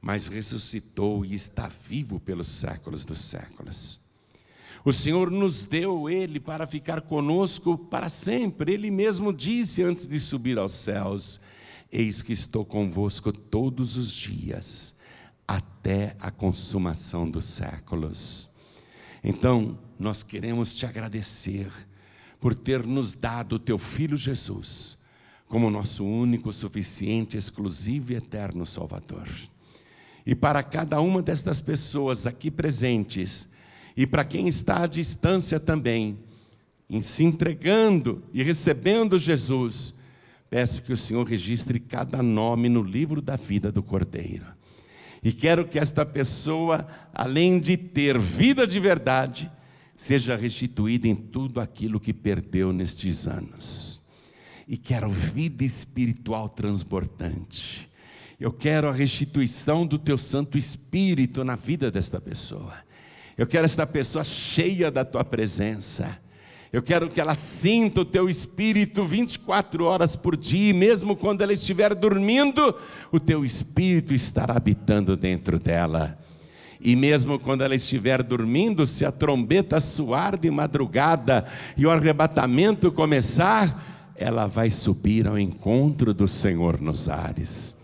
mas 0.01 0.29
ressuscitou 0.29 1.25
e 1.25 1.35
está 1.35 1.67
vivo 1.67 2.21
pelos 2.21 2.47
séculos 2.47 3.05
dos 3.05 3.19
séculos. 3.19 4.01
O 4.85 4.93
Senhor 4.93 5.31
nos 5.31 5.65
deu 5.65 6.09
ele 6.09 6.39
para 6.39 6.67
ficar 6.67 7.01
conosco 7.01 7.77
para 7.77 8.09
sempre. 8.09 8.73
Ele 8.73 8.91
mesmo 8.91 9.33
disse 9.33 9.83
antes 9.83 10.07
de 10.07 10.19
subir 10.21 10.59
aos 10.59 10.73
céus: 10.73 11.41
Eis 11.91 12.22
que 12.22 12.32
estou 12.32 12.64
convosco 12.64 13.32
todos 13.32 13.97
os 13.97 14.12
dias, 14.12 14.95
até 15.47 16.16
a 16.20 16.30
consumação 16.30 17.28
dos 17.28 17.45
séculos. 17.45 18.51
Então, 19.24 19.78
nós 19.99 20.22
queremos 20.22 20.76
te 20.76 20.84
agradecer 20.86 21.70
por 22.39 22.55
ter 22.55 22.86
nos 22.86 23.14
dado 23.14 23.57
o 23.57 23.59
teu 23.59 23.78
filho 23.78 24.16
Jesus 24.16 24.99
como 25.49 25.70
nosso 25.70 26.05
único, 26.05 26.53
suficiente, 26.53 27.36
exclusivo 27.36 28.12
e 28.12 28.16
eterno 28.16 28.66
Salvador. 28.66 29.26
E 30.24 30.34
para 30.34 30.62
cada 30.62 31.01
uma 31.01 31.22
destas 31.22 31.61
pessoas 31.61 32.26
aqui 32.26 32.51
presentes, 32.51 33.49
e 33.97 34.07
para 34.07 34.24
quem 34.24 34.47
está 34.47 34.82
à 34.82 34.86
distância 34.86 35.59
também, 35.59 36.18
em 36.89 37.01
se 37.01 37.24
entregando 37.24 38.22
e 38.32 38.43
recebendo 38.43 39.18
Jesus, 39.18 39.95
Peço 40.51 40.83
que 40.83 40.93
o 40.93 40.97
Senhor 40.97 41.27
registre 41.27 41.79
cada 41.79 42.23
nome 42.23 42.69
no 42.69 42.83
livro 42.83 43.21
da 43.21 43.37
vida 43.37 43.71
do 43.71 43.83
Cordeiro. 43.83 44.47
E 45.23 45.33
quero 45.33 45.67
que 45.67 45.79
esta 45.79 46.07
pessoa, 46.07 46.87
além 47.13 47.59
de 47.59 47.77
ter 47.77 48.19
vida 48.19 48.67
de 48.67 48.81
verdade, 48.81 49.51
seja 49.97 50.37
restituída 50.37 51.09
em 51.09 51.15
tudo 51.15 51.61
aquilo 51.61 52.01
que 52.01 52.15
perdeu 52.15 52.73
nestes 52.73 53.27
anos. 53.27 54.01
E 54.67 54.77
quero 54.77 55.11
vida 55.11 55.65
espiritual 55.65 56.49
transbordante. 56.49 57.89
Eu 58.39 58.53
quero 58.53 58.89
a 58.89 58.93
restituição 58.93 59.87
do 59.87 59.99
teu 59.99 60.17
Santo 60.17 60.57
Espírito 60.57 61.43
na 61.43 61.57
vida 61.57 61.91
desta 61.91 62.21
pessoa. 62.21 62.75
Eu 63.37 63.47
quero 63.47 63.65
esta 63.65 63.87
pessoa 63.87 64.23
cheia 64.23 64.91
da 64.91 65.05
tua 65.05 65.25
presença 65.25 66.19
eu 66.73 66.83
quero 66.83 67.09
que 67.09 67.21
ela 67.21 67.35
sinta 67.35 68.03
o 68.03 68.05
teu 68.05 68.29
espírito 68.29 69.03
24 69.03 69.85
horas 69.85 70.14
por 70.14 70.37
dia, 70.37 70.71
e 70.71 70.75
mesmo 70.75 71.16
quando 71.16 71.41
ela 71.41 71.53
estiver 71.53 71.95
dormindo, 71.95 72.75
o 73.11 73.19
teu 73.19 73.43
espírito 73.45 74.12
estará 74.12 74.57
habitando 74.57 75.16
dentro 75.16 75.59
dela. 75.59 76.19
E 76.81 76.95
mesmo 76.95 77.39
quando 77.39 77.62
ela 77.62 77.75
estiver 77.75 78.23
dormindo, 78.23 78.85
se 78.87 79.05
a 79.05 79.11
trombeta 79.11 79.81
soar 79.81 80.39
de 80.39 80.51
madrugada 80.51 81.47
e 81.77 81.87
o 81.87 81.91
arrebatamento 81.91 82.93
começar, 82.93 84.12
ela 84.14 84.47
vai 84.47 84.71
subir 84.71 85.27
ao 85.27 85.39
encontro 85.39 86.12
do 86.12 86.29
Senhor 86.29 86.81
nos 86.81 87.09
ares. 87.09 87.77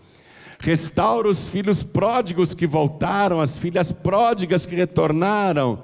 Restaura 0.59 1.27
os 1.27 1.47
filhos 1.47 1.81
pródigos 1.81 2.53
que 2.53 2.67
voltaram, 2.67 3.41
as 3.41 3.57
filhas 3.57 3.91
pródigas 3.91 4.65
que 4.65 4.75
retornaram 4.75 5.83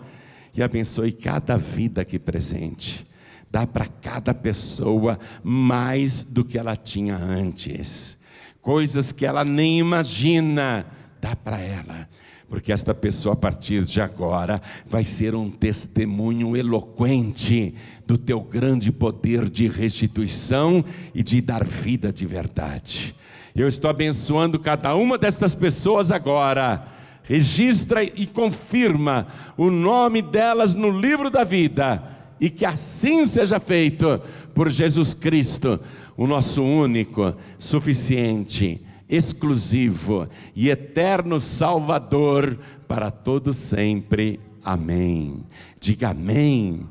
e 0.53 0.61
abençoe 0.61 1.11
cada 1.11 1.57
vida 1.57 2.01
aqui 2.01 2.19
presente. 2.19 3.07
Dá 3.49 3.67
para 3.67 3.85
cada 3.85 4.33
pessoa 4.33 5.19
mais 5.43 6.23
do 6.23 6.43
que 6.43 6.57
ela 6.57 6.75
tinha 6.75 7.17
antes. 7.17 8.17
Coisas 8.61 9.11
que 9.11 9.25
ela 9.25 9.43
nem 9.43 9.79
imagina, 9.79 10.85
dá 11.19 11.35
para 11.35 11.59
ela. 11.59 12.07
Porque 12.47 12.71
esta 12.71 12.93
pessoa, 12.93 13.33
a 13.33 13.37
partir 13.37 13.83
de 13.83 14.01
agora, 14.01 14.61
vai 14.85 15.03
ser 15.05 15.35
um 15.35 15.49
testemunho 15.49 16.55
eloquente 16.55 17.73
do 18.05 18.17
teu 18.17 18.41
grande 18.41 18.91
poder 18.91 19.49
de 19.49 19.67
restituição 19.67 20.83
e 21.15 21.23
de 21.23 21.39
dar 21.41 21.65
vida 21.65 22.11
de 22.11 22.25
verdade. 22.25 23.15
Eu 23.55 23.67
estou 23.67 23.89
abençoando 23.89 24.59
cada 24.59 24.95
uma 24.95 25.17
destas 25.17 25.55
pessoas 25.55 26.11
agora 26.11 27.00
registra 27.31 28.03
e 28.03 28.27
confirma 28.27 29.25
o 29.55 29.71
nome 29.71 30.21
delas 30.21 30.75
no 30.75 30.89
livro 30.89 31.29
da 31.29 31.45
vida, 31.45 32.03
e 32.41 32.49
que 32.49 32.65
assim 32.65 33.25
seja 33.25 33.57
feito 33.57 34.21
por 34.53 34.69
Jesus 34.69 35.13
Cristo, 35.13 35.79
o 36.17 36.27
nosso 36.27 36.61
único, 36.61 37.33
suficiente, 37.57 38.81
exclusivo 39.07 40.27
e 40.53 40.69
eterno 40.69 41.39
Salvador 41.39 42.59
para 42.85 43.09
todo 43.09 43.53
sempre. 43.53 44.37
Amém. 44.61 45.45
Diga 45.79 46.09
amém. 46.09 46.81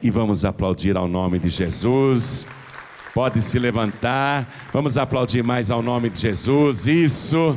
E 0.00 0.10
vamos 0.10 0.44
aplaudir 0.44 0.96
ao 0.96 1.08
nome 1.08 1.40
de 1.40 1.48
Jesus. 1.48 2.46
Pode 3.12 3.42
se 3.42 3.58
levantar. 3.58 4.68
Vamos 4.72 4.96
aplaudir 4.96 5.42
mais 5.42 5.72
ao 5.72 5.82
nome 5.82 6.08
de 6.08 6.20
Jesus. 6.20 6.86
Isso. 6.86 7.56